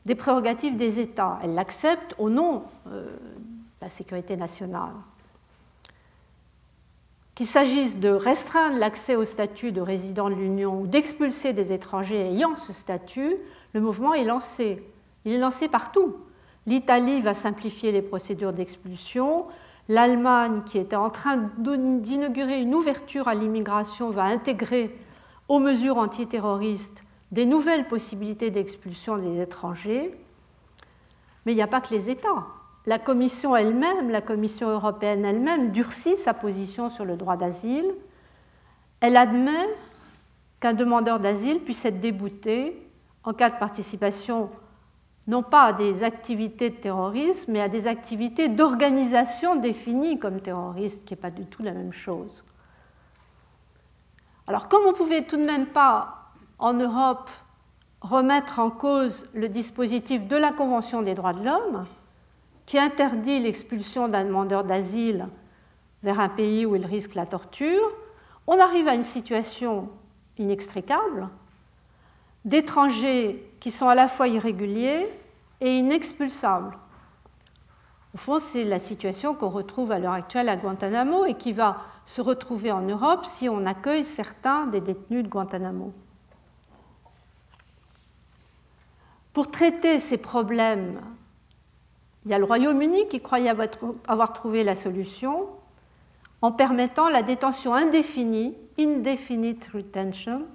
des 0.07 0.15
prérogatives 0.15 0.77
des 0.77 1.01
États. 1.01 1.39
Elle 1.43 1.55
l'accepte 1.55 2.15
au 2.19 2.31
nom 2.31 2.65
euh, 2.87 3.17
la 3.81 3.89
sécurité 3.89 4.37
nationale. 4.37 4.93
Qu'il 7.35 7.47
s'agisse 7.47 7.99
de 7.99 8.11
restreindre 8.11 8.79
l'accès 8.79 9.17
au 9.17 9.25
statut 9.25 9.73
de 9.73 9.81
résident 9.81 10.29
de 10.29 10.35
l'Union 10.35 10.83
ou 10.83 10.87
d'expulser 10.87 11.53
des 11.53 11.73
étrangers 11.73 12.31
ayant 12.31 12.57
ce 12.57 12.73
statut, 12.73 13.37
le 13.73 13.81
mouvement 13.81 14.13
est 14.13 14.25
lancé. 14.25 14.83
Il 15.25 15.33
est 15.33 15.39
lancé 15.39 15.69
partout. 15.69 16.17
L'Italie 16.67 17.23
va 17.23 17.33
simplifier 17.33 17.93
les 17.93 18.03
procédures 18.03 18.53
d'expulsion. 18.53 19.47
L'Allemagne, 19.89 20.63
qui 20.67 20.77
était 20.77 20.97
en 20.97 21.09
train 21.09 21.51
d'inaugurer 21.57 22.61
une 22.61 22.75
ouverture 22.75 23.27
à 23.27 23.35
l'immigration, 23.35 24.11
va 24.11 24.25
intégrer 24.25 24.95
aux 25.49 25.59
mesures 25.59 25.97
antiterroristes 25.97 27.05
des 27.33 27.47
nouvelles 27.47 27.89
possibilités 27.89 28.51
d'expulsion 28.51 29.17
des 29.17 29.41
étrangers. 29.41 30.15
Mais 31.47 31.53
il 31.53 31.57
n'y 31.57 31.63
a 31.63 31.67
pas 31.67 31.81
que 31.81 31.95
les 31.95 32.11
États 32.11 32.47
la 32.87 32.99
Commission 32.99 33.55
elle-même, 33.57 34.11
la 34.11 34.21
Commission 34.21 34.69
européenne 34.69 35.25
elle-même, 35.25 35.71
durcit 35.71 36.17
sa 36.17 36.35
position 36.35 36.91
sur 36.91 37.05
le 37.05 37.17
droit 37.17 37.37
d'asile. 37.37 37.95
Elle 39.01 39.17
admet 39.17 39.69
qu'un 40.61 40.73
demandeur 40.73 41.21
d'asile 41.21 41.61
puisse 41.61 41.85
être 41.85 42.01
débouté 42.01 42.87
en 43.25 43.33
cas 43.33 43.51
de 43.51 43.57
participation 43.57 44.51
non 45.27 45.43
pas 45.43 45.65
à 45.67 45.73
des 45.73 46.03
activités 46.03 46.71
de 46.71 46.77
terrorisme, 46.77 47.53
mais 47.53 47.61
à 47.61 47.69
des 47.69 47.87
activités 47.87 48.49
d'organisation 48.49 49.57
définies 49.57 50.19
comme 50.19 50.41
terroristes, 50.41 51.05
qui 51.05 51.13
n'est 51.13 51.21
pas 51.21 51.31
du 51.31 51.47
tout 51.47 51.63
la 51.63 51.73
même 51.73 51.93
chose. 51.93 52.45
Alors 54.47 54.69
comme 54.69 54.83
on 54.87 54.93
ne 54.93 54.97
pouvait 54.97 55.23
tout 55.23 55.37
de 55.37 55.45
même 55.45 55.67
pas 55.67 56.33
en 56.59 56.73
Europe 56.73 57.31
remettre 58.01 58.59
en 58.59 58.71
cause 58.71 59.27
le 59.35 59.49
dispositif 59.49 60.27
de 60.27 60.37
la 60.37 60.53
Convention 60.53 61.03
des 61.03 61.15
droits 61.15 61.35
de 61.35 61.45
l'homme 61.45 61.85
qui 62.71 62.79
interdit 62.79 63.41
l'expulsion 63.41 64.07
d'un 64.07 64.25
demandeur 64.25 64.63
d'asile 64.63 65.27
vers 66.05 66.21
un 66.21 66.29
pays 66.29 66.65
où 66.65 66.77
il 66.77 66.87
risque 66.87 67.17
la 67.17 67.27
torture, 67.27 67.83
on 68.47 68.61
arrive 68.61 68.87
à 68.87 68.95
une 68.95 69.03
situation 69.03 69.89
inextricable 70.39 71.29
d'étrangers 72.45 73.53
qui 73.59 73.73
sont 73.73 73.89
à 73.89 73.97
la 73.97 74.07
fois 74.07 74.29
irréguliers 74.29 75.09
et 75.61 75.79
inexpulsables. 75.79 76.79
Au 78.15 78.19
fond, 78.19 78.39
c'est 78.39 78.63
la 78.63 78.79
situation 78.79 79.35
qu'on 79.35 79.51
retrouve 79.51 79.91
à 79.91 79.99
l'heure 79.99 80.13
actuelle 80.13 80.49
à 80.49 80.55
Guantanamo 80.55 81.25
et 81.25 81.35
qui 81.35 81.53
va 81.53 81.79
se 82.05 82.21
retrouver 82.21 82.71
en 82.71 82.83
Europe 82.83 83.25
si 83.27 83.49
on 83.49 83.67
accueille 83.67 84.05
certains 84.05 84.69
des 84.69 84.81
détenus 84.81 85.25
de 85.25 85.29
Guantanamo. 85.29 85.93
Pour 89.33 89.51
traiter 89.51 89.99
ces 89.99 90.19
problèmes, 90.19 91.01
il 92.25 92.31
y 92.31 92.35
a 92.35 92.39
le 92.39 92.45
Royaume-Uni 92.45 93.09
qui 93.09 93.21
croyait 93.21 93.53
avoir 94.07 94.33
trouvé 94.33 94.63
la 94.65 94.75
solution 94.75 95.49
en 96.43 96.53
permettant 96.53 97.09
la 97.09 97.23
détention 97.23 97.75
indéfinie, 97.75 98.57
indefinite 98.79 99.71
retention, 99.73 100.47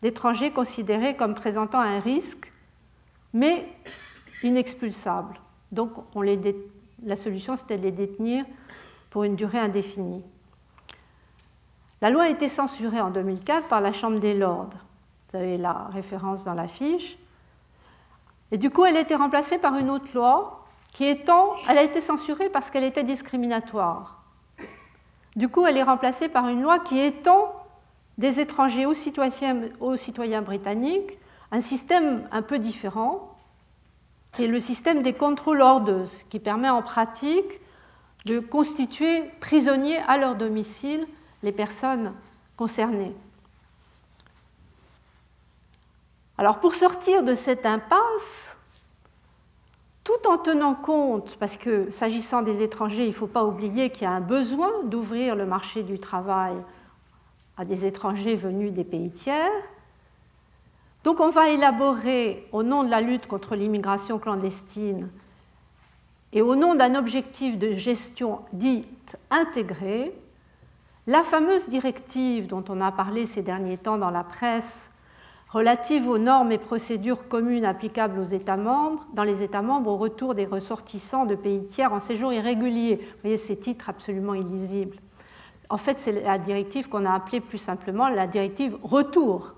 d'étrangers 0.00 0.50
considérés 0.50 1.16
comme 1.16 1.34
présentant 1.34 1.80
un 1.80 2.00
risque, 2.00 2.52
mais 3.32 3.66
inexpulsables. 4.42 5.38
Donc 5.70 5.92
la 7.04 7.16
solution, 7.16 7.56
c'était 7.56 7.78
de 7.78 7.82
les 7.82 7.92
détenir 7.92 8.44
pour 9.10 9.24
une 9.24 9.36
durée 9.36 9.58
indéfinie. 9.58 10.24
La 12.00 12.10
loi 12.10 12.24
a 12.24 12.28
été 12.28 12.48
censurée 12.48 13.00
en 13.00 13.10
2004 13.10 13.68
par 13.68 13.80
la 13.80 13.92
Chambre 13.92 14.18
des 14.18 14.34
Lords. 14.34 14.70
Vous 15.30 15.38
avez 15.38 15.56
la 15.56 15.88
référence 15.92 16.44
dans 16.44 16.54
la 16.54 16.68
fiche. 16.68 17.16
Et 18.50 18.58
du 18.58 18.70
coup, 18.70 18.84
elle 18.84 18.96
a 18.96 19.00
été 19.00 19.14
remplacée 19.14 19.58
par 19.58 19.76
une 19.76 19.88
autre 19.88 20.08
loi 20.14 20.61
qui 20.92 21.04
étant, 21.04 21.54
elle 21.68 21.78
a 21.78 21.82
été 21.82 22.00
censurée 22.00 22.50
parce 22.50 22.70
qu'elle 22.70 22.84
était 22.84 23.04
discriminatoire. 23.04 24.22
Du 25.36 25.48
coup, 25.48 25.66
elle 25.66 25.78
est 25.78 25.82
remplacée 25.82 26.28
par 26.28 26.48
une 26.48 26.62
loi 26.62 26.78
qui 26.78 27.00
étend 27.00 27.54
des 28.18 28.40
étrangers 28.40 28.86
aux 28.86 28.94
citoyens, 28.94 30.42
britanniques 30.42 31.18
un 31.50 31.60
système 31.60 32.28
un 32.30 32.42
peu 32.42 32.58
différent, 32.58 33.36
qui 34.32 34.44
est 34.44 34.48
le 34.48 34.60
système 34.60 35.02
des 35.02 35.12
contrôles 35.12 35.60
orders, 35.60 36.08
qui 36.30 36.38
permet 36.38 36.70
en 36.70 36.82
pratique 36.82 37.60
de 38.24 38.38
constituer 38.40 39.24
prisonniers 39.40 39.98
à 40.08 40.16
leur 40.16 40.34
domicile 40.34 41.06
les 41.42 41.52
personnes 41.52 42.14
concernées. 42.56 43.14
Alors 46.38 46.60
pour 46.60 46.74
sortir 46.74 47.22
de 47.22 47.34
cette 47.34 47.66
impasse, 47.66 48.56
tout 50.04 50.28
en 50.28 50.38
tenant 50.38 50.74
compte, 50.74 51.36
parce 51.38 51.56
que 51.56 51.90
s'agissant 51.90 52.42
des 52.42 52.62
étrangers, 52.62 53.04
il 53.04 53.10
ne 53.10 53.14
faut 53.14 53.26
pas 53.26 53.44
oublier 53.44 53.90
qu'il 53.90 54.02
y 54.02 54.06
a 54.06 54.10
un 54.10 54.20
besoin 54.20 54.70
d'ouvrir 54.84 55.36
le 55.36 55.46
marché 55.46 55.82
du 55.82 55.98
travail 55.98 56.54
à 57.56 57.64
des 57.64 57.86
étrangers 57.86 58.34
venus 58.34 58.72
des 58.72 58.84
pays 58.84 59.10
tiers, 59.10 59.50
donc 61.04 61.18
on 61.18 61.30
va 61.30 61.50
élaborer, 61.50 62.46
au 62.52 62.62
nom 62.62 62.84
de 62.84 62.90
la 62.90 63.00
lutte 63.00 63.26
contre 63.26 63.56
l'immigration 63.56 64.18
clandestine 64.18 65.08
et 66.32 66.42
au 66.42 66.54
nom 66.54 66.74
d'un 66.74 66.94
objectif 66.94 67.58
de 67.58 67.70
gestion 67.70 68.40
dite 68.52 69.16
intégrée, 69.30 70.14
la 71.08 71.24
fameuse 71.24 71.68
directive 71.68 72.46
dont 72.46 72.64
on 72.68 72.80
a 72.80 72.92
parlé 72.92 73.26
ces 73.26 73.42
derniers 73.42 73.78
temps 73.78 73.98
dans 73.98 74.10
la 74.10 74.22
presse 74.22 74.91
relative 75.52 76.08
aux 76.08 76.16
normes 76.16 76.50
et 76.50 76.58
procédures 76.58 77.28
communes 77.28 77.66
applicables 77.66 78.18
aux 78.18 78.24
États 78.24 78.56
membres, 78.56 79.04
dans 79.12 79.22
les 79.22 79.42
États 79.42 79.60
membres 79.60 79.90
au 79.90 79.96
retour 79.98 80.34
des 80.34 80.46
ressortissants 80.46 81.26
de 81.26 81.34
pays 81.34 81.64
tiers 81.66 81.92
en 81.92 82.00
séjour 82.00 82.32
irrégulier. 82.32 82.96
Vous 82.96 83.20
voyez 83.22 83.36
ces 83.36 83.58
titres 83.58 83.90
absolument 83.90 84.32
illisibles. 84.32 84.96
En 85.68 85.76
fait, 85.76 86.00
c'est 86.00 86.12
la 86.12 86.38
directive 86.38 86.88
qu'on 86.88 87.04
a 87.04 87.12
appelée 87.12 87.40
plus 87.40 87.58
simplement 87.58 88.08
la 88.08 88.26
directive 88.26 88.78
retour. 88.82 89.52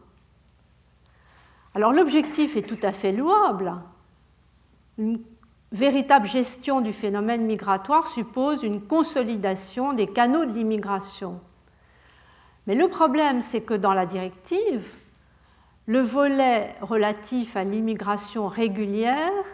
Alors 1.76 1.92
l'objectif 1.92 2.56
est 2.56 2.62
tout 2.62 2.78
à 2.82 2.90
fait 2.92 3.12
louable. 3.12 3.74
Une 4.98 5.20
véritable 5.70 6.26
gestion 6.26 6.80
du 6.80 6.92
phénomène 6.92 7.46
migratoire 7.46 8.08
suppose 8.08 8.64
une 8.64 8.80
consolidation 8.80 9.92
des 9.92 10.08
canaux 10.08 10.44
de 10.44 10.52
l'immigration. 10.52 11.40
Mais 12.66 12.74
le 12.74 12.88
problème, 12.88 13.40
c'est 13.40 13.60
que 13.60 13.74
dans 13.74 13.92
la 13.92 14.06
directive, 14.06 14.92
le 15.86 16.00
volet 16.00 16.74
relatif 16.80 17.56
à 17.56 17.64
l'immigration 17.64 18.48
régulière, 18.48 19.44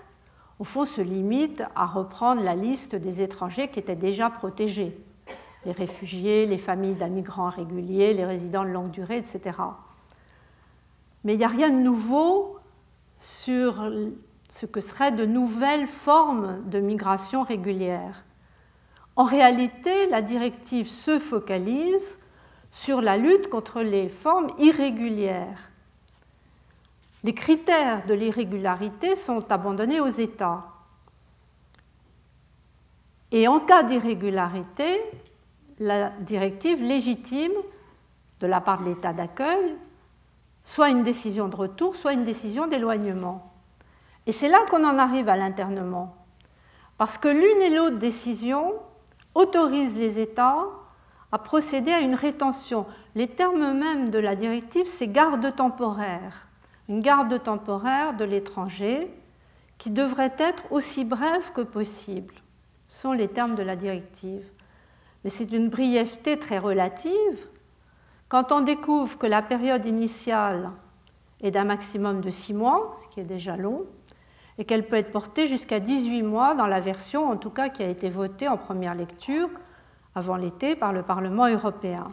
au 0.58 0.64
fond, 0.64 0.84
se 0.84 1.00
limite 1.00 1.62
à 1.74 1.86
reprendre 1.86 2.42
la 2.42 2.54
liste 2.54 2.94
des 2.94 3.22
étrangers 3.22 3.68
qui 3.68 3.80
étaient 3.80 3.96
déjà 3.96 4.30
protégés, 4.30 4.96
les 5.64 5.72
réfugiés, 5.72 6.46
les 6.46 6.58
familles 6.58 6.94
d'un 6.94 7.08
migrant 7.08 7.48
régulier, 7.48 8.14
les 8.14 8.24
résidents 8.24 8.64
de 8.64 8.68
longue 8.68 8.90
durée, 8.90 9.16
etc. 9.16 9.58
Mais 11.24 11.34
il 11.34 11.38
n'y 11.38 11.44
a 11.44 11.48
rien 11.48 11.70
de 11.70 11.80
nouveau 11.80 12.58
sur 13.18 13.90
ce 14.50 14.66
que 14.66 14.80
seraient 14.80 15.12
de 15.12 15.26
nouvelles 15.26 15.86
formes 15.86 16.62
de 16.68 16.78
migration 16.78 17.42
régulière. 17.42 18.24
En 19.16 19.24
réalité, 19.24 20.08
la 20.08 20.22
directive 20.22 20.88
se 20.88 21.18
focalise 21.18 22.18
sur 22.70 23.00
la 23.00 23.16
lutte 23.16 23.48
contre 23.48 23.82
les 23.82 24.08
formes 24.08 24.48
irrégulières 24.58 25.69
les 27.22 27.34
critères 27.34 28.06
de 28.06 28.14
l'irrégularité 28.14 29.14
sont 29.14 29.50
abandonnés 29.52 30.00
aux 30.00 30.08
États. 30.08 30.64
Et 33.30 33.46
en 33.46 33.60
cas 33.60 33.82
d'irrégularité, 33.82 35.00
la 35.78 36.10
directive 36.20 36.82
légitime 36.82 37.52
de 38.40 38.46
la 38.46 38.60
part 38.60 38.80
de 38.80 38.88
l'État 38.88 39.12
d'accueil 39.12 39.76
soit 40.64 40.88
une 40.88 41.02
décision 41.02 41.48
de 41.48 41.56
retour, 41.56 41.94
soit 41.94 42.12
une 42.12 42.24
décision 42.24 42.66
d'éloignement. 42.66 43.52
Et 44.26 44.32
c'est 44.32 44.48
là 44.48 44.64
qu'on 44.70 44.84
en 44.84 44.98
arrive 44.98 45.28
à 45.28 45.36
l'internement. 45.36 46.16
Parce 46.98 47.18
que 47.18 47.28
l'une 47.28 47.62
et 47.62 47.74
l'autre 47.74 47.98
décision 47.98 48.74
autorisent 49.34 49.96
les 49.96 50.18
États 50.18 50.66
à 51.32 51.38
procéder 51.38 51.92
à 51.92 52.00
une 52.00 52.14
rétention. 52.14 52.86
Les 53.14 53.28
termes 53.28 53.72
mêmes 53.72 54.10
de 54.10 54.18
la 54.18 54.36
directive, 54.36 54.86
c'est 54.86 55.08
garde 55.08 55.54
temporaire 55.54 56.49
une 56.90 57.02
garde 57.02 57.40
temporaire 57.40 58.16
de 58.16 58.24
l'étranger 58.24 59.08
qui 59.78 59.90
devrait 59.90 60.34
être 60.38 60.64
aussi 60.72 61.04
brève 61.04 61.52
que 61.52 61.60
possible. 61.60 62.34
Sont 62.88 63.12
les 63.12 63.28
termes 63.28 63.54
de 63.54 63.62
la 63.62 63.76
directive. 63.76 64.50
Mais 65.22 65.30
c'est 65.30 65.52
une 65.52 65.68
brièveté 65.68 66.36
très 66.36 66.58
relative 66.58 67.48
quand 68.28 68.50
on 68.50 68.60
découvre 68.60 69.16
que 69.18 69.28
la 69.28 69.40
période 69.40 69.86
initiale 69.86 70.70
est 71.40 71.52
d'un 71.52 71.64
maximum 71.64 72.20
de 72.20 72.30
6 72.30 72.54
mois, 72.54 72.92
ce 73.00 73.14
qui 73.14 73.20
est 73.20 73.24
déjà 73.24 73.56
long, 73.56 73.84
et 74.58 74.64
qu'elle 74.64 74.86
peut 74.86 74.96
être 74.96 75.12
portée 75.12 75.46
jusqu'à 75.46 75.78
18 75.78 76.22
mois 76.22 76.56
dans 76.56 76.66
la 76.66 76.80
version, 76.80 77.30
en 77.30 77.36
tout 77.36 77.50
cas, 77.50 77.68
qui 77.68 77.84
a 77.84 77.88
été 77.88 78.08
votée 78.08 78.48
en 78.48 78.56
première 78.56 78.96
lecture 78.96 79.48
avant 80.16 80.36
l'été 80.36 80.74
par 80.74 80.92
le 80.92 81.02
Parlement 81.02 81.46
européen. 81.46 82.10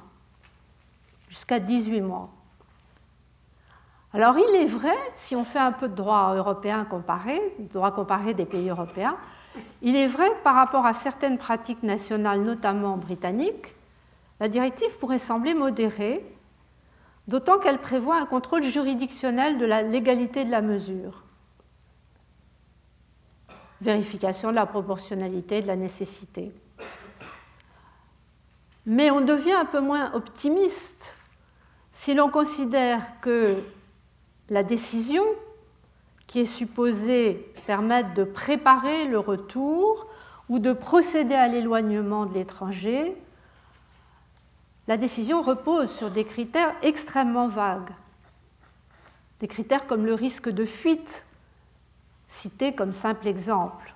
Jusqu'à 1.30 1.60
18 1.60 2.02
mois. 2.02 2.30
Alors 4.14 4.38
il 4.38 4.56
est 4.56 4.66
vrai, 4.66 4.96
si 5.14 5.36
on 5.36 5.44
fait 5.44 5.60
un 5.60 5.74
peu 5.74 5.90
de 5.90 5.96
droit 5.96 6.34
européen 6.36 6.86
comparé, 6.86 7.42
droit 7.60 7.92
comparé 7.92 8.34
des 8.34 8.46
pays 8.46 8.70
européens, 8.70 9.18
il 9.82 9.96
est 9.96 10.08
vrai 10.08 10.30
par 10.44 10.56
rapport 10.56 10.86
à 10.86 10.94
certaines 10.94 11.38
pratiques 11.38 11.84
nationales, 11.84 12.42
notamment 12.42 12.96
britanniques, 12.98 13.76
la 14.40 14.48
directive 14.48 14.98
pourrait 15.00 15.18
sembler 15.18 15.54
modérée, 15.54 16.24
d'autant 17.28 17.60
qu'elle 17.60 17.80
prévoit 17.80 18.18
un 18.18 18.26
contrôle 18.26 18.64
juridictionnel 18.64 19.58
de 19.58 19.66
la 19.66 19.82
légalité 19.82 20.46
de 20.46 20.52
la 20.52 20.62
mesure. 20.62 21.24
Vérification 23.82 24.52
de 24.52 24.56
la 24.56 24.66
proportionnalité, 24.66 25.62
de 25.62 25.68
la 25.68 25.76
nécessité. 25.76 26.52
Mais 28.86 29.12
on 29.12 29.22
devient 29.22 29.52
un 29.52 29.66
peu 29.66 29.82
moins 29.82 30.14
optimiste 30.14 31.18
si 31.92 32.14
l'on 32.14 32.30
considère 32.30 33.02
que 33.20 33.58
la 34.50 34.64
décision 34.64 35.24
qui 36.28 36.40
est 36.40 36.46
supposée 36.46 37.54
permettre 37.66 38.14
de 38.14 38.24
préparer 38.24 39.06
le 39.06 39.20
retour 39.20 40.08
ou 40.50 40.60
de 40.60 40.74
procéder 40.74 41.36
à 41.36 41.48
l'éloignement 41.48 42.26
de 42.26 42.34
l'étranger, 42.34 43.16
la 44.88 44.98
décision 44.98 45.42
repose 45.42 45.92
sur 45.92 46.12
des 46.12 46.24
critères 46.24 46.74
extrêmement 46.82 47.48
vagues. 47.48 47.92
Des 49.40 49.48
critères 49.48 49.86
comme 49.86 50.06
le 50.06 50.14
risque 50.14 50.50
de 50.50 50.66
fuite, 50.66 51.26
cité 52.28 52.74
comme 52.74 52.94
simple 52.94 53.28
exemple. 53.28 53.94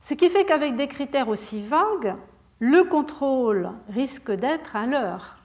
Ce 0.00 0.14
qui 0.14 0.30
fait 0.30 0.44
qu'avec 0.44 0.76
des 0.76 0.88
critères 0.88 1.28
aussi 1.28 1.60
vagues, 1.60 2.14
le 2.58 2.84
contrôle 2.84 3.70
risque 3.88 4.30
d'être 4.30 4.76
un 4.76 4.86
leurre. 4.86 5.35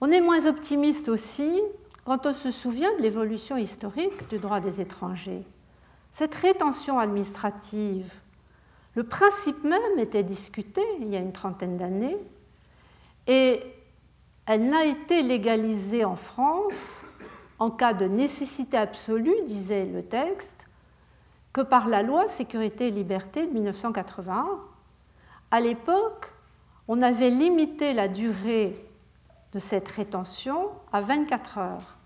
On 0.00 0.10
est 0.10 0.20
moins 0.20 0.46
optimiste 0.46 1.08
aussi 1.08 1.60
quand 2.04 2.26
on 2.26 2.34
se 2.34 2.50
souvient 2.50 2.94
de 2.96 3.02
l'évolution 3.02 3.56
historique 3.56 4.28
du 4.28 4.38
droit 4.38 4.60
des 4.60 4.80
étrangers. 4.80 5.42
Cette 6.12 6.34
rétention 6.34 6.98
administrative, 6.98 8.12
le 8.94 9.04
principe 9.04 9.64
même 9.64 9.98
était 9.98 10.22
discuté 10.22 10.82
il 11.00 11.08
y 11.08 11.16
a 11.16 11.20
une 11.20 11.32
trentaine 11.32 11.76
d'années 11.76 12.16
et 13.26 13.62
elle 14.46 14.68
n'a 14.68 14.84
été 14.84 15.22
légalisée 15.22 16.04
en 16.04 16.16
France 16.16 17.02
en 17.58 17.70
cas 17.70 17.94
de 17.94 18.06
nécessité 18.06 18.76
absolue, 18.76 19.34
disait 19.46 19.86
le 19.86 20.02
texte, 20.02 20.68
que 21.52 21.62
par 21.62 21.88
la 21.88 22.02
loi 22.02 22.28
Sécurité 22.28 22.88
et 22.88 22.90
Liberté 22.90 23.46
de 23.46 23.52
1981. 23.52 24.46
À 25.50 25.60
l'époque, 25.60 26.32
on 26.86 27.02
avait 27.02 27.30
limité 27.30 27.94
la 27.94 28.08
durée 28.08 28.85
de 29.56 29.58
cette 29.58 29.88
rétention 29.88 30.68
à 30.92 31.00
24 31.00 31.56
heures, 31.56 31.96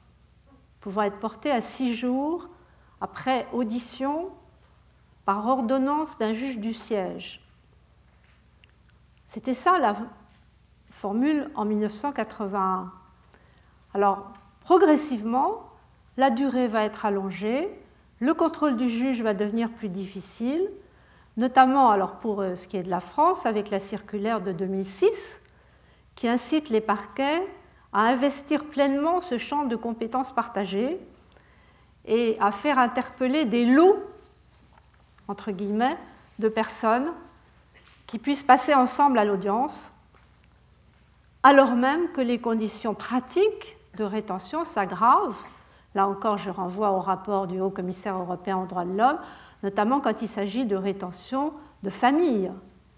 pouvant 0.81 1.03
être 1.03 1.19
portée 1.19 1.51
à 1.51 1.61
6 1.61 1.97
jours 1.97 2.49
après 3.01 3.49
audition 3.53 4.29
par 5.25 5.45
ordonnance 5.49 6.17
d'un 6.19 6.33
juge 6.33 6.61
du 6.61 6.73
siège. 6.73 7.45
C'était 9.27 9.55
ça 9.55 9.81
la 9.81 9.97
formule 10.93 11.51
en 11.57 11.65
1981. 11.65 12.93
Alors, 13.95 14.31
progressivement, 14.61 15.73
la 16.17 16.31
durée 16.31 16.69
va 16.69 16.85
être 16.85 17.05
allongée, 17.05 17.69
le 18.21 18.33
contrôle 18.33 18.77
du 18.77 18.89
juge 18.89 19.23
va 19.23 19.35
devenir 19.35 19.71
plus 19.73 19.89
difficile, 19.89 20.71
notamment 21.37 21.91
alors 21.91 22.21
pour 22.21 22.43
euh, 22.43 22.55
ce 22.55 22.69
qui 22.69 22.77
est 22.77 22.85
de 22.85 22.91
la 22.91 23.01
France 23.01 23.45
avec 23.45 23.71
la 23.71 23.81
circulaire 23.81 24.41
de 24.41 24.53
2006 24.53 25.40
qui 26.15 26.29
incite 26.29 26.69
les 26.69 26.81
parquets 26.81 27.43
à 27.93 28.03
investir 28.03 28.65
pleinement 28.67 29.21
ce 29.21 29.39
champ 29.39 29.65
de 29.65 29.77
compétences 29.77 30.33
partagées 30.33 30.99
et 32.05 32.37
à 32.41 32.53
faire 32.53 32.79
interpeller 32.79 33.45
des 33.45 33.65
lots, 33.65 33.97
entre 35.29 35.51
guillemets, 35.51 35.97
de 36.39 36.49
personnes 36.49 37.11
qui 38.07 38.19
puissent 38.19 38.43
passer 38.43 38.75
ensemble 38.75 39.19
à 39.19 39.25
l'audience, 39.25 39.93
alors 41.43 41.75
même 41.77 42.11
que 42.13 42.21
les 42.21 42.39
conditions 42.39 42.95
pratiques 42.95 43.77
de 43.97 44.05
rétention 44.05 44.65
s'aggravent. 44.65 45.43
Là 45.95 46.07
encore, 46.07 46.39
je 46.39 46.51
renvoie 46.51 46.93
au 46.93 47.01
rapport 47.01 47.47
du 47.47 47.61
Haut 47.61 47.71
Commissaire 47.71 48.17
européen 48.17 48.59
aux 48.59 48.67
droits 48.67 48.85
de 48.85 48.97
l'homme, 48.97 49.19
notamment 49.63 50.01
quand 50.01 50.23
il 50.23 50.29
s'agit 50.29 50.65
de 50.65 50.77
rétention 50.77 51.53
de 51.83 51.91
familles, 51.91 52.51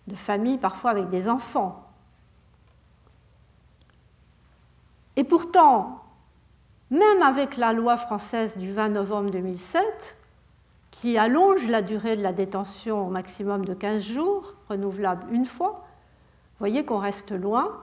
de 0.06 0.14
familles 0.14 0.58
parfois 0.58 0.90
avec 0.90 1.08
des 1.08 1.28
enfants. 1.28 1.81
Et 5.16 5.24
pourtant, 5.24 6.02
même 6.90 7.22
avec 7.22 7.56
la 7.56 7.72
loi 7.72 7.96
française 7.96 8.56
du 8.56 8.72
20 8.72 8.90
novembre 8.90 9.30
2007, 9.30 10.16
qui 10.90 11.18
allonge 11.18 11.66
la 11.66 11.82
durée 11.82 12.16
de 12.16 12.22
la 12.22 12.32
détention 12.32 13.06
au 13.06 13.10
maximum 13.10 13.64
de 13.64 13.74
15 13.74 14.04
jours, 14.04 14.54
renouvelable 14.68 15.32
une 15.32 15.46
fois, 15.46 15.84
vous 16.52 16.58
voyez 16.58 16.84
qu'on 16.84 16.98
reste 16.98 17.32
loin 17.32 17.80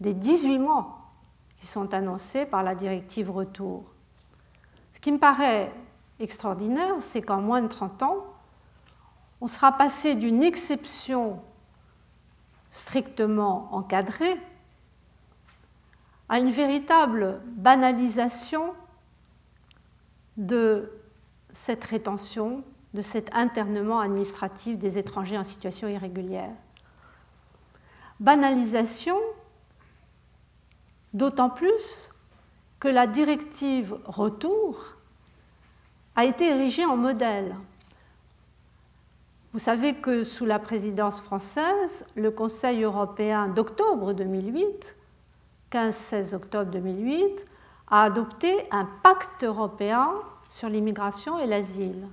des 0.00 0.12
18 0.12 0.58
mois 0.58 0.98
qui 1.58 1.66
sont 1.66 1.94
annoncés 1.94 2.44
par 2.44 2.62
la 2.62 2.74
directive 2.74 3.30
retour. 3.30 3.84
Ce 4.92 5.00
qui 5.00 5.10
me 5.10 5.18
paraît 5.18 5.72
extraordinaire, 6.20 6.94
c'est 7.00 7.22
qu'en 7.22 7.40
moins 7.40 7.62
de 7.62 7.68
30 7.68 8.02
ans, 8.02 8.26
on 9.40 9.48
sera 9.48 9.72
passé 9.72 10.14
d'une 10.14 10.42
exception 10.42 11.40
strictement 12.70 13.68
encadrée 13.72 14.36
à 16.28 16.38
une 16.38 16.50
véritable 16.50 17.40
banalisation 17.56 18.74
de 20.36 20.90
cette 21.52 21.84
rétention, 21.84 22.64
de 22.94 23.02
cet 23.02 23.34
internement 23.34 24.00
administratif 24.00 24.78
des 24.78 24.98
étrangers 24.98 25.38
en 25.38 25.44
situation 25.44 25.88
irrégulière. 25.88 26.54
Banalisation 28.20 29.18
d'autant 31.12 31.50
plus 31.50 32.10
que 32.80 32.88
la 32.88 33.06
directive 33.06 33.96
retour 34.04 34.96
a 36.16 36.24
été 36.24 36.48
érigée 36.48 36.84
en 36.84 36.96
modèle. 36.96 37.54
Vous 39.52 39.58
savez 39.58 39.94
que 39.94 40.24
sous 40.24 40.44
la 40.44 40.58
présidence 40.58 41.20
française, 41.20 42.04
le 42.16 42.30
Conseil 42.30 42.82
européen 42.82 43.48
d'octobre 43.48 44.12
2008 44.12 44.96
15-16 45.74 46.34
octobre 46.36 46.70
2008, 46.70 47.44
a 47.90 48.02
adopté 48.04 48.66
un 48.70 48.88
pacte 49.02 49.42
européen 49.42 50.12
sur 50.48 50.68
l'immigration 50.68 51.38
et 51.40 51.46
l'asile. 51.46 52.06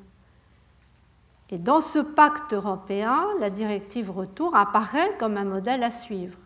Et 1.51 1.57
dans 1.57 1.81
ce 1.81 1.99
pacte 1.99 2.53
européen, 2.53 3.27
la 3.39 3.49
directive 3.49 4.09
retour 4.09 4.55
apparaît 4.55 5.15
comme 5.19 5.37
un 5.37 5.43
modèle 5.43 5.83
à 5.83 5.91
suivre. 5.91 6.37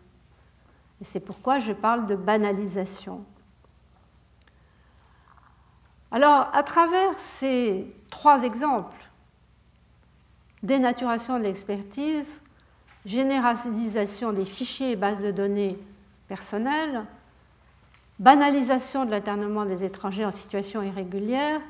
Et 1.00 1.04
c'est 1.04 1.20
pourquoi 1.20 1.58
je 1.58 1.72
parle 1.72 2.06
de 2.06 2.16
banalisation. 2.16 3.24
Alors, 6.10 6.48
à 6.52 6.62
travers 6.62 7.18
ces 7.18 7.94
trois 8.10 8.42
exemples, 8.42 8.96
dénaturation 10.62 11.38
de 11.38 11.44
l'expertise, 11.44 12.42
généralisation 13.04 14.32
des 14.32 14.44
fichiers 14.44 14.92
et 14.92 14.96
bases 14.96 15.20
de 15.20 15.30
données 15.30 15.78
personnel, 16.28 17.04
banalisation 18.18 19.04
de 19.04 19.10
l'internement 19.10 19.64
des 19.64 19.84
étrangers 19.84 20.24
en 20.24 20.30
situation 20.30 20.82
irrégulière, 20.82 21.60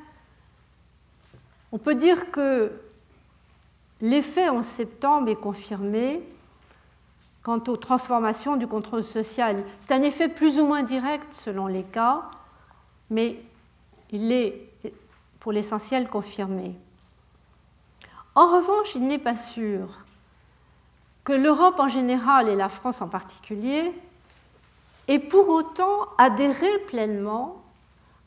on 1.71 1.77
peut 1.77 1.95
dire 1.95 2.31
que 2.31 2.71
l'effet 4.01 4.49
en 4.49 4.63
septembre 4.63 5.29
est 5.29 5.35
confirmé 5.35 6.21
quant 7.43 7.61
aux 7.67 7.77
transformations 7.77 8.57
du 8.57 8.67
contrôle 8.67 9.03
social. 9.03 9.63
C'est 9.79 9.93
un 9.93 10.03
effet 10.03 10.27
plus 10.27 10.59
ou 10.59 10.65
moins 10.65 10.83
direct 10.83 11.33
selon 11.33 11.67
les 11.67 11.83
cas, 11.83 12.23
mais 13.09 13.41
il 14.11 14.31
est 14.31 14.69
pour 15.39 15.51
l'essentiel 15.51 16.09
confirmé. 16.09 16.75
En 18.35 18.47
revanche, 18.47 18.95
il 18.95 19.07
n'est 19.07 19.17
pas 19.17 19.35
sûr 19.35 19.99
que 21.23 21.33
l'Europe 21.33 21.79
en 21.79 21.87
général 21.87 22.47
et 22.49 22.55
la 22.55 22.69
France 22.69 23.01
en 23.01 23.07
particulier 23.07 23.93
et 25.07 25.19
pour 25.19 25.49
autant 25.49 26.07
adhérer 26.17 26.79
pleinement 26.87 27.63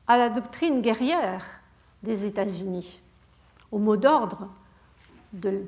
à 0.06 0.16
la 0.16 0.30
doctrine 0.30 0.80
guerrière 0.80 1.44
des 2.02 2.24
États-Unis, 2.26 3.00
au 3.70 3.78
mot 3.78 3.96
d'ordre 3.96 4.48
de 5.32 5.64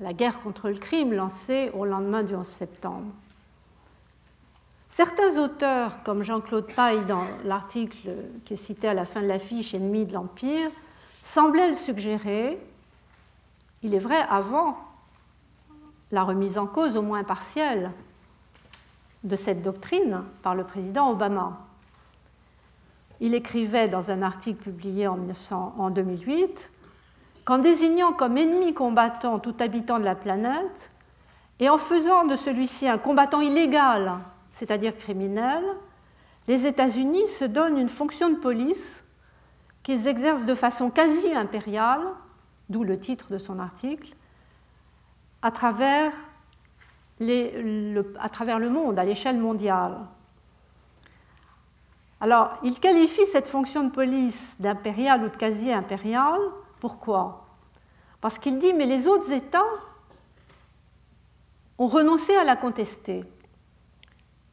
la 0.00 0.12
guerre 0.12 0.40
contre 0.40 0.68
le 0.68 0.76
crime 0.76 1.12
lancée 1.12 1.70
au 1.74 1.84
lendemain 1.84 2.22
du 2.22 2.34
11 2.34 2.46
septembre. 2.46 3.12
Certains 4.88 5.36
auteurs, 5.42 6.02
comme 6.04 6.22
Jean-Claude 6.22 6.72
Paille 6.72 7.04
dans 7.04 7.24
l'article 7.44 8.14
qui 8.44 8.52
est 8.52 8.56
cité 8.56 8.86
à 8.86 8.94
la 8.94 9.04
fin 9.04 9.22
de 9.22 9.26
l'affiche 9.26 9.74
Ennemi 9.74 10.06
de 10.06 10.12
l'Empire, 10.12 10.70
semblaient 11.22 11.68
le 11.68 11.74
suggérer, 11.74 12.58
il 13.82 13.94
est 13.94 13.98
vrai, 13.98 14.24
avant 14.30 14.78
la 16.12 16.22
remise 16.22 16.58
en 16.58 16.66
cause 16.66 16.96
au 16.96 17.02
moins 17.02 17.24
partielle 17.24 17.90
de 19.24 19.36
cette 19.36 19.62
doctrine 19.62 20.22
par 20.42 20.54
le 20.54 20.64
président 20.64 21.10
Obama. 21.10 21.58
Il 23.20 23.34
écrivait 23.34 23.88
dans 23.88 24.10
un 24.10 24.22
article 24.22 24.62
publié 24.62 25.06
en, 25.08 25.16
2008 25.90 26.70
qu'en 27.44 27.58
désignant 27.58 28.12
comme 28.12 28.36
ennemi 28.36 28.74
combattant 28.74 29.38
tout 29.38 29.54
habitant 29.60 29.98
de 29.98 30.04
la 30.04 30.14
planète 30.14 30.90
et 31.58 31.68
en 31.68 31.78
faisant 31.78 32.24
de 32.24 32.36
celui-ci 32.36 32.88
un 32.88 32.98
combattant 32.98 33.40
illégal, 33.40 34.18
c'est-à-dire 34.50 34.96
criminel, 34.96 35.62
les 36.46 36.66
États-Unis 36.66 37.28
se 37.28 37.44
donnent 37.44 37.78
une 37.78 37.88
fonction 37.88 38.28
de 38.28 38.36
police 38.36 39.04
qu'ils 39.82 40.06
exercent 40.06 40.46
de 40.46 40.54
façon 40.54 40.90
quasi 40.90 41.32
impériale, 41.32 42.02
d'où 42.68 42.84
le 42.84 42.98
titre 42.98 43.30
de 43.30 43.38
son 43.38 43.58
article, 43.58 44.14
à 45.42 45.50
travers 45.50 46.12
à 47.20 48.28
travers 48.28 48.58
le 48.58 48.70
monde, 48.70 48.98
à 48.98 49.04
l'échelle 49.04 49.38
mondiale. 49.38 49.98
Alors, 52.20 52.52
il 52.62 52.80
qualifie 52.80 53.26
cette 53.26 53.48
fonction 53.48 53.84
de 53.84 53.90
police 53.90 54.56
d'impériale 54.58 55.24
ou 55.24 55.28
de 55.28 55.36
quasi-impériale. 55.36 56.40
Pourquoi? 56.80 57.46
Parce 58.20 58.38
qu'il 58.38 58.58
dit, 58.58 58.72
mais 58.72 58.86
les 58.86 59.06
autres 59.06 59.30
États 59.30 59.62
ont 61.78 61.86
renoncé 61.86 62.34
à 62.34 62.44
la 62.44 62.56
contester. 62.56 63.24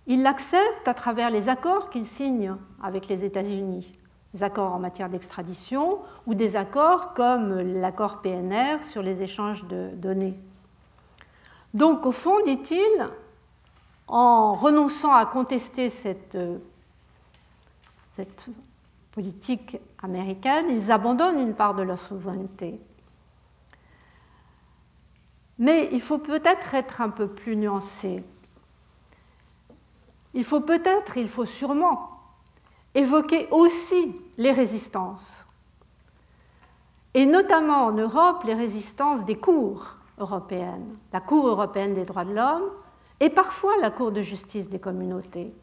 Ils 0.08 0.24
l'acceptent 0.24 0.88
à 0.88 0.94
travers 0.94 1.30
les 1.30 1.48
accords 1.48 1.90
qu'ils 1.90 2.06
signent 2.06 2.56
avec 2.82 3.08
les 3.08 3.24
États-Unis, 3.24 3.98
des 4.34 4.44
accords 4.44 4.74
en 4.74 4.80
matière 4.80 5.10
d'extradition 5.10 6.00
ou 6.26 6.34
des 6.34 6.58
accords 6.58 7.14
comme 7.14 7.60
l'accord 7.60 8.22
PNR 8.22 8.84
sur 8.84 9.02
les 9.04 9.22
échanges 9.22 9.64
de 9.66 9.92
données. 9.94 10.38
Donc, 11.74 12.06
au 12.06 12.12
fond, 12.12 12.44
dit-il, 12.46 13.10
en 14.08 14.56
renonçant 14.56 15.14
à 15.14 15.26
contester 15.26 15.90
cette 15.90 16.36
euh, 16.36 16.58
cette 18.12 18.46
politique 19.12 19.78
américaine, 20.02 20.66
ils 20.70 20.92
abandonnent 20.92 21.40
une 21.40 21.56
part 21.56 21.74
de 21.76 21.84
leur 21.84 21.98
souveraineté. 21.98 22.80
Mais 25.60 25.90
il 25.92 26.02
faut 26.02 26.18
peut-être 26.18 26.74
être 26.74 27.02
un 27.02 27.10
peu 27.10 27.28
plus 27.28 27.56
nuancé. 27.56 28.24
Il 30.34 30.44
faut 30.44 30.62
peut-être, 30.62 31.18
il 31.18 31.28
faut 31.28 31.46
sûrement 31.46 32.10
évoquer 32.96 33.48
aussi 33.52 34.16
les 34.38 34.52
résistances. 34.52 35.46
Et 37.14 37.26
notamment 37.26 37.86
en 37.86 37.92
Europe, 37.92 38.44
les 38.46 38.54
résistances 38.54 39.26
des 39.26 39.38
cours 39.38 39.98
la 41.12 41.22
Cour 41.22 41.48
européenne 41.48 41.94
des 41.94 42.06
droits 42.06 42.26
de 42.26 42.34
l'homme 42.34 42.70
et 43.20 43.30
parfois 43.30 43.78
la 43.80 43.92
Cour 43.92 44.12
de 44.12 44.22
justice 44.22 44.70
des 44.70 44.80
communautés. 44.80 45.54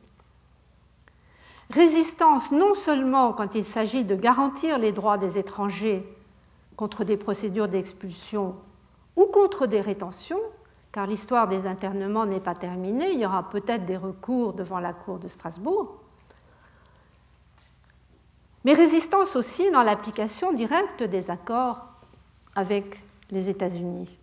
Résistance 1.70 2.50
non 2.50 2.74
seulement 2.74 3.32
quand 3.32 3.54
il 3.54 3.64
s'agit 3.64 4.04
de 4.04 4.14
garantir 4.14 4.78
les 4.78 4.92
droits 4.92 5.18
des 5.18 5.38
étrangers 5.38 6.06
contre 6.76 7.04
des 7.04 7.16
procédures 7.16 7.68
d'expulsion 7.68 8.54
ou 9.16 9.26
contre 9.26 9.66
des 9.66 9.80
rétentions, 9.80 10.40
car 10.92 11.06
l'histoire 11.06 11.48
des 11.48 11.66
internements 11.66 12.24
n'est 12.24 12.40
pas 12.40 12.54
terminée, 12.54 13.12
il 13.12 13.20
y 13.20 13.26
aura 13.26 13.50
peut-être 13.50 13.84
des 13.84 13.96
recours 13.96 14.54
devant 14.54 14.78
la 14.78 14.92
Cour 14.92 15.18
de 15.18 15.28
Strasbourg, 15.28 15.96
mais 18.64 18.72
résistance 18.72 19.36
aussi 19.36 19.70
dans 19.70 19.82
l'application 19.82 20.52
directe 20.52 21.02
des 21.02 21.30
accords 21.30 21.84
avec 22.54 23.02
les 23.30 23.48
États-Unis. 23.50 24.18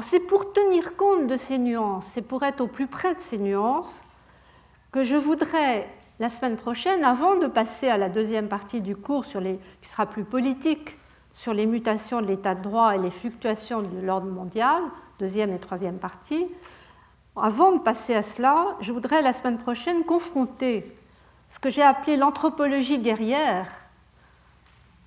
C'est 0.00 0.20
pour 0.20 0.52
tenir 0.52 0.96
compte 0.96 1.26
de 1.26 1.36
ces 1.36 1.58
nuances, 1.58 2.06
c'est 2.06 2.22
pour 2.22 2.42
être 2.44 2.62
au 2.62 2.66
plus 2.66 2.86
près 2.86 3.14
de 3.14 3.20
ces 3.20 3.36
nuances 3.38 4.02
que 4.90 5.04
je 5.04 5.16
voudrais 5.16 5.88
la 6.18 6.28
semaine 6.28 6.56
prochaine, 6.56 7.04
avant 7.04 7.36
de 7.36 7.46
passer 7.46 7.88
à 7.88 7.98
la 7.98 8.08
deuxième 8.08 8.48
partie 8.48 8.80
du 8.80 8.96
cours 8.96 9.24
sur 9.24 9.42
qui 9.42 9.88
sera 9.88 10.06
plus 10.06 10.24
politique, 10.24 10.96
sur 11.32 11.52
les 11.54 11.66
mutations 11.66 12.20
de 12.20 12.26
l'état 12.26 12.54
de 12.54 12.62
droit 12.62 12.94
et 12.94 12.98
les 12.98 13.10
fluctuations 13.10 13.82
de 13.82 14.00
l'ordre 14.00 14.30
mondial, 14.30 14.82
deuxième 15.18 15.52
et 15.52 15.58
troisième 15.58 15.98
partie, 15.98 16.46
avant 17.36 17.72
de 17.72 17.78
passer 17.78 18.14
à 18.14 18.22
cela, 18.22 18.76
je 18.80 18.92
voudrais 18.92 19.22
la 19.22 19.32
semaine 19.32 19.58
prochaine 19.58 20.04
confronter 20.04 20.94
ce 21.48 21.58
que 21.58 21.70
j'ai 21.70 21.82
appelé 21.82 22.16
l'anthropologie 22.16 22.98
guerrière, 22.98 23.66